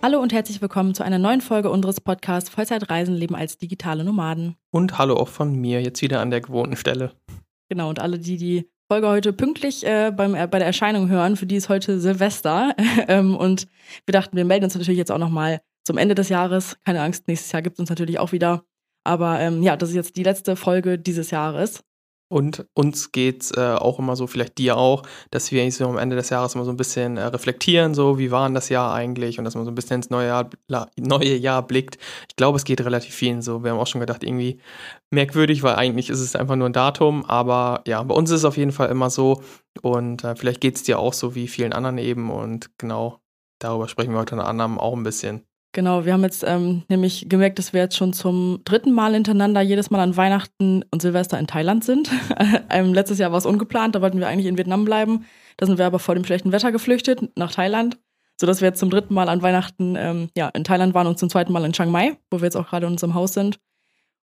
Hallo 0.00 0.20
und 0.20 0.32
herzlich 0.32 0.62
willkommen 0.62 0.94
zu 0.94 1.02
einer 1.02 1.18
neuen 1.18 1.40
Folge 1.40 1.70
unseres 1.70 2.00
Podcasts 2.00 2.48
Vollzeitreisen 2.50 3.16
leben 3.16 3.34
als 3.34 3.58
digitale 3.58 4.04
Nomaden. 4.04 4.54
Und 4.70 4.96
hallo 4.96 5.16
auch 5.16 5.26
von 5.26 5.56
mir, 5.56 5.82
jetzt 5.82 6.00
wieder 6.02 6.20
an 6.20 6.30
der 6.30 6.40
gewohnten 6.40 6.76
Stelle. 6.76 7.12
Genau, 7.68 7.88
und 7.88 7.98
alle, 7.98 8.20
die 8.20 8.36
die 8.36 8.70
Folge 8.88 9.08
heute 9.08 9.32
pünktlich 9.32 9.84
äh, 9.84 10.12
beim, 10.16 10.36
äh, 10.36 10.46
bei 10.46 10.58
der 10.58 10.68
Erscheinung 10.68 11.08
hören, 11.08 11.34
für 11.34 11.46
die 11.46 11.56
ist 11.56 11.68
heute 11.68 11.98
Silvester. 11.98 12.76
ähm, 13.08 13.34
und 13.34 13.66
wir 14.06 14.12
dachten, 14.12 14.36
wir 14.36 14.44
melden 14.44 14.64
uns 14.66 14.74
natürlich 14.74 14.98
jetzt 14.98 15.10
auch 15.10 15.18
nochmal 15.18 15.60
zum 15.84 15.98
Ende 15.98 16.14
des 16.14 16.28
Jahres. 16.28 16.76
Keine 16.84 17.02
Angst, 17.02 17.26
nächstes 17.26 17.50
Jahr 17.50 17.62
gibt 17.62 17.74
es 17.74 17.80
uns 17.80 17.90
natürlich 17.90 18.20
auch 18.20 18.30
wieder. 18.30 18.62
Aber 19.02 19.40
ähm, 19.40 19.64
ja, 19.64 19.76
das 19.76 19.88
ist 19.88 19.96
jetzt 19.96 20.16
die 20.16 20.22
letzte 20.22 20.54
Folge 20.54 20.96
dieses 20.96 21.32
Jahres. 21.32 21.82
Und 22.30 22.66
uns 22.74 23.10
geht's 23.12 23.52
äh, 23.56 23.74
auch 23.74 23.98
immer 23.98 24.14
so, 24.14 24.26
vielleicht 24.26 24.58
dir 24.58 24.76
auch, 24.76 25.02
dass 25.30 25.50
wir 25.50 25.70
so 25.72 25.86
am 25.86 25.96
Ende 25.96 26.14
des 26.14 26.28
Jahres 26.28 26.54
immer 26.54 26.64
so 26.64 26.70
ein 26.70 26.76
bisschen 26.76 27.16
äh, 27.16 27.24
reflektieren, 27.24 27.94
so 27.94 28.18
wie 28.18 28.30
war 28.30 28.50
das 28.50 28.68
Jahr 28.68 28.92
eigentlich 28.92 29.38
und 29.38 29.44
dass 29.46 29.54
man 29.54 29.64
so 29.64 29.70
ein 29.70 29.74
bisschen 29.74 29.96
ins 29.96 30.10
neue 30.10 30.28
Jahr, 30.28 30.50
neue 30.98 31.36
Jahr 31.36 31.66
blickt. 31.66 31.96
Ich 32.28 32.36
glaube, 32.36 32.56
es 32.56 32.64
geht 32.64 32.82
relativ 32.82 33.14
vielen 33.14 33.40
so. 33.40 33.64
Wir 33.64 33.70
haben 33.70 33.78
auch 33.78 33.86
schon 33.86 34.02
gedacht, 34.02 34.24
irgendwie 34.24 34.60
merkwürdig, 35.10 35.62
weil 35.62 35.76
eigentlich 35.76 36.10
ist 36.10 36.20
es 36.20 36.36
einfach 36.36 36.56
nur 36.56 36.68
ein 36.68 36.74
Datum, 36.74 37.24
aber 37.24 37.82
ja, 37.86 38.02
bei 38.02 38.14
uns 38.14 38.30
ist 38.30 38.40
es 38.40 38.44
auf 38.44 38.58
jeden 38.58 38.72
Fall 38.72 38.90
immer 38.90 39.08
so 39.08 39.42
und 39.80 40.22
äh, 40.24 40.36
vielleicht 40.36 40.60
geht's 40.60 40.82
dir 40.82 40.98
auch 40.98 41.14
so 41.14 41.34
wie 41.34 41.48
vielen 41.48 41.72
anderen 41.72 41.96
eben 41.96 42.30
und 42.30 42.70
genau 42.78 43.20
darüber 43.58 43.88
sprechen 43.88 44.12
wir 44.12 44.20
heute 44.20 44.34
unter 44.34 44.48
anderem 44.48 44.78
auch 44.78 44.94
ein 44.94 45.02
bisschen. 45.02 45.46
Genau, 45.72 46.06
wir 46.06 46.14
haben 46.14 46.22
jetzt 46.22 46.44
ähm, 46.46 46.82
nämlich 46.88 47.28
gemerkt, 47.28 47.58
dass 47.58 47.74
wir 47.74 47.82
jetzt 47.82 47.96
schon 47.96 48.14
zum 48.14 48.60
dritten 48.64 48.90
Mal 48.92 49.12
hintereinander 49.12 49.60
jedes 49.60 49.90
Mal 49.90 50.00
an 50.00 50.16
Weihnachten 50.16 50.82
und 50.90 51.02
Silvester 51.02 51.38
in 51.38 51.46
Thailand 51.46 51.84
sind. 51.84 52.10
ähm, 52.70 52.94
letztes 52.94 53.18
Jahr 53.18 53.32
war 53.32 53.38
es 53.38 53.46
ungeplant, 53.46 53.94
da 53.94 54.00
wollten 54.00 54.18
wir 54.18 54.28
eigentlich 54.28 54.46
in 54.46 54.56
Vietnam 54.56 54.86
bleiben. 54.86 55.26
Da 55.58 55.66
sind 55.66 55.76
wir 55.76 55.84
aber 55.84 55.98
vor 55.98 56.14
dem 56.14 56.24
schlechten 56.24 56.52
Wetter 56.52 56.72
geflüchtet 56.72 57.36
nach 57.36 57.52
Thailand, 57.52 57.98
sodass 58.40 58.62
wir 58.62 58.68
jetzt 58.68 58.80
zum 58.80 58.88
dritten 58.88 59.12
Mal 59.12 59.28
an 59.28 59.42
Weihnachten 59.42 59.94
ähm, 59.96 60.30
ja, 60.36 60.48
in 60.48 60.64
Thailand 60.64 60.94
waren 60.94 61.06
und 61.06 61.18
zum 61.18 61.28
zweiten 61.28 61.52
Mal 61.52 61.64
in 61.64 61.72
Chiang 61.72 61.90
Mai, 61.90 62.16
wo 62.30 62.38
wir 62.40 62.44
jetzt 62.44 62.56
auch 62.56 62.68
gerade 62.68 62.86
in 62.86 62.92
unserem 62.92 63.12
Haus 63.12 63.34
sind. 63.34 63.58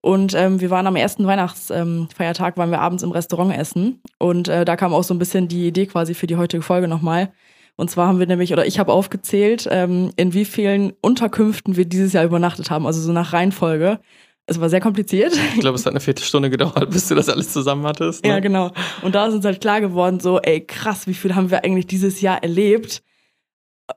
Und 0.00 0.34
ähm, 0.34 0.60
wir 0.60 0.70
waren 0.70 0.86
am 0.86 0.96
ersten 0.96 1.26
Weihnachtsfeiertag, 1.26 2.56
waren 2.56 2.70
wir 2.70 2.80
abends 2.80 3.02
im 3.02 3.10
Restaurant 3.10 3.56
essen. 3.56 4.02
Und 4.18 4.48
äh, 4.48 4.64
da 4.64 4.76
kam 4.76 4.92
auch 4.92 5.04
so 5.04 5.14
ein 5.14 5.18
bisschen 5.18 5.48
die 5.48 5.66
Idee 5.66 5.86
quasi 5.86 6.14
für 6.14 6.26
die 6.26 6.36
heutige 6.36 6.62
Folge 6.62 6.88
nochmal. 6.88 7.32
Und 7.76 7.90
zwar 7.90 8.06
haben 8.06 8.18
wir 8.18 8.26
nämlich, 8.26 8.52
oder 8.52 8.66
ich 8.66 8.78
habe 8.78 8.92
aufgezählt, 8.92 9.68
ähm, 9.70 10.12
in 10.16 10.32
wie 10.32 10.44
vielen 10.44 10.92
Unterkünften 11.00 11.76
wir 11.76 11.86
dieses 11.86 12.12
Jahr 12.12 12.24
übernachtet 12.24 12.70
haben, 12.70 12.86
also 12.86 13.00
so 13.00 13.12
nach 13.12 13.32
Reihenfolge. 13.32 13.98
Es 14.46 14.60
war 14.60 14.68
sehr 14.68 14.80
kompliziert. 14.80 15.32
Ich 15.54 15.60
glaube, 15.60 15.76
es 15.76 15.86
hat 15.86 15.92
eine 15.92 16.00
Viertelstunde 16.00 16.50
gedauert, 16.50 16.90
bis 16.90 17.08
du 17.08 17.14
das 17.14 17.28
alles 17.28 17.52
zusammen 17.52 17.84
hattest. 17.86 18.24
Ne? 18.24 18.30
Ja, 18.30 18.40
genau. 18.40 18.70
Und 19.02 19.14
da 19.14 19.26
ist 19.26 19.34
uns 19.34 19.44
halt 19.44 19.60
klar 19.60 19.80
geworden, 19.80 20.20
so, 20.20 20.38
ey, 20.40 20.60
krass, 20.60 21.06
wie 21.06 21.14
viel 21.14 21.34
haben 21.34 21.50
wir 21.50 21.64
eigentlich 21.64 21.86
dieses 21.86 22.20
Jahr 22.20 22.42
erlebt? 22.42 23.02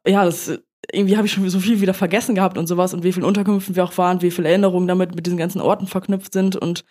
Ja, 0.08 0.26
das, 0.26 0.60
irgendwie 0.92 1.18
habe 1.18 1.28
ich 1.28 1.34
schon 1.34 1.48
so 1.50 1.60
viel 1.60 1.82
wieder 1.82 1.94
vergessen 1.94 2.34
gehabt 2.34 2.58
und 2.58 2.68
sowas 2.68 2.94
und 2.94 3.04
wie 3.04 3.12
viele 3.12 3.28
Unterkünften 3.28 3.76
wir 3.76 3.84
auch 3.84 3.98
waren, 3.98 4.22
wie 4.22 4.32
viele 4.32 4.50
Erinnerungen 4.50 4.88
damit 4.88 5.16
mit 5.16 5.26
diesen 5.26 5.38
ganzen 5.38 5.62
Orten 5.62 5.86
verknüpft 5.86 6.34
sind 6.34 6.56
und 6.56 6.84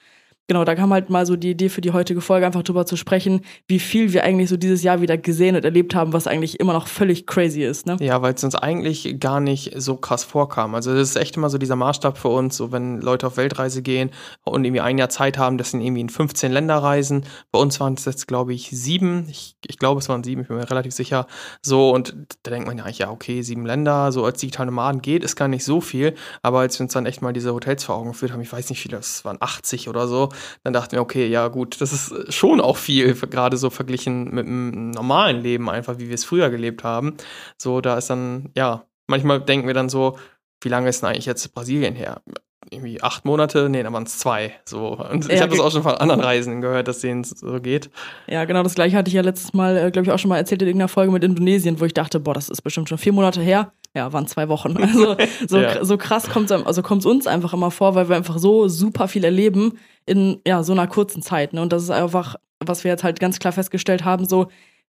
Genau, 0.49 0.65
da 0.65 0.77
kam 0.77 0.93
halt 0.93 1.11
mal 1.11 1.27
so 1.27 1.35
die 1.35 1.51
Idee 1.51 1.69
für 1.69 1.81
die 1.81 1.91
heutige 1.91 2.21
Folge, 2.21 2.47
einfach 2.47 2.63
drüber 2.63 2.87
zu 2.87 2.97
sprechen, 2.97 3.41
wie 3.67 3.81
viel 3.81 4.13
wir 4.13 4.23
eigentlich 4.23 4.49
so 4.49 4.57
dieses 4.57 4.85
Jahr 4.85 5.01
wieder 5.01 5.19
gesehen 5.19 5.57
und 5.57 5.65
erlebt 5.65 5.97
haben, 5.97 6.13
was 6.13 6.29
eigentlich 6.29 6.61
immer 6.61 6.73
noch 6.73 6.87
völlig 6.87 7.27
crazy 7.27 7.65
ist. 7.65 7.85
Ne? 7.85 7.97
Ja, 7.99 8.23
weil 8.23 8.35
es 8.35 8.45
uns 8.45 8.55
eigentlich 8.55 9.19
gar 9.19 9.41
nicht 9.41 9.73
so 9.77 9.97
krass 9.97 10.23
vorkam. 10.23 10.77
Also 10.77 10.95
das 10.95 11.11
ist 11.11 11.17
echt 11.17 11.37
immer 11.37 11.51
so 11.51 11.59
dieser 11.59 11.75
Maßstab 11.75 12.17
für 12.17 12.29
uns, 12.29 12.57
so 12.57 12.71
wenn 12.71 13.01
Leute 13.01 13.27
auf 13.27 13.37
Weltreise 13.37 13.83
gehen 13.83 14.11
und 14.45 14.65
irgendwie 14.65 14.83
ein 14.83 14.99
Jahr 14.99 15.09
Zeit 15.09 15.37
haben, 15.37 15.59
dass 15.59 15.73
sie 15.73 15.85
irgendwie 15.85 16.03
in 16.03 16.11
15 16.11 16.53
Länder 16.53 16.77
reisen. 16.77 17.25
Bei 17.51 17.59
uns 17.59 17.81
waren 17.81 17.95
es 17.95 18.05
jetzt, 18.05 18.29
glaube 18.29 18.55
ich, 18.55 18.71
sieben. 18.71 19.27
Ich, 19.29 19.57
ich 19.67 19.79
glaube, 19.79 19.99
es 19.99 20.09
waren 20.09 20.23
sieben, 20.23 20.43
ich 20.43 20.49
bin 20.49 20.59
mir 20.59 20.71
relativ 20.71 20.95
sicher. 20.95 21.27
So, 21.61 21.91
und 21.91 22.15
da 22.45 22.53
denkt 22.53 22.69
man 22.69 22.79
ja 22.79 22.85
eigentlich, 22.85 22.99
ja, 22.99 23.11
okay, 23.11 23.43
sieben 23.43 23.67
Länder, 23.67 24.13
so 24.13 24.25
als 24.25 24.39
digitale 24.39 24.67
Nomaden 24.67 25.03
geht, 25.03 25.25
ist 25.25 25.35
gar 25.35 25.49
nicht 25.49 25.65
so 25.65 25.81
viel. 25.81 26.15
Aber 26.43 26.61
als 26.61 26.79
wir 26.79 26.85
uns 26.85 26.93
dann 26.93 27.05
echt 27.05 27.21
mal 27.21 27.33
diese 27.33 27.53
Hotels 27.53 27.83
vor 27.83 27.97
Augen 27.97 28.13
geführt 28.13 28.33
haben, 28.33 28.41
ich 28.43 28.53
weiß 28.53 28.71
nicht 28.71 28.81
viele, 28.81 28.99
das 28.99 29.25
waren 29.25 29.39
80 29.41 29.89
oder 29.89 30.07
so, 30.07 30.29
dann 30.65 30.73
dachten 30.73 30.93
wir, 30.93 31.01
okay, 31.01 31.27
ja 31.27 31.49
gut, 31.49 31.81
das 31.81 31.93
ist 31.93 32.33
schon 32.33 32.61
auch 32.61 32.77
viel, 32.77 33.15
gerade 33.15 33.57
so 33.57 33.71
verglichen 33.71 34.35
mit 34.35 34.47
dem 34.47 34.91
normalen 34.91 35.41
Leben 35.43 35.69
einfach, 35.71 35.99
wie 35.99 36.09
wir 36.09 36.15
es 36.15 36.25
früher 36.25 36.51
gelebt 36.51 36.85
haben. 36.85 37.15
So, 37.59 37.81
da 37.81 37.97
ist 37.99 38.11
dann, 38.11 38.51
ja, 38.57 38.85
manchmal 39.07 39.41
denken 39.41 39.67
wir 39.67 39.75
dann 39.75 39.89
so, 39.89 40.19
wie 40.61 40.69
lange 40.69 40.89
ist 40.89 41.03
denn 41.03 41.11
eigentlich 41.11 41.27
jetzt 41.27 41.55
Brasilien 41.55 41.95
her? 41.95 42.23
Irgendwie 42.71 43.01
acht 43.01 43.25
Monate? 43.25 43.69
Nee, 43.69 43.83
da 43.85 43.93
waren 43.93 44.05
es 44.05 44.19
zwei. 44.19 44.53
So. 44.65 44.99
Und 44.99 45.31
ich 45.31 45.41
habe 45.41 45.51
das 45.51 45.61
auch 45.61 45.71
schon 45.71 45.85
von 45.85 45.95
anderen 45.95 46.21
Reisen 46.21 46.61
gehört, 46.61 46.89
dass 46.89 46.99
denen 46.99 47.23
so 47.23 47.61
geht. 47.61 47.91
Ja, 48.27 48.45
genau, 48.45 48.65
das 48.65 48.75
gleiche 48.75 48.97
hatte 48.97 49.09
ich 49.09 49.15
ja 49.15 49.23
letztes 49.23 49.55
Mal, 49.55 49.77
äh, 49.77 49.91
glaube 49.93 50.07
ich, 50.07 50.13
auch 50.13 50.19
schon 50.19 50.31
mal 50.31 50.39
erzählt 50.39 50.63
in 50.63 50.69
irgendeiner 50.69 50.89
Folge 50.89 51.13
mit 51.13 51.23
Indonesien, 51.23 51.79
wo 51.79 51.85
ich 51.85 51.95
dachte, 51.95 52.19
boah, 52.19 52.35
das 52.35 52.49
ist 52.49 52.63
bestimmt 52.63 52.89
schon 52.89 52.99
vier 52.99 53.13
Monate 53.13 53.41
her. 53.41 53.73
Ja, 53.97 54.13
waren 54.13 54.27
zwei 54.27 54.49
Wochen. 54.49 54.77
Also 54.83 55.17
so, 55.49 55.59
ja. 55.59 55.83
so 55.83 55.97
krass 55.97 56.29
kommt 56.29 56.51
es 56.51 56.65
also 56.67 56.83
kommt's 56.83 57.07
uns 57.07 57.27
einfach 57.27 57.55
immer 57.55 57.71
vor, 57.71 57.95
weil 57.95 58.11
wir 58.11 58.17
einfach 58.17 58.37
so 58.39 58.69
super 58.69 59.09
viel 59.09 59.25
erleben 59.25 59.79
in 60.05 60.41
ja, 60.47 60.63
so 60.63 60.73
einer 60.73 60.87
kurzen 60.87 61.23
Zeit. 61.23 61.55
Ne? 61.55 61.63
Und 61.63 61.73
das 61.73 61.83
ist 61.83 61.91
einfach, 61.91 62.37
was 62.61 62.85
wir 62.85 62.91
jetzt 62.91 63.05
halt 63.05 63.19
ganz 63.19 63.39
klar 63.39 63.53
festgestellt 63.53 64.05
haben, 64.05 64.27
so 64.27 64.49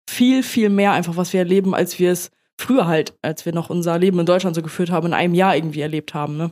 viel, 0.09 0.43
viel 0.43 0.69
mehr 0.69 0.91
einfach, 0.91 1.15
was 1.15 1.31
wir 1.31 1.39
erleben, 1.39 1.73
als 1.73 1.99
wir 1.99 2.11
es 2.11 2.31
früher 2.59 2.85
halt, 2.85 3.13
als 3.21 3.45
wir 3.45 3.53
noch 3.53 3.69
unser 3.69 3.97
Leben 3.97 4.19
in 4.19 4.25
Deutschland 4.25 4.55
so 4.55 4.61
geführt 4.61 4.91
haben, 4.91 5.07
in 5.07 5.13
einem 5.13 5.33
Jahr 5.33 5.55
irgendwie 5.55 5.81
erlebt 5.81 6.13
haben. 6.13 6.35
Ne? 6.35 6.51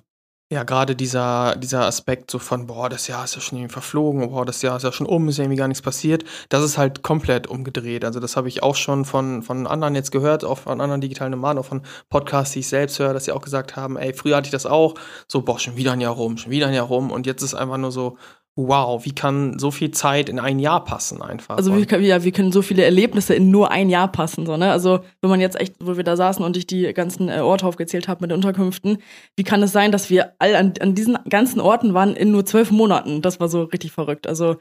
Ja, 0.51 0.63
gerade 0.63 0.95
dieser, 0.95 1.55
dieser 1.55 1.85
Aspekt 1.87 2.29
so 2.29 2.37
von, 2.37 2.67
boah, 2.67 2.87
das 2.87 3.07
Jahr 3.07 3.23
ist 3.23 3.33
ja 3.33 3.41
schon 3.41 3.57
irgendwie 3.57 3.73
verflogen, 3.73 4.29
boah, 4.29 4.45
das 4.45 4.61
Jahr 4.61 4.77
ist 4.77 4.83
ja 4.83 4.91
schon 4.91 5.07
um, 5.07 5.27
ist 5.27 5.37
ja 5.37 5.43
irgendwie 5.43 5.57
gar 5.57 5.67
nichts 5.67 5.81
passiert, 5.81 6.23
das 6.49 6.63
ist 6.63 6.77
halt 6.77 7.01
komplett 7.01 7.47
umgedreht. 7.47 8.05
Also 8.05 8.19
das 8.19 8.37
habe 8.37 8.47
ich 8.47 8.61
auch 8.61 8.75
schon 8.75 9.05
von, 9.05 9.41
von 9.41 9.65
anderen 9.65 9.95
jetzt 9.95 10.11
gehört, 10.11 10.45
auch 10.45 10.59
von 10.59 10.81
anderen 10.81 11.01
digitalen 11.01 11.31
Nomaden, 11.31 11.57
auch 11.57 11.65
von 11.65 11.81
Podcasts, 12.09 12.53
die 12.53 12.59
ich 12.59 12.67
selbst 12.67 12.99
höre, 12.99 13.13
dass 13.13 13.25
sie 13.25 13.31
auch 13.31 13.41
gesagt 13.41 13.75
haben, 13.75 13.97
ey, 13.97 14.13
früher 14.13 14.37
hatte 14.37 14.45
ich 14.45 14.51
das 14.51 14.67
auch, 14.67 14.93
so, 15.27 15.41
boah, 15.41 15.57
schon 15.59 15.77
wieder 15.77 15.93
ein 15.93 16.01
Jahr 16.01 16.13
rum, 16.13 16.37
schon 16.37 16.51
wieder 16.51 16.67
ein 16.67 16.75
Jahr 16.75 16.85
rum 16.85 17.09
und 17.11 17.25
jetzt 17.25 17.41
ist 17.41 17.55
einfach 17.55 17.77
nur 17.77 17.91
so, 17.91 18.17
wow, 18.55 19.03
wie 19.03 19.11
kann 19.11 19.59
so 19.59 19.69
viel 19.69 19.91
Zeit 19.91 20.29
in 20.29 20.39
ein 20.39 20.59
Jahr 20.59 20.83
passen 20.85 21.21
einfach? 21.21 21.57
Also 21.57 21.75
wie, 21.75 21.85
ja, 22.05 22.23
wie 22.23 22.31
können 22.31 22.53
so 22.53 22.61
viele 22.61 22.83
Erlebnisse 22.83 23.35
in 23.35 23.51
nur 23.51 23.69
ein 23.69 23.89
Jahr 23.89 24.09
passen? 24.09 24.45
So, 24.45 24.55
ne? 24.55 24.71
Also 24.71 25.01
wenn 25.21 25.29
man 25.29 25.41
jetzt 25.41 25.59
echt, 25.59 25.75
wo 25.79 25.97
wir 25.97 26.03
da 26.05 26.15
saßen 26.15 26.43
und 26.43 26.55
ich 26.55 26.65
die 26.65 26.93
ganzen 26.93 27.27
äh, 27.27 27.39
Orte 27.39 27.65
aufgezählt 27.65 28.07
habe 28.07 28.21
mit 28.21 28.31
den 28.31 28.35
Unterkünften, 28.35 28.99
wie 29.35 29.43
kann 29.43 29.61
es 29.61 29.73
sein, 29.73 29.91
dass 29.91 30.09
wir 30.09 30.33
all 30.39 30.55
an, 30.55 30.73
an 30.79 30.95
diesen 30.95 31.17
ganzen 31.29 31.59
Orten 31.59 31.93
waren 31.93 32.15
in 32.15 32.31
nur 32.31 32.45
zwölf 32.45 32.71
Monaten? 32.71 33.21
Das 33.21 33.41
war 33.41 33.49
so 33.49 33.63
richtig 33.63 33.91
verrückt. 33.91 34.25
Also 34.25 34.55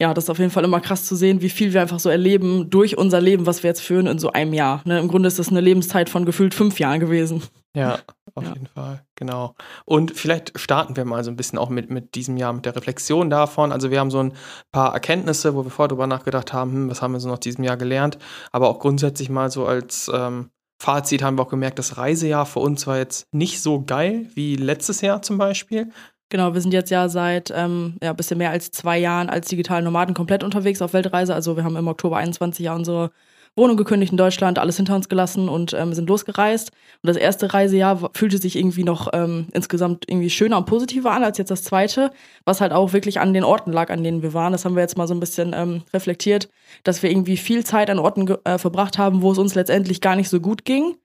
ja, 0.00 0.14
das 0.14 0.24
ist 0.24 0.30
auf 0.30 0.38
jeden 0.38 0.50
Fall 0.50 0.64
immer 0.64 0.80
krass 0.80 1.04
zu 1.04 1.14
sehen, 1.14 1.40
wie 1.40 1.48
viel 1.48 1.72
wir 1.72 1.80
einfach 1.80 1.98
so 2.00 2.08
erleben 2.08 2.70
durch 2.70 2.96
unser 2.96 3.20
Leben, 3.20 3.46
was 3.46 3.62
wir 3.62 3.68
jetzt 3.68 3.80
führen 3.80 4.06
in 4.06 4.18
so 4.18 4.32
einem 4.32 4.54
Jahr. 4.54 4.80
Ne? 4.84 4.98
Im 4.98 5.08
Grunde 5.08 5.26
ist 5.26 5.38
das 5.38 5.48
eine 5.48 5.60
Lebenszeit 5.60 6.08
von 6.08 6.24
gefühlt 6.24 6.54
fünf 6.54 6.78
Jahren 6.78 7.00
gewesen. 7.00 7.42
Ja, 7.78 7.98
auf 8.34 8.44
ja. 8.44 8.52
jeden 8.52 8.66
Fall, 8.66 9.04
genau. 9.14 9.54
Und 9.84 10.12
vielleicht 10.12 10.58
starten 10.58 10.96
wir 10.96 11.04
mal 11.04 11.22
so 11.24 11.30
ein 11.30 11.36
bisschen 11.36 11.58
auch 11.58 11.68
mit, 11.68 11.90
mit 11.90 12.14
diesem 12.14 12.36
Jahr, 12.36 12.52
mit 12.52 12.66
der 12.66 12.76
Reflexion 12.76 13.30
davon. 13.30 13.72
Also 13.72 13.90
wir 13.90 14.00
haben 14.00 14.10
so 14.10 14.20
ein 14.20 14.32
paar 14.72 14.94
Erkenntnisse, 14.94 15.54
wo 15.54 15.64
wir 15.64 15.70
vorher 15.70 15.88
drüber 15.88 16.06
nachgedacht 16.06 16.52
haben, 16.52 16.72
hm, 16.72 16.90
was 16.90 17.02
haben 17.02 17.12
wir 17.12 17.20
so 17.20 17.28
noch 17.28 17.38
diesem 17.38 17.64
Jahr 17.64 17.76
gelernt. 17.76 18.18
Aber 18.52 18.68
auch 18.68 18.78
grundsätzlich 18.78 19.30
mal 19.30 19.50
so 19.50 19.66
als 19.66 20.10
ähm, 20.12 20.50
Fazit 20.80 21.22
haben 21.22 21.38
wir 21.38 21.42
auch 21.42 21.50
gemerkt, 21.50 21.78
das 21.78 21.96
Reisejahr 21.96 22.46
für 22.46 22.60
uns 22.60 22.86
war 22.86 22.98
jetzt 22.98 23.26
nicht 23.32 23.60
so 23.60 23.82
geil 23.84 24.26
wie 24.34 24.56
letztes 24.56 25.00
Jahr 25.00 25.22
zum 25.22 25.38
Beispiel. 25.38 25.90
Genau, 26.30 26.52
wir 26.52 26.60
sind 26.60 26.72
jetzt 26.72 26.90
ja 26.90 27.08
seit 27.08 27.50
ähm, 27.54 27.96
ja, 28.02 28.12
bisschen 28.12 28.38
mehr 28.38 28.50
als 28.50 28.70
zwei 28.70 28.98
Jahren 28.98 29.30
als 29.30 29.48
digitale 29.48 29.82
Nomaden 29.82 30.14
komplett 30.14 30.44
unterwegs 30.44 30.82
auf 30.82 30.92
Weltreise. 30.92 31.34
Also 31.34 31.56
wir 31.56 31.64
haben 31.64 31.76
im 31.76 31.88
Oktober 31.88 32.18
21 32.18 32.66
ja 32.66 32.74
unsere 32.74 33.10
Wohnung 33.56 33.76
gekündigt 33.76 34.12
in 34.12 34.18
Deutschland, 34.18 34.58
alles 34.58 34.76
hinter 34.76 34.94
uns 34.94 35.08
gelassen 35.08 35.48
und 35.48 35.72
ähm, 35.74 35.92
sind 35.92 36.08
losgereist. 36.08 36.70
Und 37.02 37.08
das 37.08 37.16
erste 37.16 37.52
Reisejahr 37.52 38.10
fühlte 38.14 38.38
sich 38.38 38.56
irgendwie 38.56 38.84
noch 38.84 39.08
ähm, 39.12 39.48
insgesamt 39.52 40.04
irgendwie 40.08 40.30
schöner 40.30 40.58
und 40.58 40.66
positiver 40.66 41.12
an 41.12 41.24
als 41.24 41.38
jetzt 41.38 41.50
das 41.50 41.64
zweite, 41.64 42.10
was 42.44 42.60
halt 42.60 42.72
auch 42.72 42.92
wirklich 42.92 43.20
an 43.20 43.34
den 43.34 43.44
Orten 43.44 43.72
lag, 43.72 43.90
an 43.90 44.02
denen 44.02 44.22
wir 44.22 44.34
waren. 44.34 44.52
Das 44.52 44.64
haben 44.64 44.74
wir 44.74 44.82
jetzt 44.82 44.96
mal 44.96 45.08
so 45.08 45.14
ein 45.14 45.20
bisschen 45.20 45.52
ähm, 45.54 45.82
reflektiert, 45.92 46.48
dass 46.84 47.02
wir 47.02 47.10
irgendwie 47.10 47.36
viel 47.36 47.64
Zeit 47.64 47.90
an 47.90 47.98
Orten 47.98 48.28
äh, 48.44 48.58
verbracht 48.58 48.98
haben, 48.98 49.22
wo 49.22 49.32
es 49.32 49.38
uns 49.38 49.54
letztendlich 49.54 50.00
gar 50.00 50.16
nicht 50.16 50.28
so 50.28 50.40
gut 50.40 50.64
ging 50.64 50.96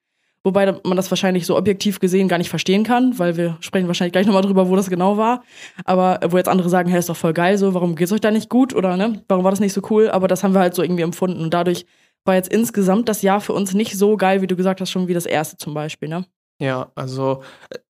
wobei 0.43 0.65
man 0.83 0.97
das 0.97 1.09
wahrscheinlich 1.09 1.45
so 1.45 1.57
objektiv 1.57 1.99
gesehen 1.99 2.27
gar 2.27 2.37
nicht 2.37 2.49
verstehen 2.49 2.83
kann, 2.83 3.17
weil 3.17 3.37
wir 3.37 3.57
sprechen 3.61 3.87
wahrscheinlich 3.87 4.11
gleich 4.11 4.25
nochmal 4.25 4.41
drüber, 4.41 4.69
wo 4.69 4.75
das 4.75 4.89
genau 4.89 5.17
war. 5.17 5.43
Aber 5.85 6.19
wo 6.29 6.37
jetzt 6.37 6.49
andere 6.49 6.69
sagen, 6.69 6.89
hey, 6.89 6.99
ist 6.99 7.09
doch 7.09 7.15
voll 7.15 7.33
geil 7.33 7.57
so, 7.57 7.73
warum 7.73 7.95
geht's 7.95 8.11
euch 8.11 8.21
da 8.21 8.31
nicht 8.31 8.49
gut 8.49 8.75
oder 8.75 8.97
ne, 8.97 9.23
warum 9.27 9.43
war 9.43 9.51
das 9.51 9.59
nicht 9.59 9.73
so 9.73 9.81
cool? 9.89 10.09
Aber 10.09 10.27
das 10.27 10.43
haben 10.43 10.53
wir 10.53 10.59
halt 10.59 10.75
so 10.75 10.83
irgendwie 10.83 11.03
empfunden 11.03 11.41
und 11.41 11.53
dadurch 11.53 11.85
war 12.25 12.35
jetzt 12.35 12.51
insgesamt 12.51 13.09
das 13.09 13.21
Jahr 13.21 13.41
für 13.41 13.53
uns 13.53 13.73
nicht 13.73 13.97
so 13.97 14.17
geil, 14.17 14.41
wie 14.41 14.47
du 14.47 14.55
gesagt 14.55 14.81
hast, 14.81 14.91
schon 14.91 15.07
wie 15.07 15.13
das 15.13 15.25
erste 15.25 15.57
zum 15.57 15.73
Beispiel, 15.73 16.09
ne? 16.09 16.25
Ja, 16.63 16.93
also 16.95 17.43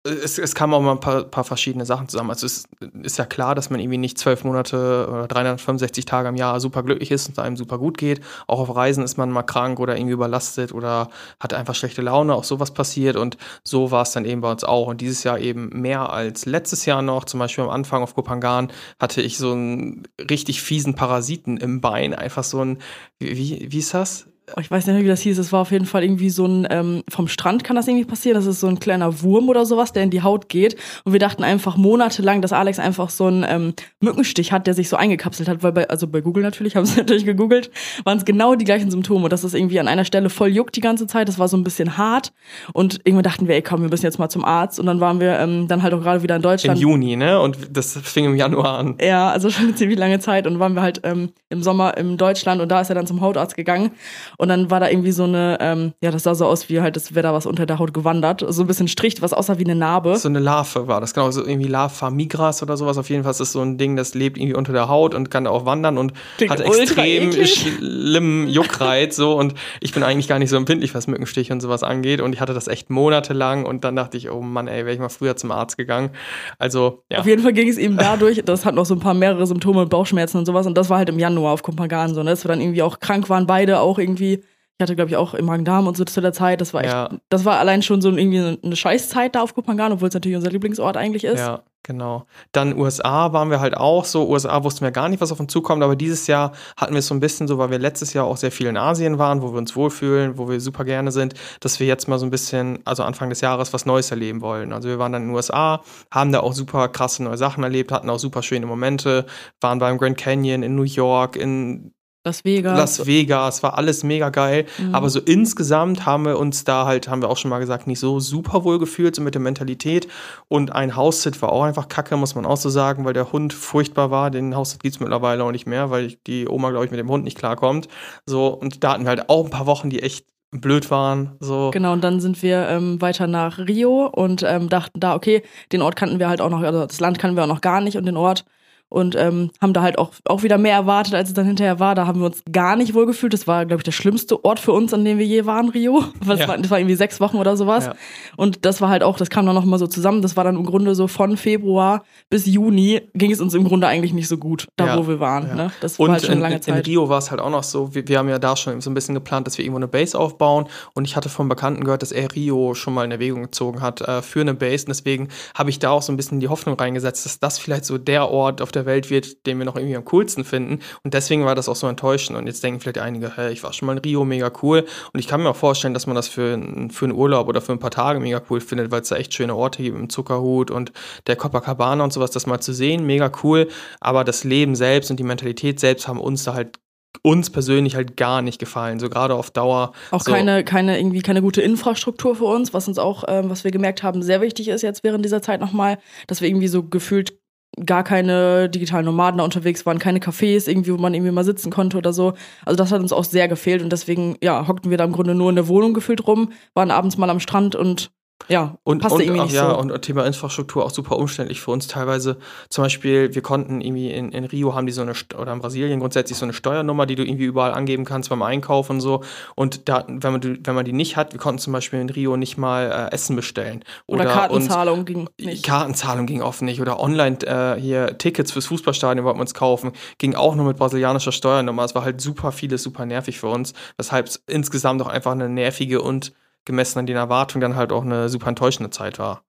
äh, 0.04 0.10
es, 0.10 0.40
es 0.40 0.56
kamen 0.56 0.74
auch 0.74 0.82
mal 0.82 0.94
ein 0.94 1.00
paar, 1.00 1.26
paar, 1.26 1.44
verschiedene 1.44 1.86
Sachen 1.86 2.10
zusammen. 2.10 2.32
Also 2.32 2.48
es 2.48 2.64
ist 3.04 3.20
ja 3.20 3.26
klar, 3.26 3.54
dass 3.54 3.70
man 3.70 3.80
irgendwie 3.80 4.00
nicht 4.00 4.18
zwölf 4.18 4.44
Monate 4.44 5.08
oder 5.12 5.28
365 5.28 6.06
Tage 6.06 6.30
im 6.30 6.36
Jahr 6.36 6.60
super 6.60 6.82
glücklich 6.82 7.12
ist 7.12 7.30
und 7.30 7.38
einem 7.38 7.56
super 7.56 7.78
gut 7.78 8.00
geht. 8.00 8.22
Auch 8.48 8.60
auf 8.60 8.76
Reisen 8.76 9.04
ist 9.04 9.16
man 9.16 9.30
mal 9.30 9.44
krank 9.44 9.80
oder 9.80 9.96
irgendwie 9.96 10.14
überlastet 10.14 10.74
oder 10.74 11.10
hat 11.40 11.54
einfach 11.54 11.76
schlechte 11.76 12.02
Laune. 12.02 12.34
Auch 12.34 12.46
sowas 12.46 12.74
passiert 12.74 13.16
und 13.16 13.38
so 13.64 13.92
war 13.92 14.02
es 14.02 14.12
dann 14.12 14.26
eben 14.26 14.42
bei 14.42 14.50
uns 14.50 14.64
auch. 14.64 14.88
Und 14.88 15.02
dieses 15.02 15.24
Jahr 15.24 15.38
eben 15.38 15.70
mehr 15.70 16.12
als 16.12 16.48
letztes 16.48 16.88
Jahr 16.88 17.04
noch. 17.04 17.26
Zum 17.26 17.40
Beispiel 17.40 17.64
am 17.64 17.70
Anfang 17.70 18.02
auf 18.02 18.16
Kopangan 18.16 18.72
hatte 19.00 19.22
ich 19.22 19.38
so 19.38 19.52
einen 19.52 20.08
richtig 20.20 20.64
fiesen 20.64 20.96
Parasiten 20.96 21.58
im 21.58 21.80
Bein. 21.80 22.16
Einfach 22.16 22.44
so 22.44 22.60
ein, 22.66 22.80
wie, 23.20 23.68
wie 23.70 23.80
ist 23.80 23.94
das? 23.94 24.33
Oh, 24.56 24.60
ich 24.60 24.70
weiß 24.70 24.86
nicht 24.86 24.96
mehr, 24.96 25.04
wie 25.06 25.08
das 25.08 25.22
hieß. 25.22 25.38
Es 25.38 25.54
war 25.54 25.62
auf 25.62 25.72
jeden 25.72 25.86
Fall 25.86 26.04
irgendwie 26.04 26.30
so 26.30 26.46
ein, 26.46 26.68
ähm, 26.70 27.04
vom 27.08 27.30
Strand 27.30 27.64
kann 27.64 27.78
das 27.78 27.88
irgendwie 27.88 28.04
passieren. 28.04 28.36
Das 28.36 28.46
ist 28.46 28.60
so 28.60 28.68
ein 28.68 28.78
kleiner 28.78 29.22
Wurm 29.22 29.48
oder 29.48 29.66
sowas, 29.66 29.94
der 29.94 30.04
in 30.04 30.10
die 30.10 30.22
Haut 30.22 30.50
geht. 30.50 30.76
Und 31.06 31.14
wir 31.14 31.20
dachten 31.20 31.46
einfach 31.46 31.78
monatelang, 31.78 32.42
dass 32.42 32.52
Alex 32.52 32.78
einfach 32.78 33.10
so 33.10 33.28
einen 33.28 33.46
ähm, 33.48 33.74
Mückenstich 34.02 34.52
hat, 34.52 34.68
der 34.68 34.74
sich 34.74 34.90
so 34.90 34.98
eingekapselt 34.98 35.48
hat. 35.48 35.64
Weil 35.64 35.72
bei, 35.72 35.90
also 35.90 36.08
bei 36.08 36.20
Google 36.20 36.44
natürlich, 36.44 36.76
haben 36.76 36.86
sie 36.86 36.98
natürlich 36.98 37.26
gegoogelt, 37.26 37.72
waren 38.04 38.18
es 38.18 38.26
genau 38.26 38.56
die 38.56 38.66
gleichen 38.66 38.92
Symptome. 38.92 39.30
Dass 39.30 39.46
es 39.46 39.54
irgendwie 39.54 39.80
an 39.80 39.88
einer 39.88 40.04
Stelle 40.04 40.30
voll 40.30 40.50
juckt 40.50 40.76
die 40.76 40.82
ganze 40.82 41.08
Zeit. 41.08 41.30
Das 41.30 41.40
war 41.40 41.48
so 41.48 41.56
ein 41.56 41.64
bisschen 41.64 41.98
hart. 41.98 42.34
Und 42.74 43.00
irgendwann 43.06 43.24
dachten 43.24 43.48
wir, 43.48 43.56
ey 43.56 43.62
komm, 43.62 43.82
wir 43.82 43.90
müssen 43.90 44.06
jetzt 44.06 44.20
mal 44.20 44.30
zum 44.30 44.44
Arzt. 44.44 44.78
Und 44.78 44.88
dann 44.88 45.00
waren 45.00 45.22
wir 45.22 45.40
ähm, 45.40 45.70
dann 45.70 45.84
halt 45.84 45.94
auch 45.94 46.02
gerade 46.02 46.22
wieder 46.22 46.36
in 46.36 46.42
Deutschland. 46.42 46.78
Im 46.82 46.90
Juni, 46.90 47.16
ne? 47.16 47.40
Und 47.40 47.58
das 47.72 47.98
fing 48.04 48.26
im 48.26 48.36
Januar 48.36 48.80
an. 48.80 48.98
Ja, 49.00 49.30
also 49.30 49.50
schon 49.50 49.68
eine 49.68 49.76
ziemlich 49.76 49.98
lange 49.98 50.20
Zeit. 50.20 50.48
Und 50.48 50.60
waren 50.60 50.74
wir 50.74 50.82
halt 50.82 51.00
ähm, 51.06 51.30
im 51.48 51.64
Sommer 51.64 51.96
in 51.96 52.18
Deutschland 52.18 52.62
und 52.62 52.70
da 52.70 52.82
ist 52.82 52.90
er 52.90 52.96
dann 52.96 53.08
zum 53.08 53.22
Hautarzt 53.22 53.56
gegangen. 53.56 53.92
Und 54.38 54.50
dann 54.50 54.72
war 54.72 54.80
da 54.80 54.90
irgendwie 54.90 55.12
so 55.12 55.24
eine, 55.24 55.58
ähm, 55.60 55.94
ja, 56.02 56.12
das 56.12 56.24
sah 56.24 56.36
so 56.36 56.46
aus 56.46 56.70
wie 56.70 56.82
halt, 56.82 56.98
es 56.98 57.16
wäre 57.16 57.24
da 57.24 57.34
was 57.34 57.46
unter 57.46 57.66
der 57.66 57.80
Haut 57.80 57.94
gewandert. 57.94 58.46
So 58.48 58.64
ein 58.64 58.68
bisschen 58.68 58.88
Strich, 58.88 59.22
was 59.22 59.34
aussah 59.34 59.60
wie 59.60 59.66
eine 59.66 59.76
Narbe. 59.76 60.18
So 60.18 60.30
eine 60.30 60.40
Larve 60.40 60.88
war 60.88 61.02
das, 61.02 61.14
genau. 61.14 61.32
So 61.32 61.46
irgendwie 61.46 61.68
Larva 61.68 62.10
migras 62.10 62.62
oder 62.64 62.78
sowas. 62.78 62.98
Auf 62.98 63.10
jeden 63.10 63.24
Fall 63.24 63.32
ist 63.32 63.40
das 63.40 63.52
so 63.52 63.62
ein 63.62 63.78
Ding, 63.78 63.96
das 63.96 64.14
lebt 64.14 64.38
irgendwie 64.38 64.56
unter 64.56 64.74
der 64.74 64.88
Haut 64.88 65.16
und 65.16 65.30
kann 65.30 65.46
da 65.46 65.52
auch 65.52 65.66
wandern 65.66 65.98
und 65.98 66.14
Klingt 66.38 66.52
hat 66.52 66.62
extrem 66.62 67.32
schlimmen 67.46 68.48
Juckreiz. 68.48 69.16
so. 69.16 69.34
Und 69.34 69.54
ich 69.82 69.94
bin 69.94 70.04
eigentlich 70.04 70.28
gar 70.28 70.40
nicht 70.40 70.50
so 70.50 70.58
empfindlich, 70.58 70.96
was 70.96 71.08
Mückenstich 71.08 71.52
und 71.52 71.62
sowas 71.62 71.84
angeht. 71.84 72.22
Und 72.22 72.34
ich 72.34 72.42
hatte 72.42 72.54
das 72.54 72.68
echt 72.68 72.90
monatelang 72.90 73.66
und 73.66 73.84
dann 73.84 73.96
dachte 73.96 74.18
ich, 74.18 74.30
oh 74.30 74.42
Mann, 74.42 74.68
ey, 74.68 74.86
wäre 74.86 74.94
ich 74.94 75.00
mal 75.00 75.10
früher 75.10 75.36
zum 75.36 75.52
Arzt 75.52 75.78
gegangen. 75.78 76.12
Also, 76.60 77.04
ja. 77.12 77.20
Auf 77.20 77.26
jeden 77.26 77.42
Fall 77.42 77.54
ging 77.54 77.70
es 77.70 77.78
eben 77.78 77.98
dadurch, 77.98 78.42
das 78.46 78.66
hat 78.66 78.76
noch 78.76 78.86
so 78.86 78.96
ein 78.96 79.00
paar 79.00 79.14
mehrere 79.14 79.46
Symptome, 79.46 79.86
Bauchschmerzen 79.86 80.38
und 80.38 80.46
sowas. 80.46 80.66
Und 80.66 80.78
das 80.78 80.90
war 80.90 80.98
halt 80.98 81.10
im 81.10 81.20
Januar 81.20 81.54
auf 81.54 81.64
Kompagan 81.64 82.14
so, 82.14 82.24
ne? 82.24 82.32
Dass 82.32 82.44
wir 82.44 82.50
dann 82.50 82.62
irgendwie 82.62 82.82
auch 82.82 83.00
krank 83.00 83.30
waren, 83.30 83.48
beide 83.48 83.80
auch 83.80 84.00
irgendwie 84.00 84.33
ich 84.80 84.84
hatte, 84.84 84.96
glaube 84.96 85.12
ich, 85.12 85.18
auch 85.18 85.36
im 85.36 85.46
Magen-Darm 85.46 85.86
und 85.86 85.96
so 85.96 86.04
zu 86.04 86.20
der 86.20 86.34
Zeit. 86.34 86.60
Das 86.60 86.74
war 86.74 86.84
echt, 86.84 86.94
ja. 86.94 87.10
das 87.30 87.46
war 87.46 87.60
allein 87.60 87.84
schon 87.84 88.02
so 88.02 88.10
irgendwie 88.10 88.58
eine 88.64 88.76
Scheißzeit 88.76 89.36
da 89.36 89.44
auf 89.44 89.54
Kopangan, 89.54 89.92
obwohl 89.92 90.08
es 90.08 90.16
natürlich 90.16 90.36
unser 90.36 90.50
Lieblingsort 90.50 90.98
eigentlich 90.98 91.26
ist. 91.26 91.40
Ja, 91.40 91.62
genau. 91.84 92.26
Dann 92.54 92.76
USA 92.76 93.34
waren 93.34 93.52
wir 93.52 93.60
halt 93.60 93.78
auch 93.78 94.04
so. 94.04 94.28
USA 94.28 94.64
wussten 94.64 94.82
wir 94.82 94.90
gar 94.90 95.10
nicht, 95.10 95.22
was 95.22 95.32
auf 95.32 95.40
uns 95.40 95.54
zukommt, 95.54 95.84
aber 95.84 95.96
dieses 95.96 96.26
Jahr 96.26 96.54
hatten 96.76 96.94
wir 96.94 97.00
es 97.00 97.08
so 97.08 97.14
ein 97.14 97.20
bisschen 97.20 97.48
so, 97.48 97.60
weil 97.60 97.70
wir 97.70 97.78
letztes 97.78 98.14
Jahr 98.14 98.26
auch 98.26 98.36
sehr 98.36 98.52
viel 98.52 98.66
in 98.66 98.76
Asien 98.76 99.20
waren, 99.20 99.44
wo 99.44 99.52
wir 99.52 99.60
uns 99.60 99.76
wohlfühlen, 99.76 100.40
wo 100.40 100.50
wir 100.50 100.60
super 100.60 100.86
gerne 100.86 101.12
sind, 101.12 101.36
dass 101.60 101.80
wir 101.80 101.86
jetzt 101.86 102.08
mal 102.08 102.18
so 102.18 102.26
ein 102.26 102.32
bisschen, 102.32 102.80
also 102.84 103.04
Anfang 103.04 103.30
des 103.30 103.42
Jahres, 103.42 103.74
was 103.74 103.86
Neues 103.86 104.10
erleben 104.10 104.42
wollen. 104.42 104.74
Also 104.74 104.90
wir 104.90 104.98
waren 104.98 105.12
dann 105.12 105.22
in 105.22 105.28
den 105.28 105.36
USA, 105.36 105.84
haben 106.10 106.32
da 106.32 106.40
auch 106.40 106.54
super 106.54 106.88
krasse 106.88 107.22
neue 107.22 107.38
Sachen 107.38 107.64
erlebt, 107.64 107.92
hatten 107.92 108.10
auch 108.10 108.20
super 108.20 108.42
schöne 108.42 108.66
Momente, 108.66 109.28
waren 109.62 109.78
beim 109.78 110.00
Grand 110.00 110.18
Canyon 110.18 110.64
in 110.64 110.76
New 110.76 110.82
York, 110.82 111.36
in 111.36 111.94
Las 112.26 112.46
Vegas. 112.46 112.78
Las 112.78 113.06
Vegas, 113.06 113.64
war 113.64 113.78
alles 113.78 114.04
mega 114.04 114.30
geil. 114.30 114.66
Mhm. 114.78 114.96
Aber 114.96 115.10
so 115.10 115.20
insgesamt 115.20 116.06
haben 116.06 116.26
wir 116.26 116.40
uns 116.40 116.64
da 116.64 116.86
halt, 116.86 117.10
haben 117.10 117.22
wir 117.22 117.30
auch 117.30 117.36
schon 117.36 117.50
mal 117.50 117.60
gesagt, 117.60 117.86
nicht 117.86 118.00
so 118.00 118.22
super 118.22 118.64
wohl 118.64 118.80
gefühlt, 118.80 119.14
so 119.16 119.22
mit 119.22 119.34
der 119.34 119.42
Mentalität. 119.42 120.08
Und 120.48 120.72
ein 120.72 120.96
Haussit 120.96 121.42
war 121.42 121.52
auch 121.52 121.64
einfach 121.64 121.90
kacke, 121.90 122.16
muss 122.16 122.36
man 122.36 122.46
auch 122.46 122.56
so 122.56 122.70
sagen, 122.70 123.04
weil 123.04 123.14
der 123.14 123.34
Hund 123.34 123.52
furchtbar 123.52 124.10
war. 124.10 124.32
Den 124.32 124.56
Haussit 124.56 124.82
gibt 124.82 124.96
es 124.96 125.00
mittlerweile 125.02 125.44
auch 125.44 125.52
nicht 125.52 125.68
mehr, 125.68 125.90
weil 125.90 126.14
die 126.26 126.48
Oma, 126.48 126.70
glaube 126.70 126.86
ich, 126.86 126.92
mit 126.92 127.00
dem 127.00 127.10
Hund 127.10 127.26
nicht 127.26 127.38
klarkommt. 127.38 127.90
So, 128.26 128.48
und 128.48 128.86
da 128.86 128.94
hatten 128.94 129.04
wir 129.04 129.10
halt 129.10 129.30
auch 129.30 129.44
ein 129.44 129.52
paar 129.52 129.66
Wochen, 129.66 129.90
die 129.90 130.02
echt 130.02 130.26
blöd 130.52 130.92
waren. 130.92 131.36
So. 131.40 131.72
Genau, 131.74 131.92
und 131.92 132.04
dann 132.04 132.22
sind 132.22 132.42
wir 132.42 132.70
ähm, 132.70 133.02
weiter 133.02 133.28
nach 133.28 133.58
Rio 133.58 134.06
und 134.08 134.44
ähm, 134.44 134.70
dachten 134.70 135.00
da, 135.00 135.16
okay, 135.16 135.44
den 135.72 135.82
Ort 135.82 135.96
kannten 135.96 136.20
wir 136.20 136.30
halt 136.30 136.40
auch 136.40 136.50
noch, 136.50 136.62
also 136.62 136.86
das 136.86 137.00
Land 137.00 137.20
kannten 137.20 137.36
wir 137.36 137.44
auch 137.44 137.48
noch 137.48 137.62
gar 137.62 137.82
nicht 137.82 137.98
und 137.98 138.06
den 138.06 138.18
Ort 138.18 138.46
und 138.94 139.16
ähm, 139.16 139.50
haben 139.60 139.74
da 139.74 139.82
halt 139.82 139.98
auch, 139.98 140.12
auch 140.26 140.44
wieder 140.44 140.60
mehr 140.60 140.76
erwartet, 140.76 141.16
als 141.16 141.30
es 141.30 141.34
dann 141.34 141.48
hinterher 141.48 141.80
war. 141.80 141.96
Da 141.96 142.06
haben 142.06 142.20
wir 142.20 142.28
uns 142.28 142.44
gar 142.52 142.76
nicht 142.76 142.94
wohl 142.94 143.08
gefühlt. 143.08 143.34
Das 143.34 143.48
war, 143.48 143.66
glaube 143.66 143.80
ich, 143.80 143.84
der 143.84 143.92
schlimmste 143.92 144.46
Ort 144.46 144.60
für 144.60 144.72
uns, 144.72 144.94
an 144.94 145.04
dem 145.04 145.18
wir 145.18 145.26
je 145.26 145.48
waren, 145.48 145.70
Rio. 145.70 146.04
Das, 146.26 146.40
ja. 146.40 146.48
war, 146.48 146.58
das 146.58 146.72
war 146.72 146.80
irgendwie 146.80 146.96
sechs 146.96 147.20
Wochen 147.20 147.38
oder 147.38 147.58
sowas. 147.58 147.88
Ja. 147.88 147.96
Und 148.38 148.66
das 148.66 148.82
war 148.82 148.90
halt 148.90 149.04
auch, 149.04 149.18
das 149.18 149.30
kam 149.30 149.46
dann 149.46 149.56
nochmal 149.56 149.78
so 149.78 149.88
zusammen. 149.88 150.22
Das 150.22 150.38
war 150.38 150.44
dann 150.44 150.56
im 150.56 150.66
Grunde 150.66 150.96
so 150.96 151.08
von 151.08 151.38
Februar 151.38 152.04
bis 152.30 152.46
Juni 152.46 153.02
ging 153.14 153.32
es 153.32 153.42
uns 153.42 153.54
im 153.54 153.64
Grunde 153.64 153.88
eigentlich 153.88 154.14
nicht 154.14 154.28
so 154.28 154.38
gut, 154.38 154.68
da 154.76 154.88
ja. 154.88 154.98
wo 154.98 155.08
wir 155.08 155.20
waren. 155.20 155.56
Ne? 155.56 155.72
Das 155.82 156.00
und 156.00 156.08
war 156.08 156.14
halt 156.14 156.26
schon 156.26 156.36
in, 156.36 156.40
lange 156.40 156.62
Zeit. 156.62 156.76
In 156.76 156.82
Rio 156.82 157.10
war 157.10 157.18
es 157.18 157.30
halt 157.30 157.42
auch 157.42 157.50
noch 157.50 157.64
so, 157.64 157.94
wir, 157.94 158.08
wir, 158.08 158.20
haben 158.20 158.30
ja 158.30 158.40
da 158.40 158.56
schon 158.56 158.80
so 158.80 158.90
ein 158.90 158.94
bisschen 158.94 159.16
geplant, 159.16 159.48
dass 159.48 159.58
wir 159.58 159.66
irgendwo 159.66 159.80
eine 159.80 159.88
Base 159.88 160.18
aufbauen. 160.18 160.68
Und 160.94 161.06
ich 161.06 161.16
hatte 161.16 161.30
vom 161.30 161.50
Bekannten 161.50 161.84
gehört, 161.84 162.02
dass 162.02 162.12
er 162.12 162.34
Rio 162.34 162.74
schon 162.74 162.94
mal 162.94 163.06
in 163.06 163.12
Erwägung 163.12 163.44
gezogen 163.44 163.82
hat 163.82 164.02
äh, 164.02 164.22
für 164.22 164.42
eine 164.42 164.54
Base. 164.54 164.86
Und 164.86 164.90
deswegen 164.90 165.28
habe 165.56 165.70
ich 165.70 165.80
da 165.80 165.90
auch 165.90 166.02
so 166.02 166.14
ein 166.14 166.18
bisschen 166.18 166.40
die 166.40 166.48
Hoffnung 166.48 166.80
reingesetzt, 166.80 167.26
dass 167.26 167.40
das 167.40 167.60
vielleicht 167.60 167.86
so 167.86 167.98
der 167.98 168.30
Ort 168.30 168.62
auf 168.62 168.72
der 168.72 168.83
Welt 168.86 169.10
wird, 169.10 169.46
den 169.48 169.58
wir 169.58 169.64
wir 169.64 169.66
noch 169.66 169.76
irgendwie 169.76 169.96
am 169.96 170.06
coolsten 170.06 170.44
finden. 170.44 170.80
Und 171.04 171.14
deswegen 171.14 171.46
war 171.46 171.56
das 171.56 171.70
auch 171.70 171.76
so 171.76 171.88
enttäuschend. 171.88 172.38
Und 172.38 172.48
jetzt 172.48 172.64
denken 172.64 172.80
vielleicht 172.80 173.00
einige, 173.00 173.36
hey, 173.36 173.52
ich 173.52 173.64
war 173.64 173.74
schon 173.74 173.88
mal 173.88 173.94
in 173.94 174.00
Rio, 174.00 174.26
mega 174.26 174.52
cool. 174.62 174.86
Und 175.14 175.20
ich 175.20 175.28
kann 175.28 175.42
mir 175.42 175.50
auch 175.50 175.56
vorstellen, 175.56 175.94
dass 175.94 176.08
man 176.08 176.16
das 176.16 176.28
für, 176.28 176.60
für 176.92 177.06
einen 177.06 177.14
Urlaub 177.14 177.48
oder 177.48 177.62
für 177.62 177.72
ein 177.72 177.80
paar 177.80 177.92
Tage 177.92 178.20
mega 178.20 178.42
cool 178.50 178.62
findet, 178.62 178.92
weil 178.92 179.02
es 179.02 179.10
da 179.10 179.16
echt 179.16 179.34
schöne 179.34 179.56
Orte 179.56 179.82
gibt, 179.82 179.98
im 179.98 180.10
Zuckerhut 180.10 180.72
und 180.72 180.92
der 181.28 181.36
Copacabana 181.36 182.04
und 182.04 182.14
sowas, 182.14 182.32
das 182.32 182.46
mal 182.46 182.60
zu 182.60 182.74
sehen, 182.74 183.06
mega 183.06 183.32
cool. 183.44 183.68
Aber 184.00 184.24
das 184.24 184.44
Leben 184.44 184.76
selbst 184.76 185.10
und 185.10 185.18
die 185.18 185.24
Mentalität 185.24 185.80
selbst 185.80 186.08
haben 186.08 186.20
uns 186.20 186.44
da 186.44 186.54
halt 186.54 186.80
uns 187.22 187.52
persönlich 187.52 187.96
halt 187.96 188.18
gar 188.18 188.42
nicht 188.42 188.60
gefallen, 188.60 189.00
so 189.00 189.08
gerade 189.08 189.36
auf 189.36 189.52
Dauer. 189.52 189.94
Auch 190.10 190.20
so. 190.20 190.32
keine, 190.32 190.64
keine, 190.64 190.98
irgendwie 190.98 191.22
keine 191.22 191.42
gute 191.42 191.62
Infrastruktur 191.62 192.36
für 192.36 192.46
uns, 192.46 192.74
was 192.74 192.88
uns 192.88 192.98
auch, 192.98 193.24
ähm, 193.28 193.50
was 193.52 193.64
wir 193.64 193.72
gemerkt 193.72 194.02
haben, 194.02 194.24
sehr 194.24 194.42
wichtig 194.42 194.68
ist 194.68 194.82
jetzt 194.82 195.04
während 195.04 195.24
dieser 195.24 195.42
Zeit 195.42 195.62
nochmal, 195.62 196.00
dass 196.28 196.42
wir 196.42 196.50
irgendwie 196.50 196.68
so 196.68 196.84
gefühlt 196.84 197.38
gar 197.86 198.04
keine 198.04 198.70
digitalen 198.70 199.06
Nomaden 199.06 199.40
da 199.40 199.44
unterwegs 199.44 199.86
waren, 199.86 200.00
keine 200.00 200.20
Cafés 200.20 200.68
irgendwie, 200.68 200.94
wo 200.94 200.98
man 200.98 201.14
irgendwie 201.14 201.32
mal 201.32 201.44
sitzen 201.44 201.72
konnte 201.72 201.98
oder 201.98 202.14
so. 202.14 202.34
Also 202.66 202.78
das 202.78 202.92
hat 202.92 203.02
uns 203.02 203.14
auch 203.14 203.24
sehr 203.24 203.48
gefehlt 203.48 203.82
und 203.82 203.92
deswegen, 203.92 204.38
ja, 204.42 204.68
hockten 204.68 204.92
wir 204.92 204.98
da 204.98 205.06
im 205.06 205.12
Grunde 205.12 205.36
nur 205.36 205.50
in 205.50 205.56
der 205.56 205.68
Wohnung 205.68 205.94
gefühlt 205.94 206.28
rum, 206.28 206.52
waren 206.74 206.92
abends 206.92 207.18
mal 207.18 207.30
am 207.30 207.40
Strand 207.40 207.76
und 207.76 208.12
ja, 208.48 208.78
und, 208.84 209.00
passte 209.00 209.16
und, 209.16 209.22
irgendwie 209.22 209.40
auch, 209.42 209.46
nicht 209.46 209.56
ja, 209.56 209.70
so. 209.70 209.78
Und 209.78 210.02
Thema 210.02 210.26
Infrastruktur 210.26 210.86
auch 210.86 210.92
super 210.92 211.18
umständlich 211.18 211.62
für 211.62 211.72
uns 211.72 211.88
teilweise. 211.88 212.38
Zum 212.70 212.84
Beispiel, 212.84 213.34
wir 213.34 213.42
konnten 213.42 213.82
irgendwie 213.82 214.12
in, 214.12 214.32
in 214.32 214.44
Rio 214.46 214.76
haben 214.76 214.86
die 214.86 214.92
so 214.92 215.02
eine, 215.02 215.14
oder 215.38 215.54
in 215.54 215.60
Brasilien 215.60 216.00
grundsätzlich 216.00 216.38
so 216.38 216.46
eine 216.46 216.54
Steuernummer, 216.54 217.06
die 217.06 217.16
du 217.16 217.24
irgendwie 217.24 217.46
überall 217.46 217.74
angeben 217.74 218.06
kannst 218.06 218.30
beim 218.30 218.42
Einkauf 218.42 218.90
und 218.90 219.02
so. 219.02 219.24
Und 219.56 219.88
da, 219.90 220.06
wenn 220.08 220.34
man, 220.34 220.60
wenn 220.64 220.76
man 220.76 220.86
die 220.86 220.94
nicht 220.94 221.18
hat, 221.18 221.34
wir 221.34 221.40
konnten 221.40 221.60
zum 221.60 221.74
Beispiel 221.74 222.00
in 222.00 222.10
Rio 222.10 222.38
nicht 222.38 222.58
mal 222.58 223.10
äh, 223.12 223.14
Essen 223.14 223.36
bestellen. 223.36 223.84
Oder, 224.08 224.24
oder 224.24 224.32
Kartenzahlung 224.32 225.06
ging 225.06 225.30
nicht. 225.40 225.66
Kartenzahlung 225.66 226.26
ging 226.26 226.42
oft 226.42 226.62
nicht. 226.62 226.82
Oder 226.82 227.00
online 227.00 227.38
äh, 227.46 227.80
hier 227.80 228.18
Tickets 228.18 228.52
fürs 228.52 228.66
Fußballstadion 228.68 229.26
wollten 229.26 229.40
wir 229.40 229.42
uns 229.42 229.54
kaufen. 229.54 229.94
Ging 230.18 230.36
auch 230.36 230.56
nur 230.56 230.66
mit 230.66 230.78
brasilianischer 230.78 231.32
Steuernummer. 231.32 231.84
Es 231.84 231.96
war 231.96 232.04
halt 232.04 232.22
super 232.22 232.52
vieles, 232.52 232.84
super 232.84 233.06
nervig 233.06 233.40
für 233.40 233.48
uns. 233.48 233.74
Weshalb 233.98 234.28
es 234.28 234.44
insgesamt 234.48 235.02
auch 235.02 235.08
einfach 235.08 235.32
eine 235.32 235.50
nervige 235.50 236.02
und 236.02 236.34
gemessen 236.66 237.00
an 237.00 237.06
den 237.06 237.16
Erwartungen 237.16 237.62
dann 237.62 237.76
halt 237.76 237.92
auch 237.92 238.04
eine 238.04 238.30
super 238.30 238.48
enttäuschende 238.48 238.90
Zeit 238.90 239.20
war. 239.20 239.44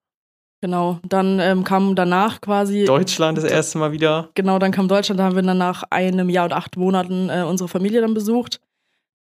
Genau, 0.60 0.98
dann 1.06 1.40
ähm, 1.40 1.62
kam 1.62 1.94
danach 1.94 2.40
quasi. 2.40 2.86
Deutschland 2.86 3.36
das 3.36 3.44
erste 3.44 3.76
Mal 3.76 3.92
wieder. 3.92 4.30
Genau, 4.34 4.58
dann 4.58 4.72
kam 4.72 4.88
Deutschland, 4.88 5.20
da 5.20 5.24
haben 5.24 5.36
wir 5.36 5.42
dann 5.42 5.58
nach 5.58 5.82
einem 5.90 6.30
Jahr 6.30 6.46
und 6.46 6.54
acht 6.54 6.78
Monaten 6.78 7.28
äh, 7.28 7.42
unsere 7.42 7.68
Familie 7.68 8.00
dann 8.00 8.14
besucht. 8.14 8.60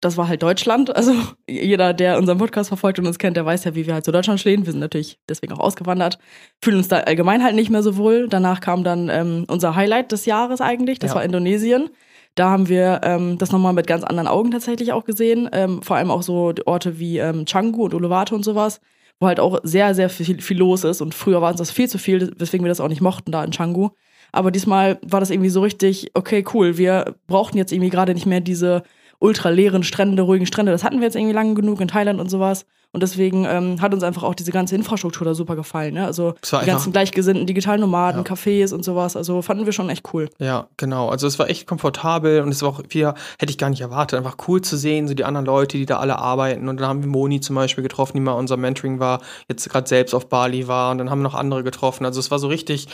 Das 0.01 0.17
war 0.17 0.29
halt 0.29 0.43
Deutschland. 0.45 0.95
Also 0.95 1.15
jeder, 1.49 1.95
der 1.95 2.19
unseren 2.19 2.39
Podcast 2.39 2.69
verfolgt 2.69 3.01
und 3.01 3.07
uns 3.07 3.19
kennt, 3.19 3.37
der 3.37 3.45
weiß 3.45 3.65
ja, 3.65 3.75
wie 3.75 3.87
wir 3.87 3.95
halt 3.95 4.05
zu 4.05 4.13
Deutschland 4.13 4.39
stehen. 4.39 4.67
Wir 4.67 4.73
sind 4.73 4.81
natürlich 4.81 5.19
deswegen 5.29 5.53
auch 5.55 5.59
ausgewandert, 5.59 6.19
fühlen 6.63 6.77
uns 6.77 6.87
da 6.87 6.99
allgemein 6.99 7.43
halt 7.43 7.57
nicht 7.57 7.71
mehr 7.71 7.83
so 7.83 7.97
wohl. 7.97 8.29
Danach 8.29 8.61
kam 8.61 8.85
dann 8.85 9.09
ähm, 9.09 9.47
unser 9.49 9.75
Highlight 9.75 10.13
des 10.13 10.27
Jahres 10.27 10.61
eigentlich, 10.61 11.01
das 11.01 11.11
ja. 11.11 11.17
war 11.17 11.25
Indonesien. 11.25 11.91
Da 12.37 12.51
haben 12.51 12.69
wir 12.69 13.01
ähm, 13.03 13.39
das 13.39 13.51
nochmal 13.51 13.73
mit 13.73 13.87
ganz 13.87 14.05
anderen 14.05 14.29
Augen 14.29 14.51
tatsächlich 14.51 14.93
auch 14.93 15.05
gesehen. 15.05 15.49
Ähm, 15.53 15.83
vor 15.83 15.97
allem 15.97 16.11
auch 16.11 16.23
so 16.23 16.53
Orte 16.67 16.99
wie 16.99 17.19
ähm, 17.19 17.47
Canggu 17.47 17.85
und 17.85 17.95
Uluwatu 17.95 18.35
und 18.35 18.45
sowas, 18.45 18.81
wo 19.19 19.27
halt 19.27 19.41
auch 19.41 19.59
sehr, 19.63 19.95
sehr 19.95 20.11
viel, 20.11 20.41
viel 20.43 20.59
los 20.59 20.85
ist. 20.85 21.01
Und 21.01 21.15
früher 21.15 21.41
war 21.41 21.51
uns 21.51 21.59
das 21.59 21.71
viel 21.71 21.89
zu 21.89 21.99
viel, 21.99 22.33
weswegen 22.37 22.65
wir 22.65 22.69
das 22.69 22.81
auch 22.81 22.89
nicht 22.89 23.01
mochten 23.01 23.33
da 23.33 23.43
in 23.43 23.53
Canggu. 23.53 23.89
Aber 24.33 24.51
diesmal 24.51 24.99
war 25.03 25.21
das 25.21 25.31
irgendwie 25.31 25.49
so 25.49 25.63
richtig, 25.63 26.11
okay, 26.13 26.45
cool, 26.53 26.77
wir 26.77 27.15
brauchten 27.27 27.57
jetzt 27.57 27.73
irgendwie 27.73 27.91
gerade 27.91 28.13
nicht 28.13 28.27
mehr 28.27 28.41
diese 28.41 28.83
ultra 29.19 29.49
leeren 29.49 29.83
Strände, 29.83 30.23
ruhigen 30.23 30.45
Strände. 30.45 30.73
Das 30.73 30.85
hatten 30.85 30.99
wir 30.99 31.05
jetzt 31.05 31.17
irgendwie 31.17 31.35
lange 31.35 31.55
genug 31.55 31.81
in 31.81 31.89
Thailand 31.89 32.21
und 32.21 32.31
sowas. 32.31 32.67
Und 32.97 33.03
deswegen 33.03 33.45
ähm, 33.45 33.83
hat 33.83 33.93
uns 33.93 34.03
einfach 34.03 34.23
auch 34.23 34.35
diese 34.35 34.53
ganze 34.53 34.75
Infrastruktur 34.75 35.27
da 35.27 35.35
super 35.35 35.55
gefallen. 35.55 35.93
Ne? 35.93 36.07
Also 36.07 36.33
die 36.43 36.65
ganzen 36.65 36.93
gleichgesinnten 36.93 37.47
digitalen 37.47 37.83
Nomaden, 37.83 38.25
Ja. 38.25 38.33
Cafés 38.35 38.73
und 38.73 38.87
sowas. 38.87 39.17
Also 39.17 39.43
fanden 39.43 39.67
wir 39.67 39.75
schon 39.75 39.91
echt 39.91 40.15
cool. 40.15 40.31
Ja, 40.39 40.69
genau. 40.79 41.11
Also 41.11 41.27
es 41.27 41.39
war 41.39 41.51
echt 41.51 41.67
komfortabel 41.67 42.41
und 42.41 42.49
es 42.49 42.63
war 42.63 42.71
auch 42.71 42.81
wieder, 42.89 43.15
hätte 43.39 43.51
ich 43.51 43.59
gar 43.59 43.69
nicht 43.69 43.83
erwartet, 43.83 44.17
einfach 44.17 44.39
cool 44.49 44.63
zu 44.63 44.79
sehen, 44.79 45.09
so 45.09 45.13
die 45.13 45.25
anderen 45.25 45.45
Leute, 45.45 45.77
die 45.77 45.85
da 45.85 45.99
alle 45.99 46.19
arbeiten. 46.19 46.71
Und 46.71 46.81
dann 46.81 46.89
haben 46.89 47.03
wir 47.03 47.09
Moni 47.11 47.41
zum 47.41 47.55
Beispiel 47.55 47.83
getroffen, 47.83 48.15
die 48.15 48.21
mal 48.21 48.33
unser 48.33 48.57
Mentoring 48.57 48.99
war, 48.99 49.21
jetzt 49.47 49.69
gerade 49.69 49.87
selbst 49.87 50.15
auf 50.15 50.31
Bali 50.31 50.67
war 50.67 50.93
und 50.93 50.97
dann 50.97 51.11
haben 51.11 51.19
wir 51.19 51.25
noch 51.25 51.35
andere 51.35 51.63
getroffen. 51.65 52.07
Also 52.07 52.19
es 52.19 52.31
war 52.31 52.39
so 52.39 52.49
richtig, 52.49 52.89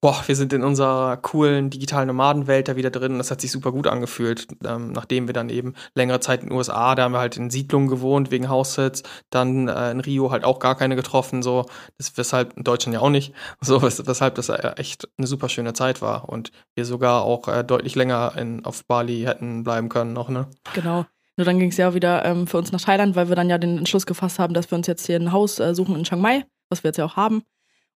boah, 0.00 0.22
wir 0.26 0.34
sind 0.34 0.52
in 0.52 0.62
unserer 0.62 1.16
coolen 1.18 1.68
digitalen 1.68 2.06
Nomadenwelt 2.06 2.68
da 2.68 2.76
wieder 2.76 2.90
drin 2.90 3.12
und 3.12 3.18
das 3.18 3.30
hat 3.30 3.40
sich 3.40 3.50
super 3.50 3.70
gut 3.70 3.86
angefühlt, 3.86 4.48
ähm, 4.64 4.92
nachdem 4.92 5.26
wir 5.26 5.34
dann 5.34 5.50
eben 5.50 5.74
längere 5.94 6.20
Zeit 6.20 6.42
in 6.42 6.48
den 6.48 6.56
USA, 6.56 6.94
da 6.94 7.04
haben 7.04 7.12
wir 7.12 7.18
halt 7.18 7.36
in 7.36 7.50
Siedlungen 7.50 7.88
gewohnt 7.88 8.30
wegen 8.30 8.48
Haussitz, 8.48 9.02
dann 9.28 9.68
äh, 9.68 9.90
in 9.90 10.00
Rio 10.00 10.30
halt 10.30 10.44
auch 10.44 10.58
gar 10.58 10.74
keine 10.74 10.96
getroffen, 10.96 11.42
so, 11.42 11.66
das, 11.98 12.16
weshalb 12.16 12.56
in 12.56 12.64
Deutschland 12.64 12.94
ja 12.94 13.00
auch 13.00 13.10
nicht, 13.10 13.34
so, 13.60 13.82
wes 13.82 14.06
weshalb 14.06 14.36
das 14.36 14.48
äh, 14.48 14.72
echt 14.76 15.08
eine 15.18 15.26
super 15.26 15.48
schöne 15.48 15.74
Zeit 15.74 16.00
war 16.00 16.28
und 16.28 16.50
wir 16.74 16.84
sogar 16.84 17.22
auch 17.22 17.48
äh, 17.48 17.62
deutlich 17.62 17.94
länger 17.94 18.32
in, 18.36 18.64
auf 18.64 18.84
Bali 18.86 19.22
hätten 19.22 19.64
bleiben 19.64 19.88
können 19.88 20.14
noch, 20.14 20.28
ne? 20.28 20.48
Genau. 20.74 21.04
Nur 21.36 21.44
dann 21.44 21.58
ging 21.58 21.70
es 21.70 21.76
ja 21.76 21.94
wieder 21.94 22.24
ähm, 22.24 22.46
für 22.46 22.58
uns 22.58 22.72
nach 22.72 22.80
Thailand, 22.80 23.16
weil 23.16 23.28
wir 23.28 23.36
dann 23.36 23.48
ja 23.48 23.56
den 23.56 23.78
Entschluss 23.78 24.04
gefasst 24.04 24.38
haben, 24.38 24.52
dass 24.52 24.70
wir 24.70 24.76
uns 24.76 24.86
jetzt 24.86 25.06
hier 25.06 25.16
ein 25.16 25.32
Haus 25.32 25.58
äh, 25.58 25.74
suchen 25.74 25.96
in 25.96 26.04
Chiang 26.04 26.20
Mai, 26.20 26.44
was 26.68 26.84
wir 26.84 26.88
jetzt 26.88 26.98
ja 26.98 27.06
auch 27.06 27.16
haben. 27.16 27.44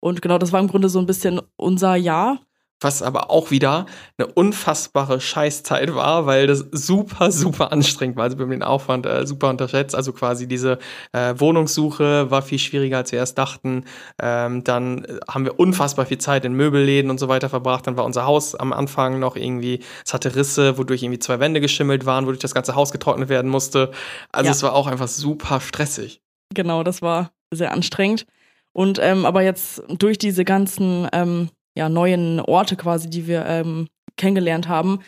Und 0.04 0.22
genau, 0.22 0.38
das 0.38 0.52
war 0.52 0.60
im 0.60 0.68
Grunde 0.68 0.90
so 0.90 1.00
ein 1.00 1.06
bisschen 1.06 1.40
unser 1.56 1.96
Jahr. 1.96 2.42
Was 2.82 3.02
aber 3.02 3.32
auch 3.32 3.52
wieder 3.52 3.86
eine 4.18 4.28
unfassbare 4.28 5.22
Scheißzeit 5.22 5.96
war, 5.96 6.26
weil 6.26 6.46
das 6.46 6.66
super, 6.74 7.32
super 7.32 7.72
anstrengend 7.72 8.18
war. 8.18 8.26
Also 8.26 8.38
wir 8.38 8.44
haben 8.44 8.52
den 8.52 8.64
Aufwand 8.64 9.06
äh, 9.06 9.26
super 9.26 9.50
unterschätzt. 9.50 9.96
Also 9.96 10.12
quasi 10.12 10.46
diese 10.46 10.78
äh, 11.14 11.36
Wohnungssuche 11.38 12.30
war 12.30 12.42
viel 12.42 12.60
schwieriger, 12.60 12.98
als 12.98 13.14
wir 13.14 13.20
erst 13.20 13.38
dachten. 13.38 13.86
Ähm, 14.22 14.66
dann 14.66 15.06
äh, 15.06 15.20
haben 15.30 15.46
wir 15.46 15.58
unfassbar 15.58 16.06
viel 16.06 16.18
Zeit 16.18 16.44
in 16.44 16.52
Möbelläden 16.52 17.10
und 17.10 17.18
so 17.18 17.30
weiter 17.30 17.48
verbracht. 17.48 17.88
Dann 17.88 17.96
war 17.96 18.04
unser 18.04 18.26
Haus 18.26 18.56
am 18.56 18.74
Anfang 18.74 19.20
noch 19.20 19.38
irgendwie, 19.38 19.80
es 20.06 20.14
hatte 20.14 20.36
Risse, 20.36 20.78
wodurch 20.78 21.02
irgendwie 21.02 21.20
zwei 21.20 21.40
Wände 21.40 21.62
geschimmelt 21.62 22.06
waren, 22.06 22.26
wodurch 22.26 22.42
das 22.42 22.54
ganze 22.54 22.76
Haus 22.76 22.92
getrocknet 22.92 23.30
werden 23.30 23.50
musste. 23.50 23.92
Also 24.34 24.48
Ja. 24.48 24.52
es 24.52 24.64
war 24.64 24.74
auch 24.74 24.88
einfach 24.88 25.08
super 25.08 25.62
stressig. 25.62 26.22
Genau, 26.54 26.84
das 26.84 27.02
war 27.02 27.32
sehr 27.52 27.72
anstrengend. 27.72 28.26
Und 28.74 29.00
ähm, 29.01 29.25
aber 29.25 29.44
jetzt 29.44 29.84
durch 29.88 30.18
diese 30.18 30.44
ganzen 30.44 31.08
ähm, 31.13 31.50
ja, 31.75 31.89
neuen 31.89 32.39
Orte 32.39 32.75
quasi, 32.75 33.10
die 33.10 33.27
wir 33.27 33.46
ähm, 33.46 33.88
kennengelernt 34.18 34.68
haben, 34.68 35.00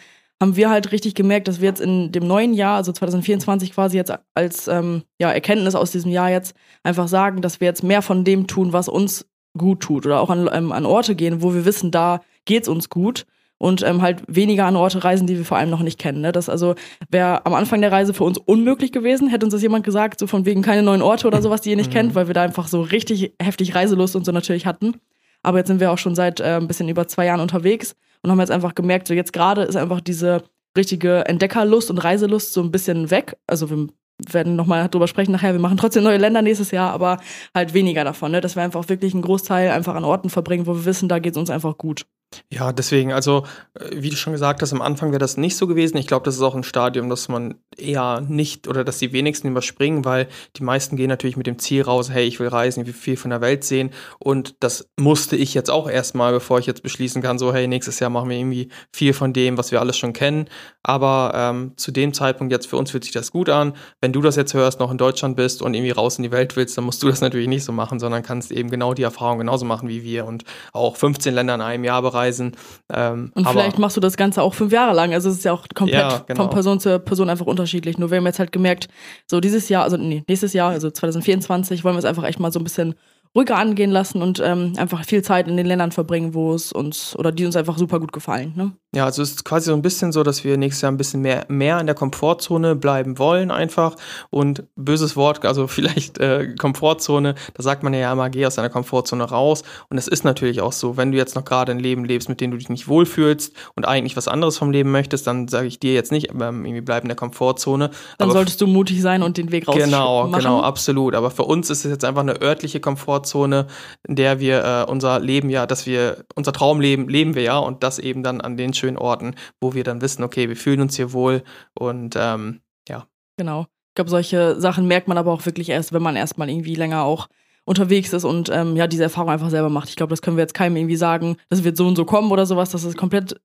haben 0.41 0.55
wir 0.55 0.69
halt 0.69 0.91
richtig 0.91 1.15
gemerkt, 1.15 1.48
dass 1.48 1.62
wir 1.62 1.69
jetzt 1.69 1.81
in 1.81 2.12
dem 2.12 2.27
neuen 2.27 2.53
Jahr, 2.53 2.77
also 2.77 2.91
2024 2.91 3.72
quasi 3.72 3.98
jetzt 3.98 4.13
als 4.34 4.67
ähm, 4.67 5.03
ja, 5.19 5.31
Erkenntnis 5.31 5.75
aus 5.75 5.91
diesem 5.91 6.12
Jahr 6.12 6.29
jetzt 6.29 6.55
einfach 6.84 7.07
sagen, 7.07 7.41
dass 7.41 7.60
wir 7.60 7.67
jetzt 7.67 7.84
mehr 7.84 8.01
von 8.01 8.24
dem 8.24 8.48
tun, 8.48 8.74
was 8.74 8.88
uns 8.88 9.25
gut 9.57 9.79
tut 9.81 10.05
oder 10.05 10.19
auch 10.19 10.29
an, 10.29 10.50
ähm, 10.51 10.72
an 10.72 10.86
Orte 10.86 11.15
gehen, 11.15 11.41
wo 11.41 11.53
wir 11.53 11.65
wissen, 11.65 11.89
da 11.91 12.22
geht's 12.45 12.67
uns 12.67 12.89
gut 12.89 13.25
und 13.65 13.81
ähm, 13.81 14.03
halt 14.03 14.22
weniger 14.27 14.65
an 14.65 14.75
Orte 14.75 15.03
reisen, 15.03 15.25
die 15.25 15.38
wir 15.38 15.43
vor 15.43 15.57
allem 15.57 15.72
noch 15.72 15.81
nicht 15.81 15.98
kennen. 15.98 16.22
Ne? 16.22 16.31
Das 16.31 16.50
also 16.50 16.75
wäre 17.10 17.48
am 17.48 17.55
Anfang 17.55 17.81
der 17.81 17.91
Reise 17.91 18.13
für 18.13 18.24
uns 18.24 18.38
unmöglich 18.38 18.91
gewesen, 18.91 19.27
hätte 19.27 19.43
uns 19.43 19.53
das 19.53 19.63
jemand 19.63 19.84
gesagt, 19.84 20.19
so 20.19 20.27
von 20.27 20.45
wegen 20.45 20.62
keine 20.62 20.84
neuen 20.84 21.01
Orte 21.01 21.25
oder 21.25 21.41
sowas, 21.41 21.62
die 21.62 21.72
ihr 21.72 21.75
nicht 21.75 21.89
Mhm. 21.89 21.95
kennt, 21.95 22.15
weil 22.15 22.27
wir 22.27 22.36
da 22.36 22.43
einfach 22.43 22.67
so 22.67 22.81
richtig 22.81 23.34
heftig 23.41 23.74
Reiselust 23.74 24.15
und 24.15 24.24
so 24.24 24.31
natürlich 24.31 24.67
hatten. 24.67 24.98
Aber 25.41 25.57
jetzt 25.57 25.67
sind 25.67 25.79
wir 25.79 25.91
auch 25.91 25.98
schon 25.98 26.13
seit 26.13 26.39
äh, 26.41 26.57
ein 26.57 26.67
bisschen 26.67 26.89
über 26.89 27.07
zwei 27.07 27.25
Jahren 27.25 27.39
unterwegs 27.39 27.95
und 28.22 28.29
haben 28.29 28.39
jetzt 28.39 28.51
einfach 28.51 28.75
gemerkt, 28.75 29.07
so 29.07 29.15
jetzt 29.15 29.34
gerade 29.34 29.63
ist 29.63 29.75
einfach 29.75 30.00
diese 30.00 30.43
richtige 30.77 31.25
Entdeckerlust 31.25 31.89
und 31.89 31.98
Reiselust 31.98 32.53
so 32.53 32.62
ein 32.62 32.69
bisschen 32.72 33.10
weg. 33.10 33.36
Also 33.48 33.72
wir 33.72 33.88
werden 34.31 34.55
nochmal 34.55 34.89
drüber 34.89 35.07
sprechen 35.07 35.31
nachher, 35.31 35.53
wir 35.53 35.60
machen 35.60 35.77
trotzdem 35.77 36.03
neue 36.03 36.17
Länder 36.17 36.43
nächstes 36.43 36.69
Jahr, 36.69 36.91
aber 36.93 37.17
halt 37.55 37.74
weniger 37.74 38.03
davon, 38.03 38.31
ne? 38.31 38.41
dass 38.41 38.55
wir 38.55 38.62
einfach 38.62 38.88
wirklich 38.89 39.13
einen 39.13 39.24
Großteil 39.24 39.72
einfach 39.72 39.95
an 39.95 40.05
Orten 40.05 40.29
verbringen, 40.29 40.67
wo 40.67 40.75
wir 40.75 40.86
wissen, 40.86 41.10
da 41.10 41.17
geht 41.17 41.34
es 41.34 41.38
uns 41.38 41.50
einfach 41.50 41.77
gut. 41.79 42.05
Ja, 42.50 42.72
deswegen, 42.74 43.12
also, 43.13 43.46
äh, 43.74 43.89
wie 43.94 44.10
du 44.10 44.15
schon 44.15 44.34
gesagt 44.34 44.62
hast, 44.62 44.74
am 44.74 44.82
Anfang 44.82 45.12
wäre 45.12 45.20
das 45.20 45.38
nicht 45.38 45.58
so 45.58 45.68
gewesen. 45.68 45.98
Ich 45.98 46.08
glaube, 46.08 46.25
das 46.25 46.36
ist 46.36 46.42
auch 46.42 46.56
ein 46.56 46.63
Stadium, 46.63 47.10
das 47.10 47.27
man 47.27 47.56
eher 47.77 48.22
nicht 48.22 48.68
oder 48.68 48.84
dass 48.84 48.98
die 48.98 49.13
wenigsten 49.13 49.48
überspringen, 49.50 50.06
weil 50.06 50.27
die 50.56 50.63
meisten 50.63 50.96
gehen 50.96 51.10
natürlich 51.10 51.38
mit 51.38 51.48
dem 51.48 51.60
Ziel 51.60 51.84
raus, 51.84 52.10
hey, 52.10 52.25
ich 52.25 52.39
will 52.39 52.48
reisen, 52.48 52.82
ich 52.82 52.88
will 52.88 52.94
viel 52.94 53.18
von 53.18 53.32
der 53.32 53.42
Welt 53.42 53.63
sehen. 53.63 53.92
Und 54.20 54.56
das 54.60 54.89
musste 55.00 55.36
ich 55.36 55.54
jetzt 55.54 55.70
auch 55.70 55.89
erstmal, 55.89 56.34
bevor 56.34 56.60
ich 56.60 56.65
jetzt 56.65 56.84
beschließen 56.84 57.22
kann, 57.22 57.39
so, 57.39 57.54
hey, 57.54 57.68
nächstes 57.68 58.00
Jahr 58.00 58.10
machen 58.10 58.30
wir 58.30 58.38
irgendwie 58.38 58.70
viel 58.94 59.13
von 59.13 59.34
dem, 59.34 59.58
was 59.58 59.72
wir 59.72 59.80
alles 59.80 59.98
schon 59.98 60.13
kennen. 60.13 60.48
Aber 60.84 61.32
ähm, 61.36 61.74
zu 61.77 61.92
dem 61.92 62.13
Zeitpunkt 62.13 62.51
jetzt 62.51 62.68
für 62.68 62.77
uns 62.77 62.92
fühlt 62.92 63.04
sich 63.04 63.13
das 63.13 63.32
gut 63.32 63.50
an. 63.50 63.74
Wenn 64.01 64.13
du 64.13 64.22
das 64.22 64.36
jetzt 64.36 64.54
hörst, 64.54 64.80
noch 64.80 64.92
in 64.92 64.98
Deutschland 64.98 65.36
bist 65.36 65.62
und 65.62 65.74
irgendwie 65.74 65.92
raus 65.92 66.18
in 66.18 66.24
die 66.24 66.32
Welt 66.32 66.56
willst, 66.56 66.77
dann 66.77 66.86
musst 66.86 67.01
du 67.01 67.08
das 67.08 67.22
natürlich 67.22 67.48
nicht 67.48 67.63
so 67.63 67.72
machen, 67.72 68.00
sondern 68.00 68.24
kannst 68.24 68.51
eben 68.51 68.70
genau 68.70 68.94
die 68.94 69.04
Erfahrung 69.04 69.39
genauso 69.39 69.65
machen 69.65 69.89
wie 69.89 70.04
wir 70.04 70.25
und 70.25 70.44
auch 70.74 70.96
15 70.96 71.34
Länder 71.34 71.56
in 71.56 71.62
einem 71.62 71.84
Jahr 71.84 72.04
bereisen. 72.25 72.51
Ähm, 72.94 73.32
Und 73.34 73.48
vielleicht 73.48 73.79
machst 73.79 73.98
du 73.98 74.01
das 74.01 74.17
Ganze 74.17 74.41
auch 74.41 74.53
fünf 74.53 74.72
Jahre 74.72 74.94
lang. 74.94 75.13
Also 75.13 75.29
es 75.29 75.38
ist 75.38 75.46
ja 75.46 75.53
auch 75.53 75.65
komplett 75.74 76.00
Ja, 76.00 76.24
genau. 76.27 76.44
von 76.44 76.50
Person 76.50 76.79
zu 76.79 77.00
Person 77.00 77.29
einfach 77.29 77.46
unterschiedlich. 77.46 77.98
Nur 77.98 78.12
wir 78.12 78.17
haben 78.17 78.25
jetzt 78.25 78.39
halt 78.39 78.51
gemerkt, 78.51 78.88
so 79.29 79.39
dieses 79.39 79.70
Jahr, 79.70 79.84
also 79.84 79.98
nee, 79.98 80.24
nächstes 80.27 80.53
Jahr, 80.53 80.72
also 80.72 80.89
2024, 80.89 81.84
wollen 81.84 81.96
wir 81.96 82.00
es 82.00 82.05
einfach 82.05 82.24
echt 82.24 82.39
mal 82.39 82.51
so 82.51 82.60
ein 82.60 82.63
bisschen 82.63 82.96
ruhiger 83.36 83.58
angehen 83.58 83.92
lassen 83.92 84.22
und 84.22 84.42
ähm, 84.44 84.74
einfach 84.77 85.04
viel 85.04 85.22
Zeit 85.22 85.48
in 85.48 85.58
den 85.58 85.65
Ländern 85.65 85.92
verbringen, 85.92 86.34
wo 86.34 86.54
es 86.54 86.72
uns 86.72 87.15
oder 87.18 87.32
die 87.32 87.46
uns 87.46 87.56
einfach 87.56 87.77
super 87.77 88.00
gut 88.00 88.13
gefallen. 88.13 88.54
Ne? 88.56 88.72
Ja, 88.96 89.04
also 89.04 89.22
es 89.22 89.32
ist 89.32 89.44
quasi 89.44 89.65
so 89.70 89.74
ein 89.74 89.82
bisschen 89.82 90.13
so, 90.13 90.24
dass 90.24 90.46
wir 90.46 90.56
nächstes 90.56 90.82
Jahr 90.82 90.92
ein 90.92 90.96
bisschen 90.98 91.22
mehr, 91.22 91.46
mehr 91.50 91.80
in 91.82 91.86
der 91.86 91.96
Komfortzone 91.96 92.77
bleiben 92.77 93.20
wollen 93.20 93.51
einfach. 93.51 93.98
Und 94.30 94.63
böses 94.77 95.18
Wort, 95.18 95.46
also 95.46 95.68
vielleicht 95.75 96.18
äh, 96.20 96.56
Komfortzone, 96.58 97.36
da 97.54 97.63
sagt 97.63 97.84
man 97.84 97.94
ja 97.94 98.13
immer, 98.13 98.30
geh 98.30 98.46
aus 98.46 98.56
deiner 98.56 98.70
Komfortzone 98.70 99.25
raus. 99.25 99.63
Und 99.89 99.98
es 99.98 100.08
ist 100.08 100.24
natürlich 100.24 100.62
auch 100.62 100.72
so, 100.72 100.96
wenn 100.96 101.12
du 101.12 101.18
jetzt 101.18 101.36
noch 101.36 101.44
gerade 101.44 101.74
ein 101.74 101.80
Leben 101.80 102.06
lebst, 102.06 102.30
mit 102.30 102.39
dem 102.39 102.51
du 102.51 102.58
dich 102.58 102.70
nicht 102.70 102.88
wohlfühlst 102.88 103.54
und 103.75 103.86
eigentlich 103.86 104.15
was 104.15 104.30
anderes 104.30 104.58
vom 104.58 104.72
Leben 104.72 104.92
möchtest, 104.92 105.27
dann 105.27 105.50
sage 105.50 105.68
ich 105.68 105.77
dir 105.77 105.94
jetzt 105.94 106.13
nicht, 106.13 106.30
ähm, 106.32 106.63
irgendwie 106.63 106.80
bleib 106.80 107.04
in 107.04 107.10
der 107.10 107.18
Komfortzone. 107.18 107.89
Dann 108.18 108.30
Aber 108.30 108.32
solltest 108.32 108.62
du 108.62 108.68
mutig 108.68 109.01
sein 109.01 109.24
und 109.24 109.36
den 109.36 109.51
Weg 109.51 109.68
raus 109.68 109.75
Genau, 109.75 110.27
machen. 110.27 110.42
genau, 110.42 110.62
absolut. 110.62 111.15
Aber 111.15 111.32
für 111.32 111.44
uns 111.44 111.70
ist 111.70 111.84
es 111.84 111.92
jetzt 111.92 112.06
einfach 112.06 112.22
eine 112.22 112.42
örtliche 112.42 112.80
Komfortzone, 112.80 113.25
in 113.34 114.15
der 114.15 114.39
wir 114.39 114.63
äh, 114.63 114.91
unser 114.91 115.20
Leben 115.20 115.50
ja, 115.50 115.65
dass 115.65 115.86
wir, 115.86 116.25
unser 116.36 116.53
Traumleben 116.53 117.10
leben 117.10 117.36
wir 117.36 117.44
ja 117.44 117.58
und 117.58 117.84
das 117.84 118.00
eben 118.00 118.24
dann 118.24 118.41
an 118.41 118.58
den 118.58 118.74
schönen 118.74 118.98
Orten, 118.98 119.36
wo 119.60 119.74
wir 119.74 119.84
dann 119.84 120.01
wissen, 120.01 120.24
okay, 120.24 120.50
wir 120.50 120.58
fühlen 120.58 120.82
uns 120.82 120.96
hier 120.96 121.13
wohl 121.13 121.44
und 121.74 122.15
ähm, 122.17 122.62
ja. 122.88 123.08
Genau. 123.38 123.62
Ich 123.62 123.96
glaube, 123.96 124.10
solche 124.10 124.60
Sachen 124.60 124.88
merkt 124.88 125.08
man 125.08 125.17
aber 125.17 125.32
auch 125.32 125.46
wirklich 125.46 125.70
erst, 125.70 125.94
wenn 125.94 126.03
man 126.03 126.15
erstmal 126.15 126.50
irgendwie 126.50 126.75
länger 126.75 127.03
auch 127.03 127.27
unterwegs 127.65 128.13
ist 128.13 128.25
und 128.25 128.50
ähm, 128.50 128.75
ja, 128.75 128.88
diese 128.88 129.03
Erfahrung 129.03 129.32
einfach 129.32 129.50
selber 129.50 129.70
macht. 129.70 129.89
Ich 129.89 129.96
glaube, 129.96 130.12
das 130.12 130.22
können 130.22 130.38
wir 130.38 130.44
jetzt 130.44 130.53
keinem 130.53 130.75
irgendwie 130.75 130.96
sagen, 130.96 131.38
das 131.50 131.63
wird 131.63 131.77
so 131.77 131.88
und 131.88 131.96
so 131.96 132.05
kommen 132.05 132.32
oder 132.32 132.46
sowas. 132.46 132.70
Das 132.70 132.84
ist 132.84 132.98
komplett 132.98 133.41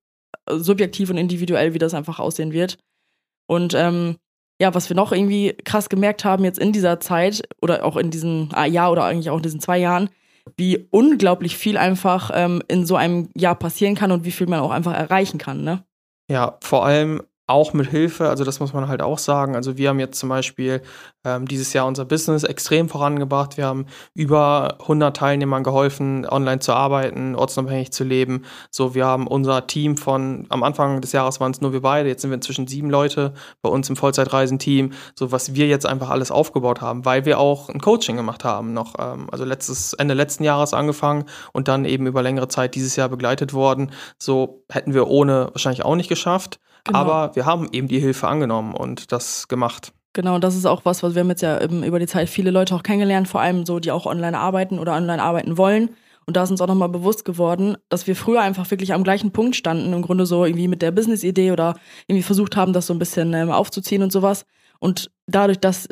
äh, 0.46 0.58
subjektiv 0.58 1.10
und 1.10 1.16
individuell, 1.16 1.72
wie 1.72 1.78
das 1.78 1.94
einfach 1.94 2.18
aussehen 2.18 2.52
wird. 2.52 2.78
Und 3.46 3.74
ähm, 3.74 4.16
ja, 4.60 4.74
was 4.74 4.90
wir 4.90 4.96
noch 4.96 5.10
irgendwie 5.10 5.56
krass 5.64 5.88
gemerkt 5.88 6.24
haben 6.24 6.44
jetzt 6.44 6.58
in 6.58 6.72
dieser 6.72 7.00
Zeit 7.00 7.42
oder 7.62 7.84
auch 7.84 7.96
in 7.96 8.10
diesem 8.10 8.50
ah, 8.52 8.66
Jahr 8.66 8.92
oder 8.92 9.04
eigentlich 9.04 9.30
auch 9.30 9.38
in 9.38 9.42
diesen 9.42 9.60
zwei 9.60 9.78
Jahren, 9.78 10.10
wie 10.56 10.86
unglaublich 10.90 11.56
viel 11.56 11.78
einfach 11.78 12.30
ähm, 12.34 12.62
in 12.68 12.84
so 12.84 12.96
einem 12.96 13.30
Jahr 13.34 13.54
passieren 13.54 13.94
kann 13.94 14.12
und 14.12 14.24
wie 14.24 14.30
viel 14.30 14.46
man 14.46 14.60
auch 14.60 14.70
einfach 14.70 14.92
erreichen 14.94 15.38
kann, 15.38 15.64
ne? 15.64 15.82
Ja, 16.30 16.58
vor 16.60 16.84
allem 16.84 17.22
auch 17.50 17.72
mit 17.72 17.88
Hilfe, 17.88 18.28
also 18.28 18.44
das 18.44 18.60
muss 18.60 18.72
man 18.72 18.88
halt 18.88 19.02
auch 19.02 19.18
sagen. 19.18 19.56
Also 19.56 19.76
wir 19.76 19.88
haben 19.88 20.00
jetzt 20.00 20.18
zum 20.18 20.28
Beispiel 20.28 20.82
ähm, 21.24 21.46
dieses 21.46 21.72
Jahr 21.72 21.86
unser 21.86 22.04
Business 22.04 22.44
extrem 22.44 22.88
vorangebracht. 22.88 23.56
Wir 23.56 23.66
haben 23.66 23.86
über 24.14 24.76
100 24.80 25.16
Teilnehmern 25.16 25.62
geholfen, 25.62 26.26
online 26.26 26.60
zu 26.60 26.72
arbeiten, 26.72 27.34
ortsunabhängig 27.34 27.92
zu 27.92 28.04
leben. 28.04 28.44
So, 28.70 28.94
wir 28.94 29.04
haben 29.04 29.26
unser 29.26 29.66
Team 29.66 29.96
von, 29.96 30.46
am 30.48 30.62
Anfang 30.62 31.00
des 31.00 31.12
Jahres 31.12 31.40
waren 31.40 31.52
es 31.52 31.60
nur 31.60 31.72
wir 31.72 31.82
beide, 31.82 32.08
jetzt 32.08 32.22
sind 32.22 32.30
wir 32.30 32.36
inzwischen 32.36 32.66
sieben 32.66 32.88
Leute 32.88 33.34
bei 33.62 33.68
uns 33.68 33.88
im 33.90 33.96
Vollzeitreisenteam. 33.96 34.92
So, 35.14 35.32
was 35.32 35.54
wir 35.54 35.66
jetzt 35.66 35.86
einfach 35.86 36.10
alles 36.10 36.30
aufgebaut 36.30 36.80
haben, 36.80 37.04
weil 37.04 37.24
wir 37.24 37.38
auch 37.38 37.68
ein 37.68 37.80
Coaching 37.80 38.16
gemacht 38.16 38.44
haben, 38.44 38.72
noch, 38.72 38.94
ähm, 38.98 39.28
also 39.30 39.44
letztes, 39.44 39.92
Ende 39.94 40.14
letzten 40.14 40.44
Jahres 40.44 40.72
angefangen 40.72 41.24
und 41.52 41.68
dann 41.68 41.84
eben 41.84 42.06
über 42.06 42.22
längere 42.22 42.48
Zeit 42.48 42.74
dieses 42.74 42.96
Jahr 42.96 43.08
begleitet 43.08 43.52
worden. 43.52 43.90
So 44.18 44.64
hätten 44.70 44.94
wir 44.94 45.08
ohne 45.08 45.50
wahrscheinlich 45.52 45.84
auch 45.84 45.96
nicht 45.96 46.08
geschafft. 46.08 46.60
Genau. 46.84 46.98
Aber 46.98 47.36
wir 47.36 47.46
haben 47.46 47.68
eben 47.72 47.88
die 47.88 47.98
Hilfe 47.98 48.28
angenommen 48.28 48.74
und 48.74 49.12
das 49.12 49.48
gemacht. 49.48 49.92
Genau, 50.12 50.38
das 50.38 50.56
ist 50.56 50.66
auch 50.66 50.84
was, 50.84 51.02
was 51.02 51.14
wir 51.14 51.20
haben 51.20 51.28
jetzt 51.28 51.42
ja 51.42 51.60
eben 51.60 51.84
über 51.84 51.98
die 51.98 52.06
Zeit 52.06 52.28
viele 52.28 52.50
Leute 52.50 52.74
auch 52.74 52.82
kennengelernt, 52.82 53.28
vor 53.28 53.40
allem 53.40 53.64
so, 53.64 53.78
die 53.78 53.92
auch 53.92 54.06
online 54.06 54.38
arbeiten 54.38 54.78
oder 54.78 54.94
online 54.94 55.22
arbeiten 55.22 55.56
wollen. 55.56 55.90
Und 56.26 56.36
da 56.36 56.42
ist 56.42 56.50
uns 56.50 56.60
auch 56.60 56.66
nochmal 56.66 56.88
bewusst 56.88 57.24
geworden, 57.24 57.76
dass 57.88 58.06
wir 58.06 58.16
früher 58.16 58.40
einfach 58.40 58.70
wirklich 58.70 58.92
am 58.92 59.04
gleichen 59.04 59.32
Punkt 59.32 59.56
standen, 59.56 59.92
im 59.92 60.02
Grunde 60.02 60.26
so 60.26 60.44
irgendwie 60.44 60.68
mit 60.68 60.82
der 60.82 60.90
Business-Idee 60.90 61.52
oder 61.52 61.76
irgendwie 62.06 62.22
versucht 62.22 62.56
haben, 62.56 62.72
das 62.72 62.86
so 62.86 62.94
ein 62.94 62.98
bisschen 62.98 63.32
ähm, 63.34 63.50
aufzuziehen 63.50 64.02
und 64.02 64.12
sowas. 64.12 64.46
Und 64.78 65.10
dadurch, 65.26 65.58
dass 65.58 65.88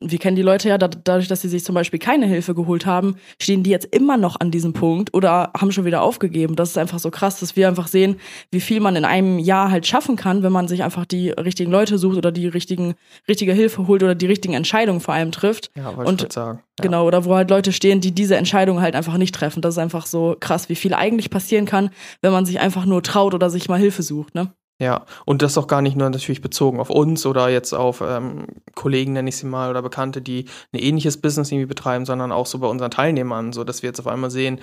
wir 0.00 0.18
kennen 0.18 0.36
die 0.36 0.42
Leute 0.42 0.68
ja, 0.68 0.78
da, 0.78 0.88
dadurch, 0.88 1.28
dass 1.28 1.42
sie 1.42 1.48
sich 1.48 1.64
zum 1.64 1.74
Beispiel 1.74 1.98
keine 1.98 2.26
Hilfe 2.26 2.54
geholt 2.54 2.86
haben, 2.86 3.16
stehen 3.40 3.62
die 3.62 3.70
jetzt 3.70 3.86
immer 3.94 4.16
noch 4.16 4.38
an 4.40 4.50
diesem 4.50 4.72
Punkt 4.72 5.14
oder 5.14 5.52
haben 5.58 5.72
schon 5.72 5.84
wieder 5.84 6.02
aufgegeben. 6.02 6.56
Das 6.56 6.70
ist 6.70 6.78
einfach 6.78 6.98
so 6.98 7.10
krass, 7.10 7.40
dass 7.40 7.56
wir 7.56 7.68
einfach 7.68 7.88
sehen, 7.88 8.16
wie 8.50 8.60
viel 8.60 8.80
man 8.80 8.96
in 8.96 9.04
einem 9.04 9.38
Jahr 9.38 9.70
halt 9.70 9.86
schaffen 9.86 10.16
kann, 10.16 10.42
wenn 10.42 10.52
man 10.52 10.68
sich 10.68 10.82
einfach 10.82 11.04
die 11.04 11.30
richtigen 11.30 11.70
Leute 11.70 11.98
sucht 11.98 12.16
oder 12.16 12.32
die 12.32 12.48
richtigen, 12.48 12.94
richtige 13.28 13.52
Hilfe 13.52 13.86
holt 13.86 14.02
oder 14.02 14.14
die 14.14 14.26
richtigen 14.26 14.54
Entscheidungen 14.54 15.00
vor 15.00 15.14
allem 15.14 15.32
trifft. 15.32 15.70
Ja, 15.76 15.96
wollte 15.96 16.26
ich 16.26 16.32
sagen. 16.32 16.60
Ja. 16.78 16.82
Genau, 16.82 17.06
oder 17.06 17.24
wo 17.24 17.34
halt 17.34 17.50
Leute 17.50 17.72
stehen, 17.72 18.00
die 18.00 18.12
diese 18.12 18.36
Entscheidungen 18.36 18.80
halt 18.80 18.94
einfach 18.94 19.16
nicht 19.16 19.34
treffen. 19.34 19.60
Das 19.60 19.74
ist 19.74 19.78
einfach 19.78 20.06
so 20.06 20.36
krass, 20.38 20.68
wie 20.68 20.74
viel 20.74 20.94
eigentlich 20.94 21.30
passieren 21.30 21.66
kann, 21.66 21.90
wenn 22.22 22.32
man 22.32 22.46
sich 22.46 22.60
einfach 22.60 22.86
nur 22.86 23.02
traut 23.02 23.34
oder 23.34 23.50
sich 23.50 23.68
mal 23.68 23.78
Hilfe 23.78 24.02
sucht, 24.02 24.34
ne? 24.34 24.52
Ja, 24.80 25.04
und 25.26 25.42
das 25.42 25.58
auch 25.58 25.66
gar 25.66 25.82
nicht 25.82 25.94
nur 25.94 26.08
natürlich 26.08 26.40
bezogen 26.40 26.80
auf 26.80 26.88
uns 26.88 27.26
oder 27.26 27.50
jetzt 27.50 27.74
auf 27.74 28.00
ähm, 28.00 28.46
Kollegen, 28.74 29.12
nenne 29.12 29.28
ich 29.28 29.36
sie 29.36 29.46
mal, 29.46 29.68
oder 29.68 29.82
Bekannte, 29.82 30.22
die 30.22 30.46
ein 30.72 30.78
ähnliches 30.78 31.20
Business 31.20 31.52
irgendwie 31.52 31.66
betreiben, 31.66 32.06
sondern 32.06 32.32
auch 32.32 32.46
so 32.46 32.58
bei 32.58 32.66
unseren 32.66 32.90
Teilnehmern, 32.90 33.52
so 33.52 33.62
dass 33.62 33.82
wir 33.82 33.90
jetzt 33.90 34.00
auf 34.00 34.06
einmal 34.06 34.30
sehen, 34.30 34.58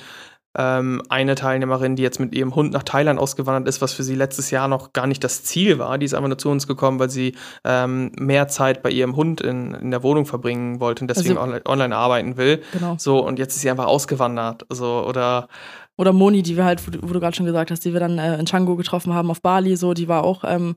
ähm, 0.58 1.04
eine 1.10 1.36
Teilnehmerin, 1.36 1.96
die 1.96 2.02
jetzt 2.02 2.20
mit 2.20 2.34
ihrem 2.34 2.56
Hund 2.56 2.74
nach 2.74 2.82
Thailand 2.82 3.20
ausgewandert 3.20 3.70
ist, 3.70 3.80
was 3.80 3.94
für 3.94 4.02
sie 4.02 4.16
letztes 4.16 4.50
Jahr 4.50 4.68
noch 4.68 4.92
gar 4.92 5.06
nicht 5.06 5.24
das 5.24 5.44
Ziel 5.44 5.78
war. 5.78 6.00
Die 6.00 6.06
ist 6.08 6.16
einfach 6.16 6.30
nur 6.30 6.40
zu 6.40 6.50
uns 6.50 6.66
gekommen, 6.66 6.98
weil 6.98 7.12
sie 7.12 7.36
ähm, 7.64 8.12
mehr 8.18 8.48
Zeit 8.48 8.82
bei 8.82 8.90
ihrem 8.90 9.16
Hund 9.16 9.40
in, 9.40 9.76
in 9.76 9.92
der 9.92 10.02
Wohnung 10.02 10.26
verbringen 10.26 10.80
wollte 10.80 11.04
und 11.04 11.10
deswegen 11.10 11.38
also, 11.38 11.44
online, 11.44 11.66
online, 11.68 11.96
arbeiten 11.96 12.38
will. 12.38 12.64
Genau. 12.74 12.96
So, 12.98 13.20
und 13.20 13.38
jetzt 13.38 13.56
ist 13.56 13.62
sie 13.62 13.70
einfach 13.70 13.86
ausgewandert. 13.86 14.66
So, 14.70 15.06
oder 15.08 15.48
oder 15.98 16.14
Moni, 16.14 16.44
die 16.44 16.56
wir 16.56 16.66
halt, 16.66 16.86
wo, 16.88 17.10
wo 17.10 17.14
du 17.14 17.20
gerade 17.20 17.36
schon 17.36 17.46
gesagt 17.46 17.72
hast, 17.72 17.84
die 17.84 17.94
wir 17.94 18.00
dann 18.00 18.20
äh, 18.20 18.40
in 18.40 18.46
Chango 18.46 18.76
getroffen 18.76 19.14
haben 19.14 19.32
auf 19.32 19.42
Bali, 19.42 19.76
so, 19.76 19.94
die 19.94 20.08
war 20.08 20.24
auch, 20.24 20.44
ähm, 20.46 20.76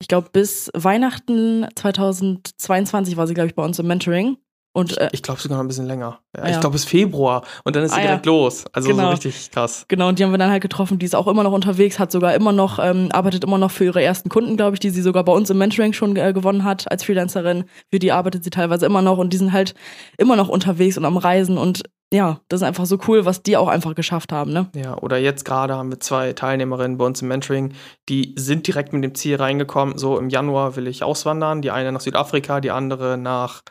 ich 0.00 0.08
glaube, 0.08 0.28
bis 0.32 0.70
Weihnachten 0.74 1.66
2022 1.74 3.16
war 3.16 3.26
sie, 3.26 3.34
glaube 3.34 3.48
ich, 3.48 3.54
bei 3.54 3.64
uns 3.64 3.78
im 3.78 3.86
Mentoring. 3.86 4.36
Und, 4.72 4.96
äh, 4.98 5.06
ich, 5.06 5.14
ich 5.14 5.22
glaube 5.22 5.40
sogar 5.40 5.58
noch 5.58 5.64
ein 5.64 5.66
bisschen 5.68 5.86
länger. 5.86 6.20
Ja, 6.36 6.44
ja. 6.44 6.54
Ich 6.54 6.60
glaube 6.60 6.74
bis 6.74 6.84
Februar 6.84 7.42
und 7.64 7.74
dann 7.74 7.82
ist 7.82 7.94
sie 7.94 7.98
ah, 7.98 8.02
direkt 8.02 8.26
ja. 8.26 8.32
los. 8.32 8.64
Also 8.72 8.88
genau. 8.88 9.04
so 9.04 9.08
richtig 9.10 9.50
krass. 9.50 9.86
Genau, 9.88 10.08
und 10.08 10.18
die 10.18 10.24
haben 10.24 10.30
wir 10.30 10.38
dann 10.38 10.50
halt 10.50 10.62
getroffen. 10.62 11.00
Die 11.00 11.06
ist 11.06 11.16
auch 11.16 11.26
immer 11.26 11.42
noch 11.42 11.52
unterwegs, 11.52 11.98
hat 11.98 12.12
sogar 12.12 12.34
immer 12.34 12.52
noch, 12.52 12.78
ähm, 12.78 13.08
arbeitet 13.10 13.42
immer 13.42 13.58
noch 13.58 13.72
für 13.72 13.86
ihre 13.86 14.02
ersten 14.02 14.28
Kunden, 14.28 14.56
glaube 14.56 14.74
ich, 14.74 14.80
die 14.80 14.90
sie 14.90 15.02
sogar 15.02 15.24
bei 15.24 15.32
uns 15.32 15.50
im 15.50 15.58
Mentoring 15.58 15.94
schon 15.94 16.14
äh, 16.16 16.32
gewonnen 16.32 16.62
hat 16.62 16.88
als 16.92 17.02
Freelancerin. 17.02 17.64
Für 17.90 17.98
die 17.98 18.12
arbeitet 18.12 18.44
sie 18.44 18.50
teilweise 18.50 18.86
immer 18.86 19.02
noch 19.02 19.18
und 19.18 19.32
die 19.32 19.38
sind 19.38 19.52
halt 19.52 19.74
immer 20.16 20.36
noch 20.36 20.48
unterwegs 20.48 20.96
und 20.96 21.06
am 21.06 21.16
Reisen 21.16 21.58
und 21.58 21.82
ja, 22.12 22.40
das 22.48 22.60
ist 22.62 22.66
einfach 22.66 22.86
so 22.86 22.98
cool, 23.06 23.24
was 23.24 23.42
die 23.42 23.56
auch 23.56 23.68
einfach 23.68 23.94
geschafft 23.94 24.32
haben, 24.32 24.52
ne? 24.52 24.70
Ja, 24.74 24.96
oder 24.98 25.18
jetzt 25.18 25.44
gerade 25.44 25.76
haben 25.76 25.90
wir 25.90 26.00
zwei 26.00 26.32
Teilnehmerinnen 26.32 26.96
bei 26.96 27.04
uns 27.04 27.20
im 27.20 27.28
Mentoring, 27.28 27.74
die 28.08 28.34
sind 28.36 28.66
direkt 28.66 28.92
mit 28.92 29.04
dem 29.04 29.14
Ziel 29.14 29.36
reingekommen, 29.36 29.98
so 29.98 30.18
im 30.18 30.30
Januar 30.30 30.76
will 30.76 30.86
ich 30.86 31.02
auswandern, 31.02 31.60
die 31.60 31.70
eine 31.70 31.92
nach 31.92 32.00
Südafrika, 32.00 32.60
die 32.60 32.70
andere 32.70 33.18
nach 33.18 33.62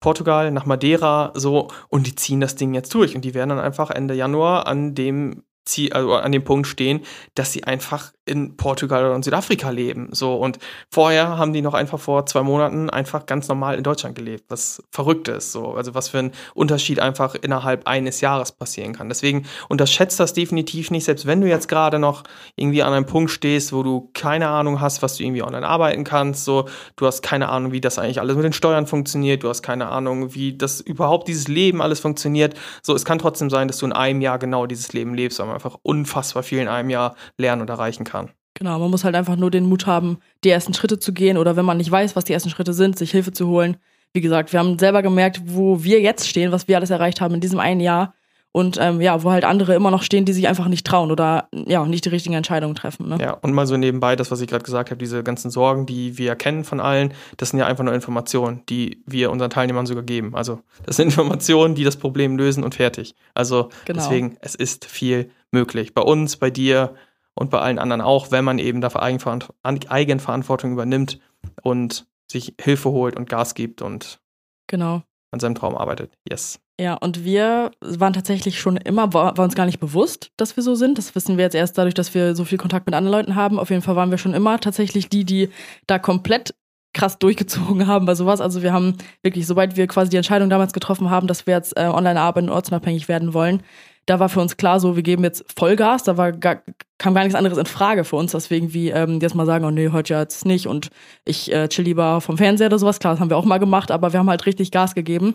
Portugal, 0.00 0.50
nach 0.50 0.66
Madeira, 0.66 1.32
so, 1.34 1.68
und 1.88 2.06
die 2.06 2.14
ziehen 2.14 2.40
das 2.40 2.56
Ding 2.56 2.74
jetzt 2.74 2.92
durch 2.94 3.14
und 3.14 3.24
die 3.24 3.34
werden 3.34 3.50
dann 3.50 3.58
einfach 3.58 3.90
Ende 3.90 4.14
Januar 4.14 4.66
an 4.66 4.94
dem 4.94 5.44
Ziel, 5.64 5.92
also 5.92 6.14
an 6.14 6.32
dem 6.32 6.44
Punkt 6.44 6.66
stehen, 6.66 7.00
dass 7.34 7.52
sie 7.52 7.64
einfach 7.64 8.12
in 8.28 8.56
Portugal 8.56 9.04
oder 9.04 9.16
in 9.16 9.22
Südafrika 9.22 9.70
leben. 9.70 10.10
So 10.12 10.34
und 10.34 10.58
vorher 10.90 11.38
haben 11.38 11.52
die 11.52 11.62
noch 11.62 11.74
einfach 11.74 11.98
vor 11.98 12.26
zwei 12.26 12.42
Monaten 12.42 12.90
einfach 12.90 13.26
ganz 13.26 13.48
normal 13.48 13.76
in 13.76 13.82
Deutschland 13.82 14.14
gelebt, 14.14 14.44
was 14.48 14.82
verrückt 14.90 15.28
ist. 15.28 15.52
So 15.52 15.74
also 15.74 15.94
was 15.94 16.08
für 16.08 16.18
ein 16.18 16.32
Unterschied 16.54 17.00
einfach 17.00 17.34
innerhalb 17.34 17.86
eines 17.86 18.20
Jahres 18.20 18.52
passieren 18.52 18.94
kann. 18.94 19.08
Deswegen 19.08 19.46
unterschätzt 19.68 20.20
das 20.20 20.32
definitiv 20.32 20.90
nicht, 20.90 21.04
selbst 21.04 21.26
wenn 21.26 21.40
du 21.40 21.48
jetzt 21.48 21.68
gerade 21.68 21.98
noch 21.98 22.24
irgendwie 22.56 22.82
an 22.82 22.92
einem 22.92 23.06
Punkt 23.06 23.30
stehst, 23.30 23.72
wo 23.72 23.82
du 23.82 24.10
keine 24.14 24.48
Ahnung 24.48 24.80
hast, 24.80 25.02
was 25.02 25.16
du 25.16 25.24
irgendwie 25.24 25.42
online 25.42 25.66
arbeiten 25.66 26.04
kannst. 26.04 26.44
So 26.44 26.68
du 26.96 27.06
hast 27.06 27.22
keine 27.22 27.48
Ahnung, 27.48 27.72
wie 27.72 27.80
das 27.80 27.98
eigentlich 27.98 28.20
alles 28.20 28.36
mit 28.36 28.44
den 28.44 28.52
Steuern 28.52 28.86
funktioniert. 28.86 29.42
Du 29.42 29.48
hast 29.48 29.62
keine 29.62 29.88
Ahnung, 29.88 30.34
wie 30.34 30.56
das 30.56 30.80
überhaupt 30.80 31.28
dieses 31.28 31.48
Leben 31.48 31.80
alles 31.80 32.00
funktioniert. 32.00 32.54
So 32.82 32.94
es 32.94 33.04
kann 33.04 33.18
trotzdem 33.18 33.50
sein, 33.50 33.68
dass 33.68 33.78
du 33.78 33.86
in 33.86 33.92
einem 33.92 34.20
Jahr 34.20 34.38
genau 34.38 34.66
dieses 34.66 34.92
Leben 34.92 35.14
lebst, 35.14 35.38
weil 35.38 35.46
man 35.46 35.54
einfach 35.54 35.78
unfassbar 35.82 36.42
viel 36.42 36.58
in 36.58 36.68
einem 36.68 36.90
Jahr 36.90 37.14
lernen 37.36 37.62
und 37.62 37.70
erreichen 37.70 38.04
kann. 38.04 38.17
Genau, 38.58 38.78
man 38.80 38.90
muss 38.90 39.04
halt 39.04 39.14
einfach 39.14 39.36
nur 39.36 39.52
den 39.52 39.68
Mut 39.68 39.86
haben, 39.86 40.18
die 40.42 40.50
ersten 40.50 40.74
Schritte 40.74 40.98
zu 40.98 41.12
gehen 41.12 41.38
oder 41.38 41.54
wenn 41.54 41.64
man 41.64 41.76
nicht 41.76 41.90
weiß, 41.90 42.16
was 42.16 42.24
die 42.24 42.32
ersten 42.32 42.50
Schritte 42.50 42.72
sind, 42.72 42.98
sich 42.98 43.12
Hilfe 43.12 43.32
zu 43.32 43.46
holen. 43.46 43.76
Wie 44.12 44.20
gesagt, 44.20 44.52
wir 44.52 44.58
haben 44.58 44.78
selber 44.78 45.02
gemerkt, 45.02 45.40
wo 45.44 45.84
wir 45.84 46.00
jetzt 46.00 46.28
stehen, 46.28 46.50
was 46.50 46.66
wir 46.66 46.76
alles 46.76 46.90
erreicht 46.90 47.20
haben 47.20 47.34
in 47.34 47.40
diesem 47.40 47.60
einen 47.60 47.80
Jahr 47.80 48.14
und 48.50 48.76
ähm, 48.80 49.00
ja, 49.00 49.22
wo 49.22 49.30
halt 49.30 49.44
andere 49.44 49.74
immer 49.74 49.92
noch 49.92 50.02
stehen, 50.02 50.24
die 50.24 50.32
sich 50.32 50.48
einfach 50.48 50.66
nicht 50.66 50.84
trauen 50.84 51.12
oder 51.12 51.48
ja, 51.52 51.84
nicht 51.84 52.04
die 52.04 52.08
richtigen 52.08 52.34
Entscheidungen 52.34 52.74
treffen. 52.74 53.08
Ne? 53.08 53.18
Ja, 53.20 53.32
und 53.34 53.52
mal 53.52 53.68
so 53.68 53.76
nebenbei, 53.76 54.16
das, 54.16 54.32
was 54.32 54.40
ich 54.40 54.48
gerade 54.48 54.64
gesagt 54.64 54.90
habe, 54.90 54.98
diese 54.98 55.22
ganzen 55.22 55.50
Sorgen, 55.52 55.86
die 55.86 56.18
wir 56.18 56.34
kennen 56.34 56.64
von 56.64 56.80
allen, 56.80 57.14
das 57.36 57.50
sind 57.50 57.60
ja 57.60 57.66
einfach 57.66 57.84
nur 57.84 57.94
Informationen, 57.94 58.62
die 58.68 59.04
wir 59.06 59.30
unseren 59.30 59.50
Teilnehmern 59.50 59.86
sogar 59.86 60.02
geben. 60.02 60.34
Also 60.34 60.60
das 60.84 60.96
sind 60.96 61.06
Informationen, 61.16 61.76
die 61.76 61.84
das 61.84 61.96
Problem 61.96 62.36
lösen 62.36 62.64
und 62.64 62.74
fertig. 62.74 63.14
Also 63.34 63.68
genau. 63.84 64.00
deswegen, 64.00 64.36
es 64.40 64.56
ist 64.56 64.86
viel 64.86 65.30
möglich. 65.52 65.94
Bei 65.94 66.02
uns, 66.02 66.36
bei 66.36 66.50
dir 66.50 66.94
und 67.38 67.50
bei 67.50 67.60
allen 67.60 67.78
anderen 67.78 68.00
auch, 68.00 68.30
wenn 68.30 68.44
man 68.44 68.58
eben 68.58 68.80
dafür 68.80 69.02
Eigenverantwortung 69.02 70.72
übernimmt 70.72 71.20
und 71.62 72.06
sich 72.30 72.54
Hilfe 72.60 72.90
holt 72.90 73.16
und 73.16 73.28
Gas 73.28 73.54
gibt 73.54 73.80
und 73.80 74.20
genau. 74.66 75.02
an 75.30 75.40
seinem 75.40 75.54
Traum 75.54 75.76
arbeitet. 75.76 76.12
Yes. 76.28 76.60
Ja, 76.80 76.94
und 76.94 77.24
wir 77.24 77.72
waren 77.80 78.12
tatsächlich 78.12 78.60
schon 78.60 78.76
immer, 78.76 79.12
war, 79.12 79.36
war, 79.36 79.44
uns 79.44 79.56
gar 79.56 79.66
nicht 79.66 79.80
bewusst, 79.80 80.30
dass 80.36 80.56
wir 80.56 80.62
so 80.62 80.74
sind. 80.74 80.98
Das 80.98 81.14
wissen 81.14 81.36
wir 81.36 81.44
jetzt 81.44 81.54
erst 81.54 81.76
dadurch, 81.76 81.94
dass 81.94 82.14
wir 82.14 82.36
so 82.36 82.44
viel 82.44 82.58
Kontakt 82.58 82.86
mit 82.86 82.94
anderen 82.94 83.12
Leuten 83.12 83.34
haben. 83.34 83.58
Auf 83.58 83.70
jeden 83.70 83.82
Fall 83.82 83.96
waren 83.96 84.10
wir 84.10 84.18
schon 84.18 84.34
immer 84.34 84.60
tatsächlich 84.60 85.08
die, 85.08 85.24
die 85.24 85.50
da 85.86 85.98
komplett 85.98 86.54
krass 86.94 87.18
durchgezogen 87.18 87.86
haben 87.86 88.06
bei 88.06 88.14
sowas. 88.14 88.40
Also 88.40 88.62
wir 88.62 88.72
haben 88.72 88.96
wirklich, 89.22 89.46
sobald 89.46 89.76
wir 89.76 89.86
quasi 89.86 90.10
die 90.10 90.16
Entscheidung 90.16 90.50
damals 90.50 90.72
getroffen 90.72 91.10
haben, 91.10 91.26
dass 91.26 91.46
wir 91.46 91.54
jetzt 91.54 91.76
äh, 91.76 91.86
online 91.86 92.20
arbeiten 92.20 92.48
und 92.48 92.54
ortsunabhängig 92.54 93.08
werden 93.08 93.34
wollen, 93.34 93.62
da 94.08 94.18
war 94.18 94.30
für 94.30 94.40
uns 94.40 94.56
klar 94.56 94.80
so, 94.80 94.96
wir 94.96 95.02
geben 95.02 95.22
jetzt 95.22 95.44
Vollgas, 95.54 96.02
da 96.02 96.16
war 96.16 96.32
gar, 96.32 96.62
kam 96.96 97.14
gar 97.14 97.24
nichts 97.24 97.34
anderes 97.34 97.58
in 97.58 97.66
Frage 97.66 98.04
für 98.04 98.16
uns, 98.16 98.32
dass 98.32 98.48
wir 98.48 98.56
irgendwie 98.56 98.88
ähm, 98.88 99.18
jetzt 99.20 99.34
mal 99.34 99.44
sagen, 99.44 99.66
oh 99.66 99.70
nee, 99.70 99.90
heute 99.90 100.14
jetzt 100.14 100.46
nicht 100.46 100.66
und 100.66 100.88
ich 101.26 101.52
äh, 101.52 101.68
chill 101.68 101.84
lieber 101.84 102.22
vom 102.22 102.38
Fernseher 102.38 102.68
oder 102.68 102.78
sowas. 102.78 103.00
Klar, 103.00 103.12
das 103.12 103.20
haben 103.20 103.28
wir 103.28 103.36
auch 103.36 103.44
mal 103.44 103.58
gemacht, 103.58 103.90
aber 103.90 104.12
wir 104.14 104.20
haben 104.20 104.30
halt 104.30 104.46
richtig 104.46 104.70
Gas 104.70 104.94
gegeben. 104.94 105.34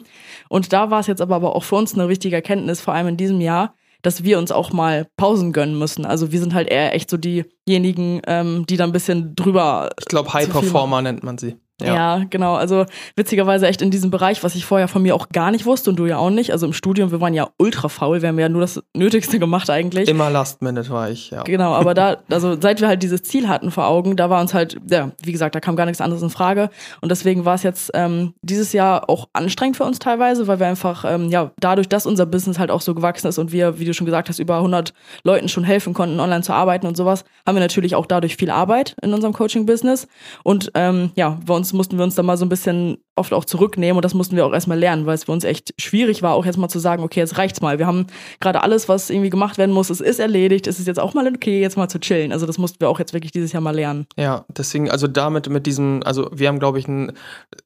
Und 0.49 0.73
da 0.73 0.89
war 0.89 1.01
es 1.01 1.07
jetzt 1.07 1.21
aber, 1.21 1.35
aber 1.35 1.55
auch 1.55 1.63
für 1.63 1.75
uns 1.75 1.93
eine 1.93 2.09
wichtige 2.09 2.35
Erkenntnis, 2.35 2.81
vor 2.81 2.95
allem 2.95 3.09
in 3.09 3.17
diesem 3.17 3.41
Jahr, 3.41 3.75
dass 4.01 4.23
wir 4.23 4.39
uns 4.39 4.51
auch 4.51 4.73
mal 4.73 5.07
Pausen 5.17 5.53
gönnen 5.53 5.77
müssen. 5.77 6.05
Also 6.05 6.31
wir 6.31 6.39
sind 6.39 6.55
halt 6.55 6.67
eher 6.67 6.95
echt 6.95 7.11
so 7.11 7.17
diejenigen, 7.17 8.21
ähm, 8.25 8.65
die 8.67 8.77
da 8.77 8.85
ein 8.85 8.91
bisschen 8.91 9.35
drüber. 9.35 9.91
Ich 9.99 10.05
glaube, 10.05 10.33
High 10.33 10.49
Performer 10.49 11.03
nennt 11.03 11.23
man 11.23 11.37
sie. 11.37 11.57
Ja. 11.83 12.17
ja. 12.17 12.25
genau. 12.29 12.55
Also 12.55 12.85
witzigerweise 13.15 13.67
echt 13.67 13.81
in 13.81 13.91
diesem 13.91 14.11
Bereich, 14.11 14.43
was 14.43 14.55
ich 14.55 14.65
vorher 14.65 14.87
von 14.87 15.01
mir 15.01 15.15
auch 15.15 15.29
gar 15.29 15.51
nicht 15.51 15.65
wusste 15.65 15.89
und 15.89 15.97
du 15.97 16.05
ja 16.05 16.17
auch 16.17 16.29
nicht. 16.29 16.51
Also 16.51 16.65
im 16.65 16.73
Studium, 16.73 17.11
wir 17.11 17.21
waren 17.21 17.33
ja 17.33 17.49
ultra 17.57 17.89
faul, 17.89 18.21
wir 18.21 18.29
haben 18.29 18.39
ja 18.39 18.49
nur 18.49 18.61
das 18.61 18.81
Nötigste 18.95 19.39
gemacht 19.39 19.69
eigentlich. 19.69 20.09
Immer 20.09 20.29
Last 20.29 20.61
Minute 20.61 20.89
war 20.89 21.09
ich, 21.09 21.31
ja. 21.31 21.43
Genau, 21.43 21.73
aber 21.73 21.93
da, 21.93 22.17
also 22.29 22.59
seit 22.59 22.81
wir 22.81 22.87
halt 22.87 23.03
dieses 23.03 23.23
Ziel 23.23 23.47
hatten 23.47 23.71
vor 23.71 23.87
Augen, 23.87 24.15
da 24.15 24.29
war 24.29 24.41
uns 24.41 24.53
halt, 24.53 24.77
ja, 24.89 25.11
wie 25.21 25.31
gesagt, 25.31 25.55
da 25.55 25.59
kam 25.59 25.75
gar 25.75 25.85
nichts 25.85 26.01
anderes 26.01 26.23
in 26.23 26.29
Frage. 26.29 26.69
Und 27.01 27.09
deswegen 27.09 27.45
war 27.45 27.55
es 27.55 27.63
jetzt 27.63 27.91
ähm, 27.93 28.33
dieses 28.41 28.73
Jahr 28.73 29.09
auch 29.09 29.27
anstrengend 29.33 29.77
für 29.77 29.83
uns 29.83 29.99
teilweise, 29.99 30.47
weil 30.47 30.59
wir 30.59 30.67
einfach, 30.67 31.05
ähm, 31.07 31.29
ja, 31.29 31.51
dadurch, 31.59 31.89
dass 31.89 32.05
unser 32.05 32.25
Business 32.25 32.59
halt 32.59 32.71
auch 32.71 32.81
so 32.81 32.93
gewachsen 32.93 33.27
ist 33.27 33.37
und 33.37 33.51
wir, 33.51 33.79
wie 33.79 33.85
du 33.85 33.93
schon 33.93 34.05
gesagt 34.05 34.29
hast, 34.29 34.39
über 34.39 34.57
100 34.57 34.93
Leuten 35.23 35.49
schon 35.49 35.63
helfen 35.63 35.93
konnten, 35.93 36.19
online 36.19 36.41
zu 36.41 36.53
arbeiten 36.53 36.87
und 36.87 36.97
sowas, 36.97 37.23
haben 37.45 37.55
wir 37.55 37.61
natürlich 37.61 37.95
auch 37.95 38.05
dadurch 38.05 38.35
viel 38.35 38.49
Arbeit 38.49 38.95
in 39.01 39.13
unserem 39.13 39.33
Coaching-Business. 39.33 40.07
Und 40.43 40.71
ähm, 40.75 41.11
ja, 41.15 41.39
bei 41.45 41.53
uns 41.53 41.72
mussten 41.73 41.97
wir 41.97 42.03
uns 42.03 42.15
da 42.15 42.23
mal 42.23 42.37
so 42.37 42.45
ein 42.45 42.49
bisschen 42.49 42.97
oft 43.15 43.33
auch 43.33 43.45
zurücknehmen 43.45 43.97
und 43.97 44.05
das 44.05 44.13
mussten 44.13 44.35
wir 44.35 44.45
auch 44.45 44.53
erstmal 44.53 44.79
lernen, 44.79 45.05
weil 45.05 45.15
es 45.15 45.25
für 45.25 45.31
uns 45.31 45.43
echt 45.43 45.73
schwierig 45.79 46.23
war, 46.23 46.33
auch 46.33 46.45
jetzt 46.45 46.57
mal 46.57 46.69
zu 46.69 46.79
sagen, 46.79 47.03
okay, 47.03 47.19
jetzt 47.19 47.37
reicht's 47.37 47.61
mal. 47.61 47.77
Wir 47.77 47.85
haben 47.85 48.07
gerade 48.39 48.61
alles, 48.63 48.89
was 48.89 49.09
irgendwie 49.09 49.29
gemacht 49.29 49.57
werden 49.57 49.71
muss, 49.71 49.89
es 49.89 50.01
ist 50.01 50.19
erledigt, 50.19 50.65
es 50.67 50.79
ist 50.79 50.87
jetzt 50.87 50.99
auch 50.99 51.13
mal 51.13 51.27
okay, 51.27 51.61
jetzt 51.61 51.77
mal 51.77 51.87
zu 51.87 51.99
chillen. 51.99 52.31
Also 52.31 52.45
das 52.45 52.57
mussten 52.57 52.79
wir 52.79 52.89
auch 52.89 52.99
jetzt 52.99 53.13
wirklich 53.13 53.31
dieses 53.31 53.51
Jahr 53.51 53.61
mal 53.61 53.75
lernen. 53.75 54.07
Ja, 54.17 54.45
deswegen, 54.49 54.89
also 54.89 55.07
damit, 55.07 55.49
mit 55.49 55.65
diesem, 55.67 56.01
also 56.03 56.29
wir 56.33 56.47
haben, 56.47 56.59
glaube 56.59 56.79
ich, 56.79 56.87
ein, 56.87 57.13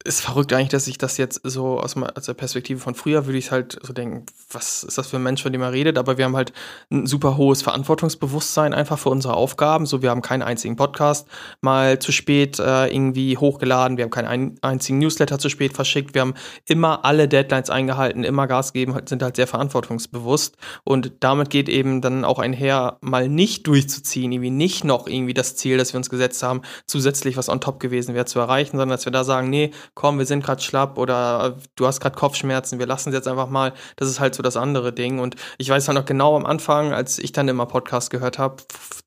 ist 0.04 0.22
verrückt 0.22 0.52
eigentlich, 0.52 0.70
dass 0.70 0.88
ich 0.88 0.98
das 0.98 1.18
jetzt 1.18 1.42
so 1.44 1.80
aus, 1.80 1.96
aus 1.96 2.26
der 2.26 2.34
Perspektive 2.34 2.80
von 2.80 2.94
früher 2.94 3.26
würde 3.26 3.38
ich 3.38 3.52
halt 3.52 3.80
so 3.82 3.94
denken, 3.94 4.26
was 4.52 4.84
ist 4.84 4.98
das 4.98 5.08
für 5.08 5.18
ein 5.18 5.24
Mensch, 5.24 5.42
von 5.42 5.54
dem 5.54 5.62
er 5.62 5.72
redet, 5.72 5.98
aber 5.98 6.18
wir 6.18 6.26
haben 6.26 6.36
halt 6.36 6.52
ein 6.92 7.08
super 7.08 7.38
hohes 7.38 7.62
Verantwortungsbewusstsein 7.62 8.74
einfach 8.74 9.00
für 9.00 9.10
unsere 9.10 9.36
Aufgaben. 9.36 9.86
So, 9.86 10.02
wir 10.02 10.10
haben 10.10 10.22
keinen 10.22 10.42
einzigen 10.42 10.76
Podcast 10.76 11.28
mal 11.62 12.00
zu 12.00 12.12
spät 12.12 12.60
äh, 12.60 12.88
irgendwie 12.88 13.38
hochgeladen, 13.38 13.98
wir 13.98 14.04
haben 14.04 14.12
keinen 14.12 14.58
einzigen 14.62 15.00
Newsletter 15.00 15.37
zu 15.40 15.50
spät 15.50 15.74
verschickt. 15.74 16.14
Wir 16.14 16.22
haben 16.22 16.34
immer 16.66 17.06
alle 17.06 17.28
Deadlines 17.28 17.70
eingehalten, 17.70 18.24
immer 18.24 18.48
Gas 18.48 18.74
gegeben, 18.74 18.98
sind 19.06 19.24
halt 19.24 19.36
sehr 19.36 19.48
verantwortungsbewusst. 19.48 20.58
Und 20.84 21.12
damit 21.20 21.50
geht 21.50 21.70
eben 21.70 22.02
dann 22.02 22.26
auch 22.26 22.40
einher, 22.40 22.98
mal 23.02 23.30
nicht 23.30 23.68
durchzuziehen, 23.68 24.32
irgendwie 24.32 24.50
nicht 24.50 24.84
noch 24.84 25.08
irgendwie 25.08 25.34
das 25.34 25.56
Ziel, 25.56 25.78
das 25.78 25.94
wir 25.94 25.98
uns 25.98 26.10
gesetzt 26.10 26.44
haben, 26.44 26.62
zusätzlich 26.86 27.38
was 27.38 27.50
on 27.50 27.62
top 27.62 27.80
gewesen 27.80 28.16
wäre 28.16 28.26
zu 28.26 28.40
erreichen, 28.40 28.78
sondern 28.78 28.90
dass 28.90 29.06
wir 29.06 29.12
da 29.12 29.24
sagen, 29.24 29.50
nee, 29.50 29.72
komm, 29.94 30.18
wir 30.18 30.26
sind 30.26 30.44
gerade 30.44 30.62
schlapp 30.62 30.98
oder 30.98 31.58
du 31.76 31.88
hast 31.88 32.00
gerade 32.00 32.16
Kopfschmerzen, 32.18 32.80
wir 32.80 32.88
lassen 32.88 33.10
es 33.10 33.16
jetzt 33.16 33.28
einfach 33.28 33.50
mal. 33.50 33.74
Das 33.96 34.10
ist 34.10 34.20
halt 34.20 34.36
so 34.36 34.44
das 34.44 34.58
andere 34.58 34.94
Ding. 34.94 35.20
Und 35.20 35.36
ich 35.58 35.70
weiß 35.70 35.88
halt 35.88 35.98
noch 35.98 36.06
genau 36.06 36.36
am 36.36 36.46
Anfang, 36.46 36.94
als 36.94 37.20
ich 37.20 37.32
dann 37.32 37.48
immer 37.48 37.66
Podcast 37.66 38.10
gehört 38.10 38.40
habe, 38.40 38.58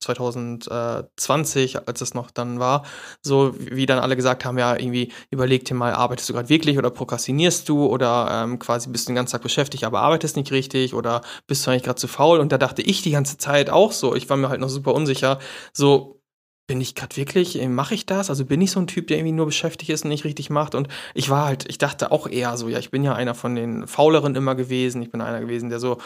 2020, 0.01 1.89
als 1.89 2.01
es 2.01 2.15
noch 2.15 2.31
dann 2.31 2.61
war, 2.61 2.85
so 3.23 3.55
wie 3.59 3.87
dann 3.87 3.99
alle 3.99 4.17
gesagt 4.17 4.45
haben, 4.45 4.59
ja, 4.59 4.77
irgendwie 4.77 5.13
überleg 5.31 5.65
dir 5.65 5.75
mal, 5.75 5.93
arbeite 5.93 6.21
arbeitest 6.21 6.29
du 6.29 6.33
gerade 6.35 6.49
wirklich 6.49 6.79
oder 6.79 6.91
prokrastinierst 6.91 7.69
du 7.69 7.87
oder 7.87 8.29
ähm, 8.31 8.59
quasi 8.59 8.91
bist 8.91 9.07
du 9.07 9.13
den 9.13 9.17
ganzen 9.17 9.33
Tag 9.33 9.43
beschäftigt, 9.43 9.85
aber 9.85 10.01
arbeitest 10.01 10.37
nicht 10.37 10.53
richtig 10.53 10.95
oder 10.95 11.23
bist 11.47 11.67
du 11.67 11.71
eigentlich 11.71 11.85
gerade 11.85 12.01
zu 12.01 12.09
faul? 12.09 12.41
Und 12.41 12.53
da 12.53 12.59
dachte 12.59 12.83
ich 12.83 13.03
die 13.03 13.13
ganze 13.13 13.39
Zeit 13.39 13.71
auch 13.71 13.93
so, 13.93 14.15
ich 14.15 14.29
war 14.29 14.37
mir 14.37 14.49
halt 14.49 14.61
noch 14.61 14.69
super 14.69 14.95
unsicher, 14.95 15.39
so, 15.73 16.21
bin 16.67 16.81
ich 16.81 16.95
gerade 16.95 17.17
wirklich, 17.17 17.61
äh, 17.61 17.69
mache 17.69 17.95
ich 17.95 18.07
das? 18.07 18.31
Also 18.31 18.45
bin 18.45 18.61
ich 18.61 18.71
so 18.71 18.79
ein 18.79 18.87
Typ, 18.87 19.09
der 19.09 19.19
irgendwie 19.19 19.33
nur 19.33 19.47
beschäftigt 19.47 19.91
ist 19.91 20.05
und 20.05 20.11
nicht 20.11 20.25
richtig 20.25 20.51
macht? 20.51 20.77
Und 20.77 20.87
ich 21.15 21.29
war 21.29 21.47
halt, 21.47 21.69
ich 21.69 21.79
dachte 21.79 22.13
auch 22.13 22.29
eher 22.29 22.57
so, 22.57 22.69
ja, 22.69 22.79
ich 22.79 22.93
bin 22.93 23.03
ja 23.03 23.13
einer 23.13 23.35
von 23.35 23.57
den 23.57 23.89
Fauleren 23.89 24.37
immer 24.37 24.55
gewesen. 24.55 25.03
Ich 25.03 25.11
bin 25.11 25.21
einer 25.21 25.41
gewesen, 25.41 25.69
der 25.69 25.81
so 25.81 25.99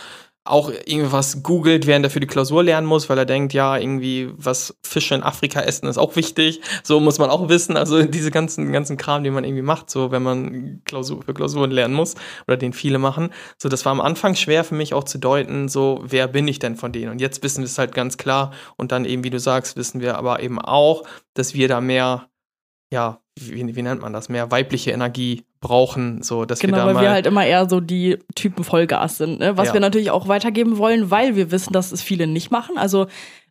auch 0.46 0.70
irgendwas 0.70 1.42
googelt, 1.42 1.86
während 1.86 2.04
er 2.04 2.10
für 2.10 2.20
die 2.20 2.26
Klausur 2.26 2.62
lernen 2.62 2.86
muss, 2.86 3.08
weil 3.08 3.16
er 3.16 3.24
denkt, 3.24 3.54
ja, 3.54 3.78
irgendwie 3.78 4.30
was 4.36 4.76
Fische 4.82 5.14
in 5.14 5.22
Afrika 5.22 5.60
essen 5.60 5.86
ist 5.88 5.96
auch 5.96 6.16
wichtig. 6.16 6.60
So 6.82 7.00
muss 7.00 7.18
man 7.18 7.30
auch 7.30 7.48
wissen. 7.48 7.78
Also 7.78 8.02
diese 8.02 8.30
ganzen, 8.30 8.70
ganzen 8.70 8.98
Kram, 8.98 9.24
den 9.24 9.32
man 9.32 9.44
irgendwie 9.44 9.62
macht, 9.62 9.88
so 9.88 10.10
wenn 10.10 10.22
man 10.22 10.82
Klausur, 10.84 11.22
für 11.22 11.32
Klausuren 11.32 11.70
lernen 11.70 11.94
muss 11.94 12.14
oder 12.46 12.58
den 12.58 12.74
viele 12.74 12.98
machen. 12.98 13.30
So, 13.56 13.70
das 13.70 13.86
war 13.86 13.92
am 13.92 14.02
Anfang 14.02 14.34
schwer 14.34 14.64
für 14.64 14.74
mich 14.74 14.92
auch 14.92 15.04
zu 15.04 15.18
deuten, 15.18 15.68
so, 15.68 16.02
wer 16.04 16.28
bin 16.28 16.46
ich 16.46 16.58
denn 16.58 16.76
von 16.76 16.92
denen? 16.92 17.12
Und 17.12 17.20
jetzt 17.22 17.42
wissen 17.42 17.62
wir 17.62 17.66
es 17.66 17.78
halt 17.78 17.94
ganz 17.94 18.18
klar. 18.18 18.52
Und 18.76 18.92
dann 18.92 19.06
eben, 19.06 19.24
wie 19.24 19.30
du 19.30 19.40
sagst, 19.40 19.76
wissen 19.76 20.02
wir 20.02 20.18
aber 20.18 20.42
eben 20.42 20.60
auch, 20.60 21.04
dass 21.32 21.54
wir 21.54 21.68
da 21.68 21.80
mehr, 21.80 22.28
ja, 22.92 23.23
wie, 23.38 23.74
wie 23.74 23.82
nennt 23.82 24.00
man 24.00 24.12
das, 24.12 24.28
mehr 24.28 24.50
weibliche 24.50 24.92
Energie 24.92 25.44
brauchen, 25.60 26.22
so 26.22 26.44
dass 26.44 26.60
genau, 26.60 26.76
wir 26.76 26.80
da 26.80 26.86
weil 26.86 26.94
mal 26.94 27.02
wir 27.02 27.10
halt 27.10 27.26
immer 27.26 27.44
eher 27.44 27.68
so 27.68 27.80
die 27.80 28.18
Typen 28.34 28.64
Vollgas 28.64 29.18
sind, 29.18 29.40
ne? 29.40 29.56
was 29.56 29.68
Ja. 29.68 29.74
wir 29.74 29.80
natürlich 29.80 30.10
auch 30.10 30.28
weitergeben 30.28 30.78
wollen, 30.78 31.10
weil 31.10 31.34
wir 31.34 31.50
wissen, 31.50 31.72
dass 31.72 31.90
es 31.92 32.02
viele 32.02 32.26
nicht 32.26 32.50
machen. 32.50 32.78
Also 32.78 33.06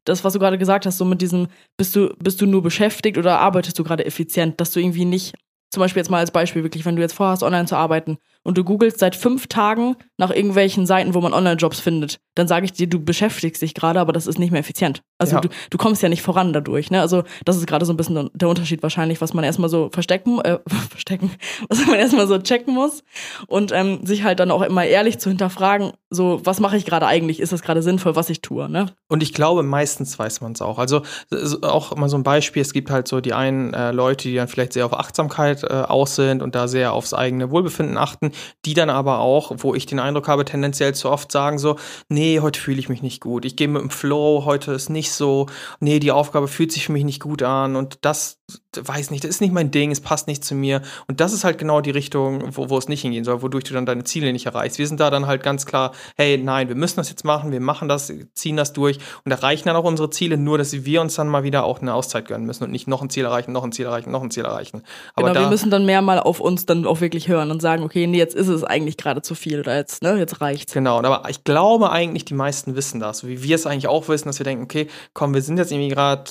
das, 0.06 0.24
was 0.24 0.34
du 0.34 0.40
gerade 0.40 0.58
gesagt 0.58 0.86
hast, 0.86 0.98
so 0.98 1.06
mit 1.06 1.22
diesem, 1.22 1.48
bist 1.78 1.96
du, 1.96 2.14
bist 2.22 2.40
du 2.42 2.46
nur 2.46 2.62
beschäftigt 2.62 3.18
oder 3.18 3.40
arbeitest 3.40 3.78
du 3.80 3.84
gerade 3.84 4.06
effizient, 4.06 4.60
dass 4.62 4.72
du 4.72 4.80
irgendwie 4.80 5.06
nicht, 5.06 5.34
zum 5.70 5.82
Beispiel 5.82 6.02
jetzt 6.02 6.10
mal 6.10 6.20
als 6.20 6.32
Beispiel 6.32 6.64
wirklich, 6.64 6.86
wenn 6.86 6.96
du 6.96 7.02
jetzt 7.02 7.14
vorhast, 7.14 7.44
online 7.44 7.66
zu 7.66 7.76
arbeiten 7.76 8.18
und 8.44 8.58
du 8.58 8.64
googelst 8.64 9.00
seit 9.00 9.16
fünf 9.16 9.48
Tagen 9.48 9.96
nach 10.18 10.30
irgendwelchen 10.32 10.86
Seiten, 10.86 11.14
wo 11.14 11.22
man 11.22 11.34
Online-Jobs 11.34 11.80
findet, 11.80 12.20
dann 12.36 12.48
sage 12.48 12.66
ich 12.66 12.74
dir, 12.74 12.88
du 12.88 13.00
beschäftigst 13.04 13.62
dich 13.62 13.74
gerade, 13.74 14.00
aber 14.00 14.14
das 14.14 14.28
ist 14.28 14.40
nicht 14.40 14.52
mehr 14.52 14.60
effizient. 14.60 15.02
Also 15.18 15.36
Ja. 15.36 15.42
du, 15.42 15.50
du 15.70 15.78
kommst 15.78 16.02
ja 16.02 16.10
nicht 16.10 16.22
voran 16.22 16.54
dadurch. 16.54 16.92
Ne? 16.92 17.00
Also 17.02 17.24
das 17.46 17.58
ist 17.58 17.68
gerade 17.68 17.86
so 17.86 17.94
ein 17.94 17.98
bisschen 17.98 18.30
der 18.34 18.50
Unterschied 18.50 18.84
wahrscheinlich, 18.84 19.22
was 19.22 19.34
man 19.34 19.44
erstmal 19.44 19.70
so 19.70 19.90
verstecken, 19.94 20.40
äh, 20.42 20.60
verstecken, 20.90 21.32
was 21.70 21.86
man 21.88 21.96
erstmal 21.96 22.28
so 22.28 22.38
checken 22.38 22.74
muss 22.74 23.04
und 23.48 23.72
ähm, 23.72 24.06
sich 24.06 24.24
halt 24.24 24.40
dann 24.40 24.52
auch 24.52 24.62
immer 24.62 24.86
ehrlich 24.86 25.20
zu 25.20 25.30
hinterfragen, 25.30 25.92
so 26.10 26.42
was 26.44 26.60
mache 26.60 26.78
ich 26.78 26.86
gerade 26.86 27.08
eigentlich, 27.08 27.40
ist 27.40 27.52
das 27.54 27.62
gerade 27.62 27.82
sinnvoll, 27.82 28.16
was 28.16 28.30
ich 28.30 28.42
tue, 28.42 28.70
ne? 28.70 28.88
Und 29.08 29.24
ich 29.24 29.34
glaube, 29.34 29.64
meistens 29.64 30.18
weiß 30.20 30.42
man 30.42 30.52
es 30.52 30.62
auch. 30.62 30.78
Also 30.80 31.02
so- 31.30 31.62
auch 31.62 31.96
mal 31.96 32.10
so 32.10 32.18
ein 32.18 32.24
Beispiel, 32.24 32.62
es 32.62 32.74
gibt 32.74 32.90
halt 32.92 33.08
so 33.08 33.22
die 33.22 33.34
einen 33.34 33.74
äh, 33.74 33.92
Leute, 33.92 34.28
die 34.28 34.36
dann 34.36 34.48
vielleicht 34.48 34.74
sehr 34.74 34.86
auf 34.86 34.94
Achtsamkeit 34.94 35.64
äh, 35.64 35.68
aus 35.68 36.16
sind 36.16 36.42
und 36.44 36.56
da 36.56 36.68
sehr 36.68 36.94
aufs 36.94 37.14
eigene 37.14 37.50
Wohlbefinden 37.52 37.98
achten, 37.98 38.32
die 38.66 38.74
dann 38.74 38.90
aber 38.90 39.20
auch, 39.20 39.52
wo 39.58 39.74
ich 39.74 39.86
den 39.86 40.00
Eindruck 40.00 40.28
habe, 40.28 40.46
tendenziell 40.46 40.94
zu 40.94 41.10
oft 41.10 41.32
sagen 41.32 41.58
so, 41.60 41.78
nee, 42.10 42.40
heute 42.40 42.60
fühle 42.60 42.80
ich 42.80 42.90
mich 42.90 43.02
nicht 43.02 43.22
gut, 43.22 43.46
ich 43.46 43.56
gehe 43.56 43.68
mit 43.68 43.82
dem 43.82 43.90
Flow, 43.90 44.44
heute 44.46 44.74
ist 44.74 44.90
nicht 44.90 45.12
so, 45.12 45.48
nee, 45.80 46.00
die 46.00 46.12
Aufgabe 46.12 46.48
fühlt 46.48 46.72
sich 46.72 46.86
für 46.86 46.92
mich 46.92 47.04
nicht 47.04 47.22
gut 47.22 47.44
an. 47.44 47.76
Und 47.76 48.00
das, 48.02 48.43
weiß 48.76 49.12
nicht, 49.12 49.24
das 49.24 49.30
ist 49.30 49.42
nicht 49.42 49.54
mein 49.54 49.72
Ding, 49.72 49.92
es 49.92 50.02
passt 50.02 50.28
nicht 50.28 50.44
zu 50.44 50.54
mir 50.56 50.82
und 51.08 51.22
das 51.22 51.32
ist 51.32 51.44
halt 51.44 51.58
genau 51.58 51.80
die 51.80 51.92
Richtung, 51.92 52.56
wo, 52.56 52.70
wo 52.70 52.78
es 52.78 52.90
nicht 52.90 53.02
hingehen 53.02 53.24
soll, 53.24 53.42
wodurch 53.42 53.64
du 53.64 53.74
dann 53.74 53.86
deine 53.86 54.04
Ziele 54.04 54.34
nicht 54.34 54.46
erreichst. 54.46 54.80
Wir 54.80 54.88
sind 54.88 55.00
da 55.00 55.10
dann 55.10 55.28
halt 55.28 55.44
ganz 55.44 55.66
klar, 55.66 55.94
hey, 56.18 56.38
nein, 56.38 56.68
wir 56.68 56.76
müssen 56.76 56.98
das 56.98 57.10
jetzt 57.10 57.24
machen, 57.24 57.52
wir 57.52 57.62
machen 57.62 57.88
das, 57.88 58.12
ziehen 58.34 58.58
das 58.58 58.74
durch 58.74 59.00
und 59.24 59.32
erreichen 59.32 59.68
dann 59.68 59.76
auch 59.76 59.86
unsere 59.86 60.10
Ziele, 60.10 60.38
nur 60.38 60.58
dass 60.58 60.74
wir 60.74 61.02
uns 61.02 61.16
dann 61.16 61.30
mal 61.30 61.44
wieder 61.44 61.64
auch 61.64 61.82
eine 61.82 61.94
Auszeit 61.94 62.28
gönnen 62.28 62.46
müssen 62.46 62.64
und 62.66 62.72
nicht 62.72 62.88
noch 62.88 63.02
ein 63.02 63.10
Ziel 63.10 63.26
erreichen, 63.26 63.54
noch 63.54 63.64
ein 63.64 63.72
Ziel 63.72 63.86
erreichen, 63.86 64.12
noch 64.12 64.24
ein 64.24 64.32
Ziel 64.32 64.44
erreichen. 64.44 64.84
Aber 65.16 65.30
genau, 65.30 65.42
wir 65.42 65.50
müssen 65.50 65.70
dann 65.70 65.86
mehr 65.86 66.02
mal 66.02 66.20
auf 66.20 66.40
uns 66.40 66.66
dann 66.66 66.86
auch 66.86 67.00
wirklich 67.00 67.30
hören 67.30 67.50
und 67.50 67.62
sagen, 67.62 67.84
okay, 67.84 68.08
nee, 68.08 68.18
jetzt 68.18 68.36
ist 68.36 68.50
es 68.50 68.64
eigentlich 68.64 68.98
gerade 68.98 69.22
zu 69.22 69.36
viel 69.36 69.60
oder 69.60 69.76
jetzt, 69.76 70.04
ne, 70.04 70.18
jetzt 70.18 70.42
reicht's. 70.42 70.74
Genau, 70.74 70.98
aber 70.98 71.30
ich 71.30 71.44
glaube 71.44 71.92
eigentlich, 71.92 72.26
die 72.26 72.34
meisten 72.34 72.76
wissen 72.76 73.00
das, 73.00 73.20
so 73.20 73.28
wie 73.28 73.42
wir 73.42 73.56
es 73.56 73.66
eigentlich 73.66 73.88
auch 73.88 74.08
wissen, 74.10 74.28
dass 74.28 74.40
wir 74.40 74.44
denken, 74.44 74.64
okay, 74.64 74.88
komm, 75.14 75.34
wir 75.34 75.42
sind 75.42 75.58
jetzt 75.58 75.72
irgendwie 75.72 75.94
gerade 75.94 76.24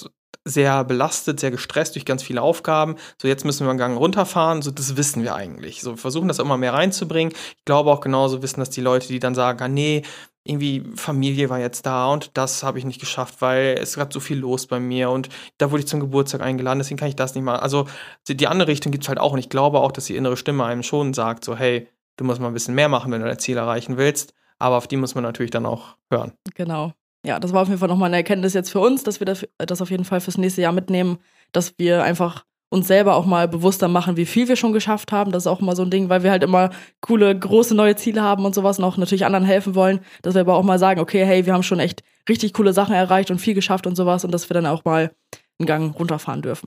sehr 0.44 0.84
belastet, 0.84 1.40
sehr 1.40 1.50
gestresst 1.50 1.94
durch 1.94 2.04
ganz 2.04 2.22
viele 2.22 2.42
Aufgaben. 2.42 2.96
So, 3.20 3.28
jetzt 3.28 3.44
müssen 3.44 3.66
wir 3.66 3.70
einen 3.70 3.78
Gang 3.78 3.96
runterfahren. 3.96 4.62
So, 4.62 4.70
das 4.70 4.96
wissen 4.96 5.22
wir 5.22 5.34
eigentlich. 5.34 5.82
So, 5.82 5.92
wir 5.92 5.98
versuchen 5.98 6.28
das 6.28 6.38
immer 6.38 6.56
mehr 6.56 6.74
reinzubringen. 6.74 7.32
Ich 7.56 7.64
glaube 7.64 7.90
auch 7.90 8.00
genauso 8.00 8.42
wissen 8.42 8.60
das 8.60 8.70
die 8.70 8.80
Leute, 8.80 9.08
die 9.08 9.20
dann 9.20 9.34
sagen, 9.34 9.62
ah, 9.62 9.68
nee, 9.68 10.02
irgendwie 10.44 10.82
Familie 10.96 11.50
war 11.50 11.60
jetzt 11.60 11.86
da 11.86 12.08
und 12.08 12.32
das 12.34 12.62
habe 12.62 12.78
ich 12.78 12.84
nicht 12.84 13.00
geschafft, 13.00 13.36
weil 13.40 13.78
es 13.80 13.94
gerade 13.94 14.12
so 14.12 14.18
viel 14.18 14.38
los 14.38 14.66
bei 14.66 14.80
mir 14.80 15.10
und 15.10 15.28
da 15.58 15.70
wurde 15.70 15.82
ich 15.82 15.88
zum 15.88 16.00
Geburtstag 16.00 16.40
eingeladen, 16.40 16.80
deswegen 16.80 16.98
kann 16.98 17.08
ich 17.08 17.16
das 17.16 17.34
nicht 17.34 17.44
machen. 17.44 17.60
Also 17.60 17.86
die 18.26 18.36
die 18.36 18.48
andere 18.48 18.68
Richtung 18.68 18.90
gibt 18.90 19.04
es 19.04 19.08
halt 19.08 19.20
auch 19.20 19.32
und 19.32 19.38
ich 19.38 19.50
glaube 19.50 19.78
auch, 19.80 19.92
dass 19.92 20.06
die 20.06 20.16
innere 20.16 20.36
Stimme 20.36 20.64
einem 20.64 20.82
schon 20.82 21.14
sagt, 21.14 21.44
so 21.44 21.56
hey, 21.56 21.88
du 22.16 22.24
musst 22.24 22.40
mal 22.40 22.48
ein 22.48 22.54
bisschen 22.54 22.74
mehr 22.74 22.88
machen, 22.88 23.12
wenn 23.12 23.20
du 23.20 23.28
dein 23.28 23.38
Ziel 23.38 23.56
erreichen 23.56 23.98
willst, 23.98 24.34
aber 24.58 24.76
auf 24.76 24.88
die 24.88 24.96
muss 24.96 25.14
man 25.14 25.22
natürlich 25.22 25.52
dann 25.52 25.66
auch 25.66 25.96
hören. 26.10 26.32
Genau. 26.54 26.92
Ja, 27.24 27.38
das 27.38 27.52
war 27.52 27.62
auf 27.62 27.68
jeden 27.68 27.78
Fall 27.78 27.88
nochmal 27.88 28.08
eine 28.08 28.16
Erkenntnis 28.16 28.54
jetzt 28.54 28.70
für 28.70 28.80
uns, 28.80 29.04
dass 29.04 29.20
wir 29.20 29.24
das, 29.26 29.46
das 29.58 29.80
auf 29.80 29.90
jeden 29.90 30.04
Fall 30.04 30.20
fürs 30.20 30.38
nächste 30.38 30.62
Jahr 30.62 30.72
mitnehmen, 30.72 31.18
dass 31.52 31.78
wir 31.78 32.02
einfach 32.02 32.44
uns 32.68 32.88
selber 32.88 33.16
auch 33.16 33.26
mal 33.26 33.48
bewusster 33.48 33.86
machen, 33.86 34.16
wie 34.16 34.24
viel 34.24 34.48
wir 34.48 34.56
schon 34.56 34.72
geschafft 34.72 35.12
haben. 35.12 35.30
Das 35.30 35.42
ist 35.42 35.46
auch 35.46 35.60
immer 35.60 35.76
so 35.76 35.82
ein 35.82 35.90
Ding, 35.90 36.08
weil 36.08 36.22
wir 36.22 36.30
halt 36.30 36.42
immer 36.42 36.70
coole, 37.02 37.38
große 37.38 37.74
neue 37.74 37.96
Ziele 37.96 38.22
haben 38.22 38.46
und 38.46 38.54
sowas 38.54 38.78
und 38.78 38.84
auch 38.84 38.96
natürlich 38.96 39.26
anderen 39.26 39.44
helfen 39.44 39.74
wollen, 39.74 40.00
dass 40.22 40.34
wir 40.34 40.40
aber 40.40 40.54
auch 40.54 40.62
mal 40.62 40.78
sagen, 40.78 40.98
okay, 40.98 41.24
hey, 41.24 41.44
wir 41.44 41.52
haben 41.52 41.62
schon 41.62 41.80
echt 41.80 42.02
richtig 42.28 42.54
coole 42.54 42.72
Sachen 42.72 42.94
erreicht 42.94 43.30
und 43.30 43.40
viel 43.40 43.54
geschafft 43.54 43.86
und 43.86 43.94
sowas 43.94 44.24
und 44.24 44.32
dass 44.32 44.48
wir 44.48 44.54
dann 44.54 44.66
auch 44.66 44.84
mal 44.84 45.14
einen 45.58 45.66
Gang 45.66 45.98
runterfahren 45.98 46.40
dürfen. 46.40 46.66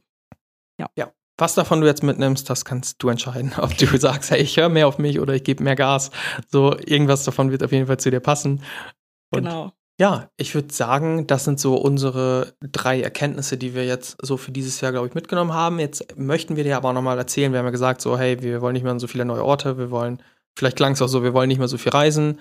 Was 1.38 1.56
davon 1.56 1.82
du 1.82 1.88
jetzt 1.88 2.04
mitnimmst, 2.04 2.50
das 2.50 2.66
kannst 2.66 3.02
du 3.02 3.10
entscheiden. 3.10 3.54
Ob 3.58 3.76
du 3.76 3.86
sagst, 3.98 4.32
hey, 4.32 4.42
ich 4.42 4.56
höre 4.58 4.70
mehr 4.70 4.88
auf 4.88 5.00
mich 5.00 5.20
oder 5.20 5.34
ich 5.34 5.44
gebe 5.44 5.64
mehr 5.64 5.76
Gas. 5.76 6.12
So, 6.50 6.78
irgendwas 6.78 7.24
davon 7.24 7.52
wird 7.52 7.64
auf 7.64 7.72
jeden 7.72 7.88
Fall 7.88 7.98
zu 7.98 8.12
dir 8.12 8.20
passen. 8.20 8.62
Und 9.32 9.44
genau. 9.44 9.74
Ja, 10.00 10.30
ich 10.36 10.54
würde 10.54 10.74
sagen, 10.74 11.26
das 11.26 11.46
sind 11.46 11.60
so 11.60 11.76
unsere 11.76 12.54
drei 12.60 13.02
Erkenntnisse, 13.02 13.58
die 13.58 13.74
wir 13.74 13.86
jetzt 13.86 14.18
so 14.22 14.36
für 14.36 14.52
dieses 14.52 14.82
Jahr, 14.82 14.92
glaube 14.92 15.08
ich, 15.08 15.14
mitgenommen 15.14 15.54
haben. 15.54 15.80
Jetzt 15.80 16.18
möchten 16.18 16.58
wir 16.58 16.66
dir 16.66 16.76
aber 16.76 16.90
auch 16.90 16.94
nochmal 16.94 17.18
erzählen, 17.18 17.54
wir 17.54 17.60
haben 17.60 17.66
ja 17.66 17.72
gesagt, 17.72 18.02
so, 18.02 18.18
hey, 18.18 18.42
wir 18.42 18.62
wollen 18.62 18.74
nicht 18.74 18.84
mehr 18.84 18.92
an 18.92 19.00
so 19.00 19.08
viele 19.08 19.24
neue 19.24 19.46
Orte, 19.46 19.78
wir 19.78 19.92
wollen, 19.92 20.22
vielleicht 20.58 20.76
klang 20.76 20.94
es 20.94 21.02
auch 21.02 21.08
so, 21.08 21.24
wir 21.24 21.34
wollen 21.34 21.48
nicht 21.48 21.60
mehr 21.60 21.70
so 21.70 21.78
viel 21.78 21.94
reisen. 21.94 22.40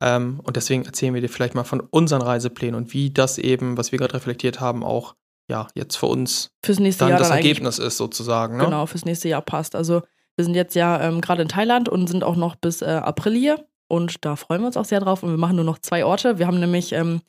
Ähm, 0.00 0.40
und 0.42 0.56
deswegen 0.56 0.86
erzählen 0.86 1.12
wir 1.12 1.20
dir 1.20 1.28
vielleicht 1.28 1.54
mal 1.54 1.64
von 1.64 1.80
unseren 1.80 2.22
Reiseplänen 2.22 2.74
und 2.74 2.94
wie 2.94 3.10
das 3.10 3.36
eben, 3.36 3.76
was 3.76 3.92
wir 3.92 3.98
gerade 3.98 4.14
reflektiert 4.14 4.60
haben, 4.60 4.82
auch 4.82 5.14
ja, 5.48 5.68
jetzt 5.74 5.96
für 5.96 6.06
uns 6.06 6.50
Fürs 6.64 6.78
nächste 6.78 7.04
dann 7.04 7.10
Jahr 7.10 7.18
das 7.18 7.28
dann 7.28 7.36
Ergebnis 7.36 7.78
ist, 7.78 7.98
sozusagen. 7.98 8.56
Ne? 8.56 8.64
genau 8.64 8.86
fürs 8.86 9.04
nächste 9.04 9.28
Jahr 9.28 9.42
passt. 9.42 9.76
Also 9.76 10.02
wir 10.36 10.44
sind 10.44 10.54
jetzt 10.54 10.74
ja 10.74 11.00
ähm, 11.02 11.20
gerade 11.20 11.42
in 11.42 11.48
Thailand 11.48 11.90
und 11.90 12.08
sind 12.08 12.24
auch 12.24 12.36
noch 12.36 12.56
bis 12.56 12.80
äh, 12.80 12.86
April 12.86 13.34
hier 13.34 13.66
und 13.88 14.24
da 14.24 14.36
freuen 14.36 14.62
wir 14.62 14.66
uns 14.66 14.76
auch 14.76 14.84
sehr 14.84 15.00
drauf 15.00 15.22
und 15.22 15.30
wir 15.30 15.38
machen 15.38 15.56
nur 15.56 15.64
noch 15.64 15.78
zwei 15.78 16.04
Orte. 16.04 16.38
Wir 16.38 16.46
haben 16.46 16.60
nämlich 16.60 16.92
ähm, 16.92 17.20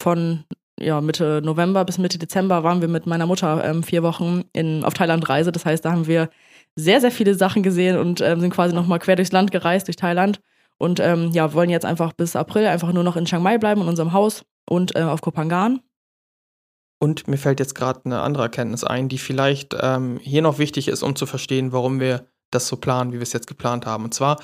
von 0.00 0.44
ja, 0.80 1.00
Mitte 1.00 1.40
November 1.42 1.84
bis 1.84 1.98
Mitte 1.98 2.18
Dezember 2.18 2.62
waren 2.62 2.80
wir 2.80 2.88
mit 2.88 3.06
meiner 3.06 3.26
Mutter 3.26 3.64
ähm, 3.64 3.82
vier 3.82 4.02
Wochen 4.02 4.44
in, 4.52 4.84
auf 4.84 4.94
Thailand-Reise. 4.94 5.52
Das 5.52 5.64
heißt, 5.64 5.84
da 5.84 5.92
haben 5.92 6.06
wir 6.06 6.30
sehr, 6.76 7.00
sehr 7.00 7.10
viele 7.10 7.34
Sachen 7.34 7.62
gesehen 7.62 7.98
und 7.98 8.20
ähm, 8.20 8.40
sind 8.40 8.54
quasi 8.54 8.74
nochmal 8.74 9.00
quer 9.00 9.16
durchs 9.16 9.32
Land 9.32 9.50
gereist, 9.50 9.88
durch 9.88 9.96
Thailand. 9.96 10.40
Und 10.78 11.00
ähm, 11.00 11.32
ja, 11.32 11.52
wollen 11.52 11.70
jetzt 11.70 11.84
einfach 11.84 12.12
bis 12.12 12.36
April 12.36 12.66
einfach 12.66 12.92
nur 12.92 13.02
noch 13.02 13.16
in 13.16 13.24
Chiang 13.24 13.42
Mai 13.42 13.58
bleiben, 13.58 13.80
in 13.80 13.88
unserem 13.88 14.12
Haus 14.12 14.44
und 14.68 14.94
äh, 14.94 15.02
auf 15.02 15.20
Kopangan. 15.20 15.80
Und 17.00 17.26
mir 17.26 17.36
fällt 17.36 17.58
jetzt 17.58 17.74
gerade 17.74 18.00
eine 18.04 18.20
andere 18.20 18.44
Erkenntnis 18.44 18.84
ein, 18.84 19.08
die 19.08 19.18
vielleicht 19.18 19.76
ähm, 19.80 20.18
hier 20.22 20.42
noch 20.42 20.58
wichtig 20.58 20.88
ist, 20.88 21.02
um 21.02 21.16
zu 21.16 21.26
verstehen, 21.26 21.72
warum 21.72 21.98
wir 22.00 22.26
das 22.50 22.68
so 22.68 22.76
planen, 22.76 23.12
wie 23.12 23.16
wir 23.16 23.22
es 23.22 23.32
jetzt 23.32 23.46
geplant 23.46 23.86
haben. 23.86 24.04
Und 24.04 24.14
zwar, 24.14 24.38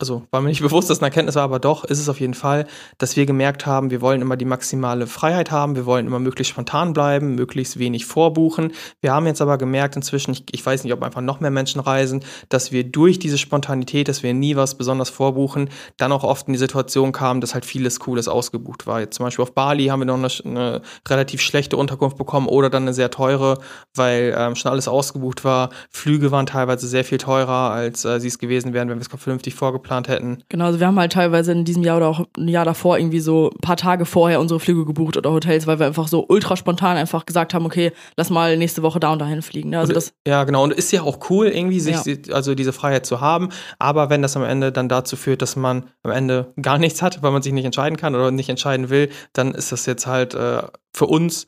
also 0.00 0.24
war 0.30 0.40
mir 0.40 0.48
nicht 0.48 0.62
bewusst, 0.62 0.90
dass 0.90 0.98
eine 1.00 1.08
Erkenntnis 1.08 1.36
war, 1.36 1.44
aber 1.44 1.58
doch 1.58 1.84
ist 1.84 1.98
es 1.98 2.08
auf 2.08 2.20
jeden 2.20 2.34
Fall, 2.34 2.66
dass 2.98 3.16
wir 3.16 3.26
gemerkt 3.26 3.66
haben, 3.66 3.90
wir 3.90 4.00
wollen 4.00 4.22
immer 4.22 4.36
die 4.36 4.44
maximale 4.44 5.06
Freiheit 5.06 5.50
haben, 5.50 5.76
wir 5.76 5.86
wollen 5.86 6.06
immer 6.06 6.18
möglichst 6.18 6.52
spontan 6.52 6.92
bleiben, 6.92 7.34
möglichst 7.34 7.78
wenig 7.78 8.06
vorbuchen. 8.06 8.72
Wir 9.00 9.12
haben 9.12 9.26
jetzt 9.26 9.40
aber 9.40 9.58
gemerkt 9.58 9.96
inzwischen, 9.96 10.32
ich, 10.32 10.44
ich 10.52 10.64
weiß 10.64 10.84
nicht, 10.84 10.92
ob 10.92 11.02
einfach 11.02 11.20
noch 11.20 11.40
mehr 11.40 11.50
Menschen 11.50 11.80
reisen, 11.80 12.24
dass 12.48 12.72
wir 12.72 12.84
durch 12.84 13.18
diese 13.18 13.38
Spontanität, 13.38 14.08
dass 14.08 14.22
wir 14.22 14.34
nie 14.34 14.56
was 14.56 14.76
besonders 14.76 15.10
vorbuchen, 15.10 15.70
dann 15.96 16.12
auch 16.12 16.24
oft 16.24 16.46
in 16.48 16.54
die 16.54 16.58
Situation 16.58 17.12
kamen, 17.12 17.40
dass 17.40 17.54
halt 17.54 17.64
vieles 17.64 18.00
Cooles 18.00 18.28
ausgebucht 18.28 18.86
war. 18.86 19.00
Jetzt 19.00 19.16
zum 19.16 19.24
Beispiel 19.24 19.42
auf 19.42 19.54
Bali 19.54 19.86
haben 19.86 20.00
wir 20.00 20.06
noch 20.06 20.18
eine, 20.18 20.28
eine 20.44 20.82
relativ 21.08 21.40
schlechte 21.40 21.76
Unterkunft 21.76 22.16
bekommen 22.16 22.48
oder 22.48 22.70
dann 22.70 22.84
eine 22.84 22.94
sehr 22.94 23.10
teure, 23.10 23.58
weil 23.94 24.34
ähm, 24.36 24.56
schon 24.56 24.70
alles 24.70 24.88
ausgebucht 24.88 25.44
war. 25.44 25.70
Flüge 25.90 26.30
waren 26.30 26.46
teilweise 26.46 26.88
sehr 26.88 27.04
viel 27.04 27.18
teurer, 27.18 27.70
als 27.70 28.04
äh, 28.04 28.18
sie 28.18 28.28
es 28.28 28.38
gewesen 28.38 28.72
wären, 28.72 28.88
wenn 28.88 28.98
wir 28.98 29.02
es 29.02 29.20
vernünftig 29.20 29.54
vorgeplant 29.54 29.89
hätten. 30.08 30.42
Genau, 30.48 30.66
also 30.66 30.80
wir 30.80 30.86
haben 30.86 30.98
halt 30.98 31.12
teilweise 31.12 31.52
in 31.52 31.64
diesem 31.64 31.82
Jahr 31.82 31.96
oder 31.96 32.08
auch 32.08 32.24
ein 32.38 32.48
Jahr 32.48 32.64
davor 32.64 32.98
irgendwie 32.98 33.20
so 33.20 33.50
ein 33.50 33.60
paar 33.60 33.76
Tage 33.76 34.06
vorher 34.06 34.40
unsere 34.40 34.60
Flüge 34.60 34.84
gebucht 34.84 35.16
oder 35.16 35.30
Hotels, 35.32 35.66
weil 35.66 35.78
wir 35.78 35.86
einfach 35.86 36.08
so 36.08 36.24
ultra 36.28 36.56
spontan 36.56 36.96
einfach 36.96 37.26
gesagt 37.26 37.54
haben, 37.54 37.66
okay, 37.66 37.92
lass 38.16 38.30
mal 38.30 38.56
nächste 38.56 38.82
Woche 38.82 39.00
da 39.00 39.12
und 39.12 39.18
dahin 39.18 39.42
fliegen. 39.42 39.70
Ne? 39.70 39.78
Also 39.78 39.90
Und, 39.90 39.96
das, 39.96 40.12
ja, 40.26 40.44
genau. 40.44 40.62
Und 40.64 40.72
ist 40.72 40.92
ja 40.92 41.02
auch 41.02 41.30
cool, 41.30 41.48
irgendwie 41.48 41.80
sich, 41.80 41.96
Ja. 42.04 42.34
also 42.34 42.54
diese 42.54 42.72
Freiheit 42.72 43.06
zu 43.06 43.20
haben. 43.20 43.48
Aber 43.78 44.10
wenn 44.10 44.22
das 44.22 44.36
am 44.36 44.44
Ende 44.44 44.72
dann 44.72 44.88
dazu 44.88 45.16
führt, 45.16 45.42
dass 45.42 45.56
man 45.56 45.84
am 46.02 46.12
Ende 46.12 46.52
gar 46.60 46.78
nichts 46.78 47.02
hat, 47.02 47.22
weil 47.22 47.32
man 47.32 47.42
sich 47.42 47.52
nicht 47.52 47.64
entscheiden 47.64 47.96
kann 47.96 48.14
oder 48.14 48.30
nicht 48.30 48.48
entscheiden 48.48 48.90
will, 48.90 49.10
dann 49.32 49.52
ist 49.54 49.72
das 49.72 49.86
jetzt 49.86 50.06
halt 50.06 50.34
äh, 50.34 50.62
für 50.92 51.06
uns 51.06 51.46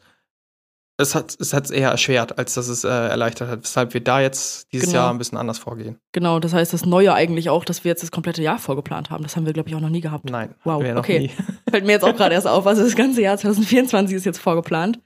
Das 1.02 1.14
hat 1.16 1.36
es 1.40 1.52
hat's 1.52 1.70
eher 1.70 1.90
erschwert, 1.90 2.38
als 2.38 2.54
dass 2.54 2.68
es 2.68 2.84
äh, 2.84 2.88
erleichtert 2.88 3.48
hat, 3.48 3.62
weshalb 3.64 3.92
wir 3.92 4.00
da 4.02 4.20
jetzt 4.20 4.72
dieses 4.72 4.86
Genau. 4.90 5.00
Jahr 5.02 5.10
ein 5.10 5.18
bisschen 5.18 5.36
anders 5.36 5.58
vorgehen. 5.58 5.98
Genau, 6.12 6.38
das 6.38 6.52
heißt, 6.54 6.72
das 6.72 6.86
Neue 6.86 7.12
eigentlich 7.12 7.50
auch, 7.50 7.64
dass 7.64 7.82
wir 7.82 7.90
jetzt 7.90 8.02
das 8.04 8.12
komplette 8.12 8.40
Jahr 8.40 8.58
vorgeplant 8.58 9.10
haben. 9.10 9.24
Das 9.24 9.34
haben 9.34 9.44
wir, 9.46 9.52
glaube 9.52 9.68
ich, 9.68 9.74
auch 9.74 9.80
noch 9.80 9.88
nie 9.88 10.00
gehabt. 10.00 10.30
Nein. 10.30 10.54
Wow, 10.62 10.84
okay. 10.96 11.30
Fällt 11.70 11.84
mir 11.84 11.92
jetzt 11.92 12.04
auch 12.04 12.14
gerade 12.14 12.34
erst 12.34 12.46
auf. 12.46 12.66
Also 12.68 12.84
das 12.84 12.94
ganze 12.94 13.20
Jahr 13.20 13.36
2024 13.36 14.16
ist 14.16 14.24
jetzt 14.24 14.38
vorgeplant. 14.38 15.00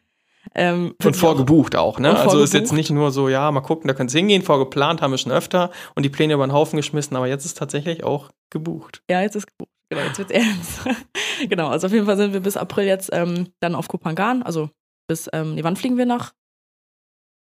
Ähm, 0.54 0.94
Und 1.02 1.14
auch- 1.16 1.18
vorgebucht 1.18 1.74
auch, 1.76 1.98
ne? 1.98 2.16
Also 2.16 2.40
ist 2.40 2.54
jetzt 2.54 2.72
nicht 2.72 2.90
nur 2.90 3.10
so, 3.10 3.28
ja, 3.28 3.50
mal 3.50 3.62
gucken, 3.62 3.88
da 3.88 3.94
können 3.94 4.08
Sie 4.08 4.18
hingehen, 4.18 4.42
vorgeplant 4.42 5.02
haben 5.02 5.10
wir 5.10 5.18
schon 5.18 5.32
öfter 5.32 5.70
und 5.96 6.04
die 6.04 6.08
Pläne 6.08 6.34
über 6.34 6.46
den 6.46 6.52
Haufen 6.52 6.76
geschmissen, 6.76 7.16
aber 7.16 7.26
jetzt 7.26 7.44
ist 7.46 7.56
tatsächlich 7.58 8.04
auch 8.04 8.30
gebucht. 8.50 9.02
Ja, 9.10 9.22
jetzt 9.22 9.34
ist 9.34 9.46
gebucht. 9.48 9.70
Genau, 9.88 10.02
jetzt 10.02 10.18
wird's 10.18 10.32
ernst. 10.32 10.80
genau, 11.48 11.68
also 11.68 11.86
auf 11.86 11.92
jeden 11.92 12.06
Fall 12.06 12.16
sind 12.16 12.32
wir 12.32 12.40
bis 12.40 12.56
April 12.56 12.86
jetzt 12.86 13.10
ähm, 13.12 13.48
dann 13.60 13.74
auf 13.74 13.88
Kopangan. 13.88 14.42
Also 14.42 14.70
bis, 15.06 15.28
ähm, 15.32 15.54
nee, 15.54 15.64
wann 15.64 15.76
fliegen 15.76 15.96
wir 15.96 16.06
nach? 16.06 16.34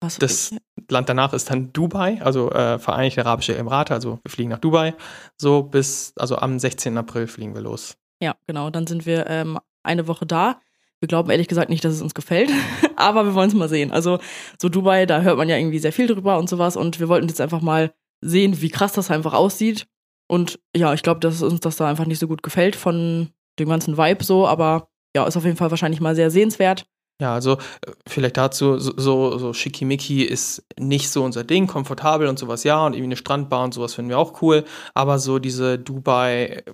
Was? 0.00 0.18
Das 0.18 0.54
Land 0.90 1.08
danach 1.08 1.32
ist 1.32 1.50
dann 1.50 1.72
Dubai, 1.72 2.20
also 2.22 2.50
äh, 2.50 2.78
Vereinigte 2.78 3.24
Arabische 3.24 3.56
Emirate, 3.56 3.94
also 3.94 4.18
wir 4.22 4.30
fliegen 4.30 4.50
nach 4.50 4.58
Dubai. 4.58 4.94
So 5.36 5.62
bis, 5.62 6.12
also 6.16 6.36
am 6.36 6.58
16. 6.58 6.96
April 6.98 7.26
fliegen 7.26 7.54
wir 7.54 7.62
los. 7.62 7.96
Ja, 8.20 8.34
genau. 8.46 8.70
Dann 8.70 8.86
sind 8.86 9.06
wir 9.06 9.26
ähm, 9.28 9.58
eine 9.82 10.06
Woche 10.06 10.26
da. 10.26 10.60
Wir 11.00 11.08
glauben 11.08 11.30
ehrlich 11.30 11.48
gesagt 11.48 11.70
nicht, 11.70 11.84
dass 11.84 11.92
es 11.92 12.02
uns 12.02 12.14
gefällt, 12.14 12.50
aber 12.96 13.24
wir 13.24 13.34
wollen 13.34 13.48
es 13.48 13.54
mal 13.54 13.68
sehen. 13.68 13.90
Also 13.92 14.18
so 14.60 14.68
Dubai, 14.68 15.06
da 15.06 15.20
hört 15.22 15.36
man 15.36 15.48
ja 15.48 15.56
irgendwie 15.56 15.78
sehr 15.78 15.92
viel 15.92 16.06
drüber 16.06 16.38
und 16.38 16.48
sowas 16.48 16.76
und 16.76 17.00
wir 17.00 17.08
wollten 17.08 17.28
jetzt 17.28 17.40
einfach 17.40 17.60
mal 17.60 17.92
sehen, 18.20 18.60
wie 18.60 18.70
krass 18.70 18.92
das 18.92 19.10
einfach 19.10 19.34
aussieht. 19.34 19.86
Und 20.26 20.58
ja, 20.74 20.94
ich 20.94 21.02
glaube, 21.02 21.20
dass 21.20 21.42
uns 21.42 21.60
das 21.60 21.76
da 21.76 21.88
einfach 21.88 22.06
nicht 22.06 22.18
so 22.18 22.28
gut 22.28 22.42
gefällt 22.42 22.76
von 22.76 23.30
dem 23.58 23.68
ganzen 23.68 23.98
Vibe 23.98 24.24
so, 24.24 24.46
aber 24.46 24.88
ja, 25.14 25.26
ist 25.26 25.36
auf 25.36 25.44
jeden 25.44 25.56
Fall 25.56 25.70
wahrscheinlich 25.70 26.00
mal 26.00 26.14
sehr 26.14 26.30
sehenswert. 26.30 26.86
Ja, 27.20 27.32
also 27.32 27.52
äh, 27.52 27.92
vielleicht 28.06 28.36
dazu, 28.36 28.78
so, 28.78 28.92
so, 28.96 29.38
so 29.38 29.52
schickimicki 29.52 30.22
ist 30.24 30.64
nicht 30.78 31.10
so 31.10 31.22
unser 31.22 31.44
Ding, 31.44 31.66
komfortabel 31.66 32.26
und 32.26 32.38
sowas, 32.38 32.64
ja, 32.64 32.84
und 32.84 32.92
irgendwie 32.94 33.08
eine 33.08 33.16
Strandbar 33.16 33.64
und 33.64 33.74
sowas 33.74 33.94
finden 33.94 34.10
wir 34.10 34.18
auch 34.18 34.42
cool, 34.42 34.64
aber 34.94 35.18
so 35.18 35.38
diese 35.38 35.78
Dubai 35.78 36.46
äh, 36.46 36.72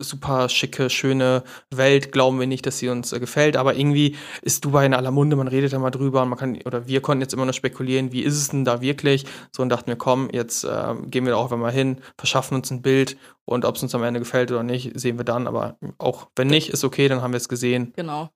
super 0.00 0.48
schicke, 0.48 0.90
schöne 0.90 1.42
Welt, 1.70 2.12
glauben 2.12 2.38
wir 2.38 2.46
nicht, 2.46 2.66
dass 2.66 2.78
sie 2.78 2.88
uns 2.88 3.12
äh, 3.12 3.20
gefällt, 3.20 3.56
aber 3.56 3.76
irgendwie 3.76 4.16
ist 4.42 4.64
Dubai 4.64 4.84
in 4.86 4.94
aller 4.94 5.12
Munde, 5.12 5.36
man 5.36 5.48
redet 5.48 5.72
da 5.72 5.78
mal 5.78 5.90
drüber 5.90 6.22
und 6.22 6.30
man 6.30 6.38
kann, 6.38 6.60
oder 6.64 6.88
wir 6.88 7.00
konnten 7.00 7.22
jetzt 7.22 7.34
immer 7.34 7.44
nur 7.44 7.52
spekulieren, 7.54 8.10
wie 8.10 8.22
ist 8.22 8.36
es 8.36 8.48
denn 8.48 8.64
da 8.64 8.80
wirklich, 8.80 9.26
so 9.52 9.62
und 9.62 9.68
dachten 9.68 9.86
wir, 9.86 9.96
komm, 9.96 10.28
jetzt 10.32 10.64
äh, 10.64 10.94
gehen 11.06 11.24
wir 11.24 11.32
da 11.32 11.36
auch 11.36 11.50
mal 11.50 11.72
hin, 11.72 12.00
verschaffen 12.16 12.56
uns 12.56 12.70
ein 12.72 12.82
Bild 12.82 13.16
und 13.44 13.64
ob 13.64 13.76
es 13.76 13.82
uns 13.84 13.94
am 13.94 14.02
Ende 14.02 14.18
gefällt 14.18 14.50
oder 14.50 14.64
nicht, 14.64 14.98
sehen 14.98 15.18
wir 15.18 15.24
dann, 15.24 15.46
aber 15.46 15.78
auch 15.98 16.28
wenn 16.34 16.48
nicht, 16.48 16.70
ist 16.70 16.82
okay, 16.82 17.06
dann 17.06 17.22
haben 17.22 17.32
wir 17.32 17.38
es 17.38 17.48
gesehen, 17.48 17.92
Genau. 17.94 18.30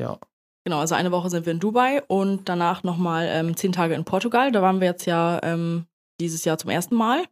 ja. 0.00 0.18
Genau, 0.64 0.78
also 0.78 0.94
eine 0.94 1.12
Woche 1.12 1.28
sind 1.30 1.44
wir 1.46 1.52
in 1.52 1.60
Dubai 1.60 2.02
und 2.08 2.48
danach 2.48 2.82
nochmal 2.82 3.26
ähm, 3.30 3.56
zehn 3.56 3.72
Tage 3.72 3.94
in 3.94 4.04
Portugal. 4.04 4.50
Da 4.50 4.62
waren 4.62 4.80
wir 4.80 4.88
jetzt 4.88 5.04
ja 5.04 5.38
ähm, 5.42 5.86
dieses 6.20 6.44
Jahr 6.44 6.56
zum 6.58 6.70
ersten 6.70 6.94
Mal. 6.94 7.24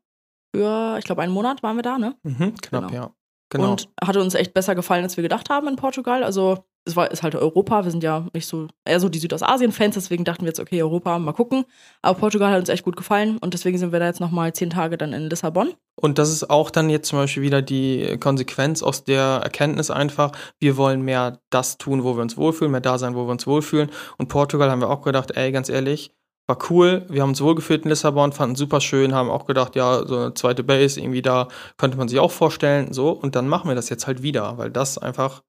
Für, 0.55 0.97
ich 0.99 1.05
glaube, 1.05 1.23
einen 1.23 1.33
Monat 1.33 1.63
waren 1.63 1.77
wir 1.77 1.83
da, 1.83 1.97
ne? 1.99 2.15
Mhm, 2.25 2.55
knapp, 2.61 2.89
Genau. 2.89 2.93
ja. 2.93 3.11
Genau. 3.49 3.71
Und 3.73 3.89
hatte 4.03 4.21
uns 4.21 4.35
echt 4.35 4.55
besser 4.55 4.75
gefallen, 4.75 5.03
als 5.05 5.17
wir 5.17 5.23
gedacht 5.23 5.51
haben 5.51 5.69
in 5.69 5.77
Portugal. 5.77 6.25
Also 6.25 6.65
es 6.85 6.97
war, 6.97 7.11
ist 7.11 7.23
halt 7.23 7.35
Europa. 7.35 7.85
Wir 7.85 7.91
sind 7.91 8.03
ja 8.03 8.27
nicht 8.33 8.47
so, 8.47 8.67
eher 8.85 9.01
so 9.01 9.09
die 9.09 9.19
Südostasien-Fans, 9.19 9.95
deswegen 9.95 10.25
dachten 10.25 10.43
wir 10.43 10.49
jetzt, 10.49 10.61
okay, 10.61 10.83
Europa, 10.83 11.19
mal 11.19 11.33
gucken. 11.33 11.65
Aber 12.03 12.19
Portugal 12.19 12.53
hat 12.53 12.61
uns 12.61 12.69
echt 12.69 12.85
gut 12.85 12.97
gefallen 12.97 13.39
und 13.39 13.55
deswegen 13.55 13.79
sind 13.79 13.93
wir 13.93 14.01
da 14.01 14.07
jetzt 14.07 14.21
nochmal 14.21 14.53
zehn 14.53 14.71
Tage 14.71 14.99
dann 14.99 15.13
in 15.13 15.29
Lissabon. 15.29 15.75
Und 15.95 16.19
das 16.19 16.31
ist 16.31 16.51
auch 16.51 16.71
dann 16.71 16.91
jetzt 16.91 17.09
zum 17.09 17.19
Beispiel 17.19 17.43
wieder 17.43 17.63
die 17.63 18.17
Konsequenz 18.19 18.83
aus 18.83 19.05
der 19.05 19.41
Erkenntnis 19.43 19.91
einfach, 19.91 20.33
wir 20.59 20.77
wollen 20.77 21.03
mehr 21.03 21.41
das 21.51 21.79
tun, 21.79 22.03
wo 22.03 22.17
wir 22.17 22.23
uns 22.23 22.37
wohlfühlen, 22.37 22.73
mehr 22.73 22.81
da 22.81 22.99
sein, 22.99 23.15
wo 23.15 23.27
wir 23.27 23.33
uns 23.33 23.47
wohlfühlen. 23.47 23.91
Und 24.19 24.29
Portugal 24.29 24.71
haben 24.71 24.81
wir 24.81 24.91
auch 24.91 25.03
gedacht, 25.03 25.33
ey, 25.37 25.53
ganz 25.53 25.69
ehrlich, 25.69 26.13
war 26.49 26.59
cool, 26.71 27.07
wir 27.09 27.23
haben 27.23 27.31
uns 27.31 27.41
wohlgefühlt 27.41 27.85
in 27.85 27.91
Lissabon, 27.91 28.33
fanden 28.33 28.57
super 28.57 28.81
schön, 28.81 29.15
haben 29.15 29.31
auch 29.31 29.47
gedacht, 29.47 29.77
ja, 29.77 30.05
so 30.07 30.17
eine 30.17 30.35
zweite 30.35 30.65
Base 30.65 31.01
irgendwie 31.01 31.23
da 31.23 31.49
könnte 31.77 31.97
man 31.97 32.09
sich 32.09 32.19
auch 32.19 32.33
vorstellen, 32.33 32.93
so. 32.93 33.11
Und 33.11 33.37
dann 33.37 33.49
machen 33.49 33.69
wir 33.69 33.77
das 33.77 33.89
jetzt 33.89 34.07
halt 34.07 34.23
wieder, 34.23 34.59
weil 34.59 34.71
das 34.71 34.99
einfach 34.99 35.43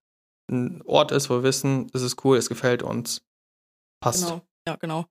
ein 0.49 0.81
Ort 0.85 1.11
ist, 1.11 1.29
wo 1.29 1.35
wir 1.35 1.43
wissen, 1.43 1.89
es 1.93 2.01
ist 2.01 2.23
cool, 2.23 2.37
es 2.37 2.49
gefällt 2.49 2.83
uns, 2.83 3.25
passt. 4.01 4.25
Genau. 4.27 4.41
Ja, 4.67 4.75
genau. 4.75 5.05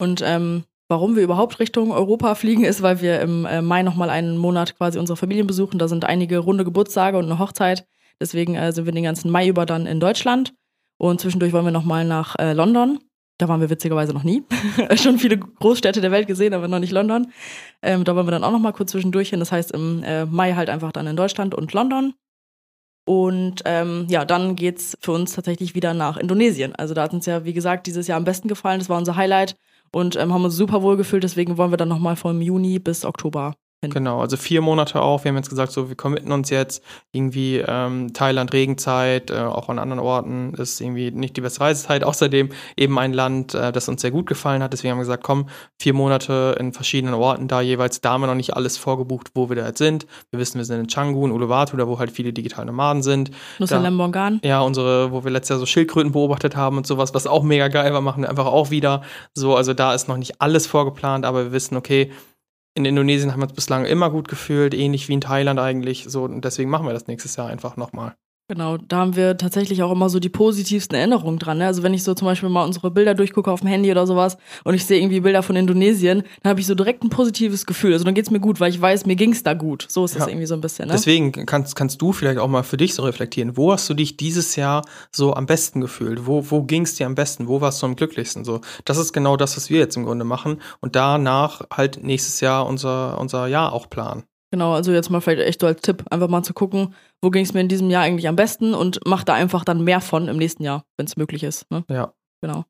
Und 0.00 0.22
ähm, 0.24 0.64
warum 0.88 1.16
wir 1.16 1.22
überhaupt 1.22 1.58
Richtung 1.60 1.92
Europa 1.92 2.34
fliegen, 2.34 2.64
ist, 2.64 2.82
weil 2.82 3.00
wir 3.00 3.20
im 3.20 3.44
äh, 3.44 3.62
Mai 3.62 3.82
nochmal 3.82 4.10
einen 4.10 4.38
Monat 4.38 4.76
quasi 4.76 4.98
unsere 4.98 5.16
Familien 5.16 5.46
besuchen. 5.46 5.78
Da 5.78 5.88
sind 5.88 6.04
einige 6.04 6.38
runde 6.38 6.64
Geburtstage 6.64 7.18
und 7.18 7.26
eine 7.26 7.38
Hochzeit. 7.38 7.86
Deswegen 8.20 8.54
äh, 8.54 8.72
sind 8.72 8.86
wir 8.86 8.92
den 8.92 9.04
ganzen 9.04 9.30
Mai 9.30 9.48
über 9.48 9.66
dann 9.66 9.86
in 9.86 10.00
Deutschland. 10.00 10.54
Und 10.98 11.20
zwischendurch 11.20 11.52
wollen 11.52 11.66
wir 11.66 11.72
nochmal 11.72 12.04
nach 12.04 12.36
äh, 12.38 12.52
London. 12.52 12.98
Da 13.38 13.48
waren 13.48 13.60
wir 13.60 13.70
witzigerweise 13.70 14.12
noch 14.12 14.24
nie. 14.24 14.42
Schon 14.96 15.18
viele 15.18 15.38
Großstädte 15.38 16.00
der 16.00 16.10
Welt 16.10 16.26
gesehen, 16.26 16.54
aber 16.54 16.66
noch 16.66 16.80
nicht 16.80 16.90
London. 16.90 17.32
Ähm, 17.82 18.02
da 18.02 18.16
wollen 18.16 18.26
wir 18.26 18.32
dann 18.32 18.42
auch 18.42 18.50
nochmal 18.50 18.72
kurz 18.72 18.90
zwischendurch 18.90 19.30
hin. 19.30 19.38
Das 19.38 19.52
heißt 19.52 19.70
im 19.72 20.02
äh, 20.02 20.24
Mai 20.24 20.54
halt 20.54 20.70
einfach 20.70 20.90
dann 20.90 21.06
in 21.06 21.16
Deutschland 21.16 21.54
und 21.54 21.72
London. 21.72 22.14
Und 23.08 23.62
ähm, 23.64 24.06
ja, 24.10 24.26
dann 24.26 24.54
geht's 24.54 24.94
für 25.00 25.12
uns 25.12 25.32
tatsächlich 25.32 25.74
wieder 25.74 25.94
nach 25.94 26.18
Indonesien. 26.18 26.74
Also 26.74 26.92
da 26.92 27.04
hat 27.04 27.14
uns 27.14 27.24
ja, 27.24 27.42
wie 27.46 27.54
gesagt, 27.54 27.86
dieses 27.86 28.06
Jahr 28.06 28.18
am 28.18 28.24
besten 28.24 28.48
gefallen. 28.48 28.80
Das 28.80 28.90
war 28.90 28.98
unser 28.98 29.16
Highlight 29.16 29.56
und 29.92 30.14
ähm, 30.16 30.34
haben 30.34 30.44
uns 30.44 30.56
super 30.56 30.82
wohl 30.82 30.98
gefühlt. 30.98 31.22
Deswegen 31.22 31.56
wollen 31.56 31.72
wir 31.72 31.78
dann 31.78 31.88
nochmal 31.88 32.16
vom 32.16 32.42
Juni 32.42 32.78
bis 32.78 33.06
Oktober 33.06 33.54
Genau, 33.80 34.20
also 34.20 34.36
vier 34.36 34.60
Monate 34.60 35.00
auch. 35.00 35.22
Wir 35.22 35.28
haben 35.28 35.36
jetzt 35.36 35.50
gesagt, 35.50 35.70
so 35.70 35.88
wir 35.88 35.94
committen 35.96 36.32
uns 36.32 36.50
jetzt 36.50 36.82
irgendwie 37.12 37.58
ähm, 37.64 38.12
Thailand 38.12 38.52
Regenzeit, 38.52 39.30
äh, 39.30 39.38
auch 39.38 39.68
an 39.68 39.78
anderen 39.78 40.00
Orten 40.00 40.52
ist 40.54 40.80
irgendwie 40.80 41.12
nicht 41.12 41.36
die 41.36 41.40
beste 41.40 41.60
Reisezeit. 41.60 42.02
Außerdem 42.08 42.48
eben 42.76 42.98
ein 42.98 43.12
Land, 43.12 43.54
äh, 43.54 43.70
das 43.70 43.88
uns 43.88 44.00
sehr 44.02 44.10
gut 44.10 44.26
gefallen 44.26 44.64
hat. 44.64 44.72
Deswegen 44.72 44.90
haben 44.90 44.98
wir 44.98 45.02
gesagt, 45.02 45.22
komm, 45.22 45.48
vier 45.80 45.94
Monate 45.94 46.56
in 46.58 46.72
verschiedenen 46.72 47.14
Orten 47.14 47.46
da 47.46 47.60
jeweils. 47.60 48.00
Da 48.00 48.10
haben 48.14 48.22
wir 48.22 48.26
noch 48.26 48.34
nicht 48.34 48.54
alles 48.56 48.76
vorgebucht, 48.76 49.28
wo 49.34 49.48
wir 49.48 49.54
da 49.54 49.66
jetzt 49.66 49.78
sind. 49.78 50.06
Wir 50.32 50.40
wissen, 50.40 50.58
wir 50.58 50.64
sind 50.64 50.80
in 50.80 50.86
Canggu, 50.88 51.24
in 51.24 51.30
Uluwatu, 51.30 51.76
da 51.76 51.86
wo 51.86 52.00
halt 52.00 52.10
viele 52.10 52.32
digitale 52.32 52.66
Nomaden 52.66 53.04
sind. 53.04 53.30
Nusa 53.60 53.76
Da- 53.76 53.82
Lembongan. 53.82 54.40
Ja, 54.42 54.60
unsere, 54.60 55.12
wo 55.12 55.22
wir 55.22 55.30
letztes 55.30 55.50
Jahr 55.50 55.58
so 55.60 55.66
Schildkröten 55.66 56.10
beobachtet 56.10 56.56
haben 56.56 56.78
und 56.78 56.86
sowas, 56.88 57.14
was 57.14 57.28
auch 57.28 57.44
mega 57.44 57.68
geil 57.68 57.92
war, 57.92 58.00
machen 58.00 58.22
wir 58.24 58.28
einfach 58.30 58.46
auch 58.46 58.70
wieder. 58.70 59.02
So, 59.34 59.54
also 59.54 59.72
da 59.72 59.94
ist 59.94 60.08
noch 60.08 60.16
nicht 60.16 60.40
alles 60.40 60.66
vorgeplant, 60.66 61.24
aber 61.24 61.44
wir 61.44 61.52
wissen, 61.52 61.76
okay, 61.76 62.10
in 62.74 62.84
Indonesien 62.84 63.32
haben 63.32 63.40
wir 63.40 63.46
uns 63.46 63.54
bislang 63.54 63.84
immer 63.84 64.10
gut 64.10 64.28
gefühlt, 64.28 64.74
ähnlich 64.74 65.08
wie 65.08 65.14
in 65.14 65.20
Thailand 65.20 65.58
eigentlich. 65.58 66.04
So, 66.08 66.24
und 66.24 66.44
deswegen 66.44 66.70
machen 66.70 66.86
wir 66.86 66.92
das 66.92 67.06
nächstes 67.06 67.36
Jahr 67.36 67.48
einfach 67.48 67.76
nochmal. 67.76 68.16
Genau, 68.50 68.78
da 68.78 68.96
haben 68.96 69.14
wir 69.14 69.36
tatsächlich 69.36 69.82
auch 69.82 69.92
immer 69.92 70.08
so 70.08 70.20
die 70.20 70.30
positivsten 70.30 70.96
Erinnerungen 70.96 71.38
dran. 71.38 71.58
Ne? 71.58 71.66
Also 71.66 71.82
wenn 71.82 71.92
ich 71.92 72.02
so 72.02 72.14
zum 72.14 72.24
Beispiel 72.24 72.48
mal 72.48 72.64
unsere 72.64 72.90
Bilder 72.90 73.14
durchgucke 73.14 73.50
auf 73.52 73.60
dem 73.60 73.68
Handy 73.68 73.90
oder 73.90 74.06
sowas 74.06 74.38
und 74.64 74.72
ich 74.72 74.86
sehe 74.86 74.98
irgendwie 74.98 75.20
Bilder 75.20 75.42
von 75.42 75.54
Indonesien, 75.54 76.22
dann 76.42 76.50
habe 76.50 76.60
ich 76.60 76.66
so 76.66 76.74
direkt 76.74 77.04
ein 77.04 77.10
positives 77.10 77.66
Gefühl. 77.66 77.92
Also 77.92 78.06
dann 78.06 78.14
geht's 78.14 78.30
mir 78.30 78.40
gut, 78.40 78.58
weil 78.58 78.70
ich 78.70 78.80
weiß, 78.80 79.04
mir 79.04 79.16
ging's 79.16 79.42
da 79.42 79.52
gut. 79.52 79.84
So 79.90 80.06
ist 80.06 80.14
das 80.14 80.22
Ja. 80.22 80.28
irgendwie 80.28 80.46
so 80.46 80.54
ein 80.54 80.62
bisschen. 80.62 80.88
Ne? 80.88 80.94
Deswegen 80.94 81.30
kannst, 81.44 81.76
kannst 81.76 82.00
du 82.00 82.14
vielleicht 82.14 82.38
auch 82.38 82.48
mal 82.48 82.62
für 82.62 82.78
dich 82.78 82.94
so 82.94 83.02
reflektieren. 83.02 83.58
Wo 83.58 83.70
hast 83.70 83.86
du 83.90 83.92
dich 83.92 84.16
dieses 84.16 84.56
Jahr 84.56 84.82
so 85.12 85.34
am 85.34 85.44
besten 85.44 85.82
gefühlt? 85.82 86.26
Wo, 86.26 86.50
wo 86.50 86.62
ging 86.62 86.84
es 86.84 86.94
dir 86.94 87.04
am 87.04 87.14
besten? 87.14 87.48
Wo 87.48 87.60
warst 87.60 87.82
du 87.82 87.86
am 87.86 87.96
glücklichsten? 87.96 88.46
So, 88.46 88.62
das 88.86 88.96
ist 88.96 89.12
genau 89.12 89.36
das, 89.36 89.58
was 89.58 89.68
wir 89.68 89.78
jetzt 89.78 89.98
im 89.98 90.06
Grunde 90.06 90.24
machen. 90.24 90.62
Und 90.80 90.96
danach 90.96 91.60
halt 91.70 92.02
nächstes 92.02 92.40
Jahr 92.40 92.66
unser, 92.66 93.18
unser 93.18 93.46
Jahr 93.46 93.74
auch 93.74 93.90
planen. 93.90 94.24
Genau, 94.50 94.72
also 94.72 94.92
jetzt 94.92 95.10
mal 95.10 95.20
vielleicht 95.20 95.46
echt 95.46 95.60
so 95.60 95.66
als 95.66 95.82
Tipp, 95.82 96.04
einfach 96.10 96.28
mal 96.28 96.42
zu 96.42 96.54
gucken, 96.54 96.94
wo 97.20 97.30
ging 97.30 97.44
es 97.44 97.52
mir 97.52 97.60
in 97.60 97.68
diesem 97.68 97.90
Jahr 97.90 98.02
eigentlich 98.02 98.28
am 98.28 98.36
besten 98.36 98.72
und 98.72 99.00
mach 99.06 99.24
da 99.24 99.34
einfach 99.34 99.64
dann 99.64 99.84
mehr 99.84 100.00
von 100.00 100.28
im 100.28 100.38
nächsten 100.38 100.62
Jahr, 100.62 100.84
wenn 100.96 101.06
es 101.06 101.16
möglich 101.16 101.42
ist. 101.42 101.70
Ne? 101.70 101.84
Ja. 101.90 102.14
Genau. 102.40 102.64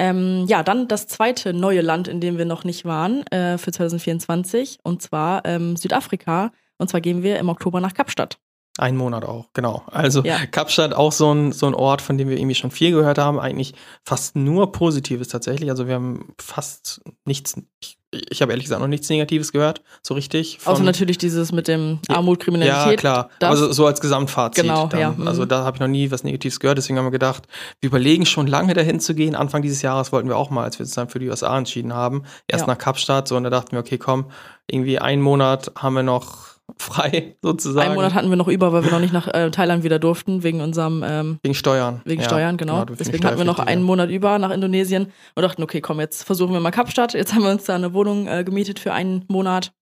Ähm, 0.00 0.46
ja, 0.48 0.62
dann 0.62 0.88
das 0.88 1.06
zweite 1.06 1.52
neue 1.52 1.82
Land, 1.82 2.08
in 2.08 2.20
dem 2.20 2.38
wir 2.38 2.46
noch 2.46 2.64
nicht 2.64 2.86
waren 2.86 3.24
äh, 3.26 3.58
für 3.58 3.70
2024, 3.70 4.78
und 4.82 5.02
zwar 5.02 5.44
ähm, 5.44 5.76
Südafrika. 5.76 6.52
Und 6.78 6.88
zwar 6.88 7.02
gehen 7.02 7.22
wir 7.22 7.38
im 7.38 7.50
Oktober 7.50 7.80
nach 7.80 7.92
Kapstadt. 7.92 8.40
Ein 8.78 8.96
Monat 8.96 9.24
auch, 9.24 9.46
genau. 9.52 9.82
Also 9.90 10.22
Ja. 10.22 10.46
Kapstadt 10.46 10.94
auch 10.94 11.12
so 11.12 11.34
ein, 11.34 11.52
so 11.52 11.66
ein 11.66 11.74
Ort, 11.74 12.00
von 12.00 12.16
dem 12.16 12.28
wir 12.28 12.36
irgendwie 12.38 12.54
schon 12.54 12.70
viel 12.70 12.92
gehört 12.92 13.18
haben. 13.18 13.38
Eigentlich 13.38 13.74
fast 14.04 14.36
nur 14.36 14.72
Positives 14.72 15.28
tatsächlich. 15.28 15.68
Also 15.70 15.86
wir 15.86 15.94
haben 15.96 16.32
fast 16.40 17.02
nichts, 17.26 17.56
ich, 17.80 17.98
ich 18.10 18.40
habe 18.40 18.52
ehrlich 18.52 18.64
gesagt 18.64 18.80
noch 18.80 18.88
nichts 18.88 19.08
Negatives 19.10 19.52
gehört, 19.52 19.82
so 20.02 20.14
richtig. 20.14 20.60
Außer 20.64 20.82
natürlich 20.82 21.18
dieses 21.18 21.52
mit 21.52 21.68
dem 21.68 21.98
Ja, 22.08 22.16
Armut, 22.16 22.38
Ja, 22.38 22.44
Kriminalität. 22.44 23.00
klar. 23.00 23.28
das- 23.40 23.50
Also 23.50 23.72
so 23.72 23.86
als 23.86 24.00
Gesamtfazit. 24.00 24.62
Genau, 24.64 24.86
dann. 24.86 25.00
ja, 25.00 25.10
mhm. 25.10 25.26
Also 25.28 25.44
da 25.44 25.64
habe 25.64 25.76
ich 25.76 25.80
noch 25.80 25.88
nie 25.88 26.10
was 26.10 26.24
Negatives 26.24 26.58
gehört. 26.60 26.78
Deswegen 26.78 26.96
haben 26.98 27.06
wir 27.06 27.10
gedacht, 27.10 27.48
wir 27.80 27.88
überlegen 27.88 28.24
schon 28.24 28.46
lange 28.46 28.72
dahin 28.72 28.98
zu 29.00 29.14
gehen. 29.14 29.34
Anfang 29.34 29.62
dieses 29.62 29.82
Jahres 29.82 30.10
wollten 30.12 30.28
wir 30.28 30.36
auch 30.36 30.48
mal, 30.50 30.64
als 30.64 30.78
wir 30.78 30.84
uns 30.84 30.94
dann 30.94 31.08
für 31.08 31.18
die 31.18 31.28
USA 31.28 31.58
entschieden 31.58 31.92
haben, 31.92 32.22
erst 32.48 32.62
Ja. 32.62 32.66
nach 32.72 32.78
Kapstadt. 32.78 33.28
So 33.28 33.36
und 33.36 33.44
da 33.44 33.50
dachten 33.50 33.72
wir, 33.72 33.80
okay, 33.80 33.98
komm, 33.98 34.26
irgendwie 34.68 35.00
einen 35.00 35.20
Monat 35.22 35.72
haben 35.76 35.94
wir 35.94 36.02
noch 36.04 36.48
frei 36.78 37.36
sozusagen. 37.42 37.86
Einen 37.86 37.94
Monat 37.94 38.14
hatten 38.14 38.30
wir 38.30 38.36
noch 38.36 38.48
über, 38.48 38.72
weil 38.72 38.84
wir 38.84 38.90
noch 38.90 39.00
nicht 39.00 39.12
nach 39.12 39.28
äh, 39.28 39.50
Thailand 39.50 39.84
wieder 39.84 39.98
durften, 39.98 40.42
wegen 40.42 40.60
unserem 40.60 41.04
ähm, 41.06 41.38
wegen 41.42 41.54
Steuern. 41.54 42.00
Wegen 42.04 42.22
Ja, 42.22 42.28
Steuern, 42.28 42.56
genau. 42.56 42.82
wegen 42.82 42.96
Deswegen 42.96 43.24
hatten 43.24 43.38
wir 43.38 43.44
noch 43.44 43.58
einen 43.58 43.82
Monat 43.82 44.10
über 44.10 44.38
nach 44.38 44.50
Indonesien 44.50 45.12
und 45.34 45.42
dachten, 45.42 45.62
okay, 45.62 45.80
komm, 45.80 46.00
jetzt 46.00 46.24
versuchen 46.24 46.52
wir 46.52 46.60
mal 46.60 46.70
Kapstadt. 46.70 47.14
Jetzt 47.14 47.34
haben 47.34 47.42
wir 47.42 47.50
uns 47.50 47.64
da 47.64 47.74
eine 47.74 47.94
Wohnung 47.94 48.26
äh, 48.26 48.44
gemietet 48.44 48.78
für 48.78 48.92
einen 48.92 49.24
Monat 49.28 49.72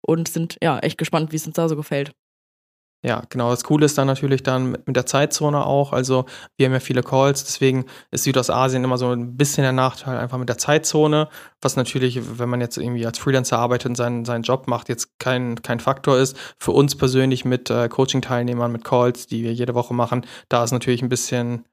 und 0.00 0.28
sind 0.28 0.56
ja 0.62 0.78
echt 0.78 0.98
gespannt, 0.98 1.32
wie 1.32 1.36
es 1.36 1.46
uns 1.46 1.56
da 1.56 1.68
so 1.68 1.76
gefällt. 1.76 2.12
Ja, 3.04 3.22
genau. 3.28 3.50
Das 3.50 3.62
Coole 3.62 3.86
ist 3.86 3.96
dann 3.96 4.08
natürlich 4.08 4.42
dann 4.42 4.72
mit 4.72 4.96
der 4.96 5.06
Zeitzone 5.06 5.64
auch. 5.64 5.92
Also 5.92 6.24
wir 6.56 6.66
haben 6.66 6.72
ja 6.72 6.80
viele 6.80 7.04
Calls, 7.04 7.44
deswegen 7.44 7.84
ist 8.10 8.24
Südostasien 8.24 8.82
immer 8.82 8.98
so 8.98 9.10
ein 9.10 9.36
bisschen 9.36 9.62
der 9.62 9.72
Nachteil 9.72 10.18
einfach 10.18 10.36
mit 10.36 10.48
der 10.48 10.58
Zeitzone, 10.58 11.28
was 11.62 11.76
natürlich, 11.76 12.38
wenn 12.38 12.48
man 12.48 12.60
jetzt 12.60 12.76
irgendwie 12.76 13.06
als 13.06 13.20
Freelancer 13.20 13.56
arbeitet 13.58 13.90
und 13.90 13.94
seinen, 13.94 14.24
seinen 14.24 14.42
Job 14.42 14.66
macht, 14.66 14.88
jetzt 14.88 15.20
kein, 15.20 15.62
kein 15.62 15.78
Faktor 15.78 16.18
ist. 16.18 16.36
Für 16.58 16.72
uns 16.72 16.96
persönlich 16.96 17.44
mit 17.44 17.70
äh, 17.70 17.88
Coaching-Teilnehmern, 17.88 18.72
mit 18.72 18.82
Calls, 18.82 19.28
die 19.28 19.44
wir 19.44 19.52
jede 19.52 19.76
Woche 19.76 19.94
machen, 19.94 20.26
da 20.48 20.64
ist 20.64 20.72
natürlich 20.72 21.02
ein 21.02 21.08
bisschen 21.08 21.64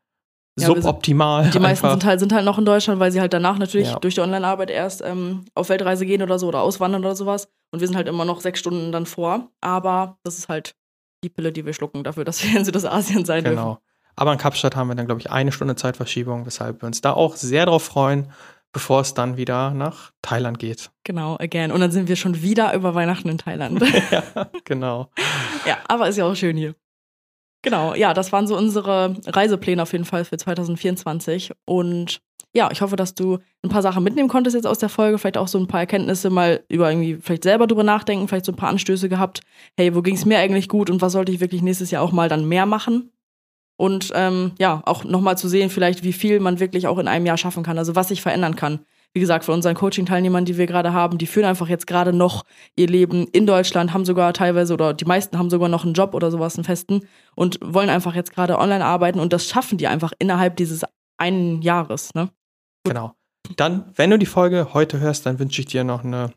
ja, 0.59 0.67
suboptimal. 0.67 1.49
Die 1.49 1.59
meisten 1.59 1.89
sind 1.89 2.05
halt, 2.05 2.19
sind 2.19 2.33
halt 2.33 2.45
noch 2.45 2.59
in 2.59 2.65
Deutschland, 2.65 2.99
weil 2.99 3.11
sie 3.11 3.19
halt 3.19 3.33
danach 3.33 3.57
natürlich 3.57 3.89
ja. 3.89 3.99
durch 3.99 4.13
die 4.13 4.21
Online-Arbeit 4.21 4.69
erst 4.69 5.01
ähm, 5.03 5.45
auf 5.55 5.69
Weltreise 5.69 6.05
gehen 6.05 6.21
oder 6.21 6.37
so 6.37 6.47
oder 6.47 6.61
auswandern 6.61 7.03
oder 7.03 7.15
sowas. 7.15 7.49
Und 7.71 7.79
wir 7.79 7.87
sind 7.87 7.97
halt 7.97 8.07
immer 8.07 8.25
noch 8.25 8.41
sechs 8.41 8.59
Stunden 8.59 8.91
dann 8.91 9.07
vor. 9.07 9.49
Aber 9.59 10.17
das 10.23 10.37
ist 10.37 10.49
halt 10.49 10.75
die 11.23 11.29
Pille, 11.29 11.51
die 11.51 11.65
wir 11.65 11.73
schlucken, 11.73 12.03
dafür, 12.03 12.25
dass 12.25 12.43
wir 12.43 12.57
in 12.59 12.65
Südostasien 12.65 13.25
sein 13.25 13.43
genau. 13.43 13.65
dürfen. 13.65 13.81
Aber 14.15 14.31
in 14.31 14.37
Kapstadt 14.39 14.75
haben 14.75 14.87
wir 14.87 14.95
dann, 14.95 15.07
glaube 15.07 15.21
ich, 15.21 15.29
eine 15.29 15.51
Stunde 15.51 15.75
Zeitverschiebung, 15.75 16.45
weshalb 16.45 16.81
wir 16.81 16.87
uns 16.87 17.01
da 17.01 17.11
auch 17.13 17.35
sehr 17.35 17.65
drauf 17.65 17.83
freuen, 17.83 18.31
bevor 18.71 19.01
es 19.01 19.13
dann 19.13 19.37
wieder 19.37 19.71
nach 19.71 20.11
Thailand 20.21 20.59
geht. 20.59 20.91
Genau, 21.03 21.37
again. 21.39 21.71
Und 21.71 21.81
dann 21.81 21.91
sind 21.91 22.07
wir 22.07 22.15
schon 22.15 22.41
wieder 22.41 22.73
über 22.73 22.95
Weihnachten 22.95 23.29
in 23.29 23.37
Thailand. 23.37 23.81
ja, 24.11 24.23
genau. 24.63 25.09
ja, 25.65 25.77
aber 25.87 26.07
ist 26.07 26.17
ja 26.17 26.25
auch 26.25 26.35
schön 26.35 26.57
hier. 26.57 26.75
Genau, 27.61 27.95
ja, 27.95 28.13
das 28.13 28.31
waren 28.31 28.47
so 28.47 28.55
unsere 28.55 29.15
Reisepläne 29.25 29.81
auf 29.81 29.91
jeden 29.91 30.05
Fall 30.05 30.23
für 30.23 30.37
2024. 30.37 31.51
Und 31.65 32.21
ja, 32.55 32.69
ich 32.71 32.81
hoffe, 32.81 32.95
dass 32.95 33.13
du 33.13 33.39
ein 33.63 33.69
paar 33.69 33.81
Sachen 33.81 34.03
mitnehmen 34.03 34.29
konntest 34.29 34.55
jetzt 34.55 34.65
aus 34.65 34.79
der 34.79 34.87
Folge, 34.87 35.17
vielleicht 35.17 35.37
auch 35.37 35.49
so 35.49 35.59
ein 35.59 35.67
paar 35.67 35.81
Erkenntnisse 35.81 36.29
mal 36.29 36.63
über 36.69 36.89
irgendwie 36.89 37.17
vielleicht 37.21 37.43
selber 37.43 37.67
drüber 37.67 37.83
nachdenken, 37.83 38.29
vielleicht 38.29 38.45
so 38.45 38.53
ein 38.53 38.55
paar 38.55 38.69
Anstöße 38.69 39.09
gehabt. 39.09 39.41
Hey, 39.77 39.93
wo 39.93 40.01
ging 40.01 40.15
es 40.15 40.25
mir 40.25 40.39
eigentlich 40.39 40.69
gut 40.69 40.89
und 40.89 41.01
was 41.01 41.11
sollte 41.11 41.33
ich 41.33 41.41
wirklich 41.41 41.61
nächstes 41.61 41.91
Jahr 41.91 42.01
auch 42.01 42.13
mal 42.13 42.29
dann 42.29 42.47
mehr 42.47 42.65
machen? 42.65 43.11
Und 43.77 44.13
ähm, 44.15 44.53
ja, 44.57 44.81
auch 44.85 45.03
nochmal 45.03 45.37
zu 45.37 45.49
sehen, 45.49 45.69
vielleicht, 45.69 46.03
wie 46.03 46.13
viel 46.13 46.39
man 46.39 46.61
wirklich 46.61 46.87
auch 46.87 46.97
in 46.97 47.09
einem 47.09 47.25
Jahr 47.25 47.37
schaffen 47.37 47.61
kann, 47.61 47.77
also 47.77 47.93
was 47.93 48.07
sich 48.07 48.21
verändern 48.21 48.55
kann. 48.55 48.79
Wie 49.11 49.19
gesagt, 49.19 49.43
von 49.43 49.55
unseren 49.55 49.75
Coaching-Teilnehmern, 49.75 50.45
die 50.45 50.57
wir 50.57 50.65
gerade 50.65 50.93
haben, 50.93 51.17
die 51.17 51.27
führen 51.27 51.45
einfach 51.45 51.67
jetzt 51.67 51.87
gerade 51.87 52.13
noch 52.13 52.45
ihr 52.77 52.87
Leben 52.87 53.27
in 53.33 53.45
Deutschland, 53.45 53.93
haben 53.93 54.05
sogar 54.05 54.31
teilweise 54.31 54.73
oder 54.73 54.93
die 54.93 55.05
meisten 55.05 55.37
haben 55.37 55.49
sogar 55.49 55.67
noch 55.67 55.83
einen 55.83 55.93
Job 55.93 56.13
oder 56.13 56.31
sowas, 56.31 56.55
einen 56.55 56.63
festen 56.63 57.01
und 57.35 57.59
wollen 57.61 57.89
einfach 57.89 58.15
jetzt 58.15 58.33
gerade 58.33 58.57
online 58.59 58.85
arbeiten 58.85 59.19
und 59.19 59.33
das 59.33 59.45
schaffen 59.45 59.77
die 59.77 59.87
einfach 59.87 60.13
innerhalb 60.19 60.55
dieses 60.55 60.85
einen 61.17 61.61
Jahres. 61.61 62.13
Ne? 62.13 62.29
Genau. 62.85 63.13
Dann, 63.57 63.91
wenn 63.95 64.09
du 64.09 64.17
die 64.17 64.25
Folge 64.25 64.69
heute 64.73 64.99
hörst, 64.99 65.25
dann 65.25 65.37
wünsche 65.39 65.61
ich 65.61 65.67
dir 65.67 65.83
noch 65.83 66.03
eine 66.03 66.31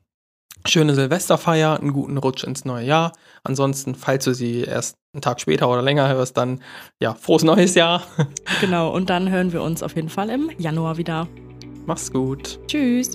schöne 0.67 0.95
Silvesterfeier, 0.95 1.79
einen 1.79 1.93
guten 1.93 2.19
Rutsch 2.19 2.45
ins 2.45 2.65
neue 2.65 2.85
Jahr. 2.85 3.13
Ansonsten, 3.45 3.95
falls 3.95 4.25
du 4.25 4.35
sie 4.35 4.63
erst 4.63 4.97
einen 5.15 5.23
Tag 5.23 5.41
später 5.41 5.69
oder 5.69 5.83
länger 5.83 6.09
hörst, 6.09 6.37
dann 6.37 6.61
ja, 7.01 7.15
frohes 7.15 7.45
neues 7.45 7.75
Jahr. 7.75 8.03
Genau, 8.61 8.93
und 8.93 9.09
dann 9.09 9.31
hören 9.31 9.53
wir 9.53 9.63
uns 9.63 9.83
auf 9.83 9.95
jeden 9.95 10.09
Fall 10.09 10.31
im 10.31 10.51
Januar 10.59 10.97
wieder. 10.97 11.29
Mach's 11.87 12.11
gut. 12.13 12.59
Tschüss. 12.67 13.13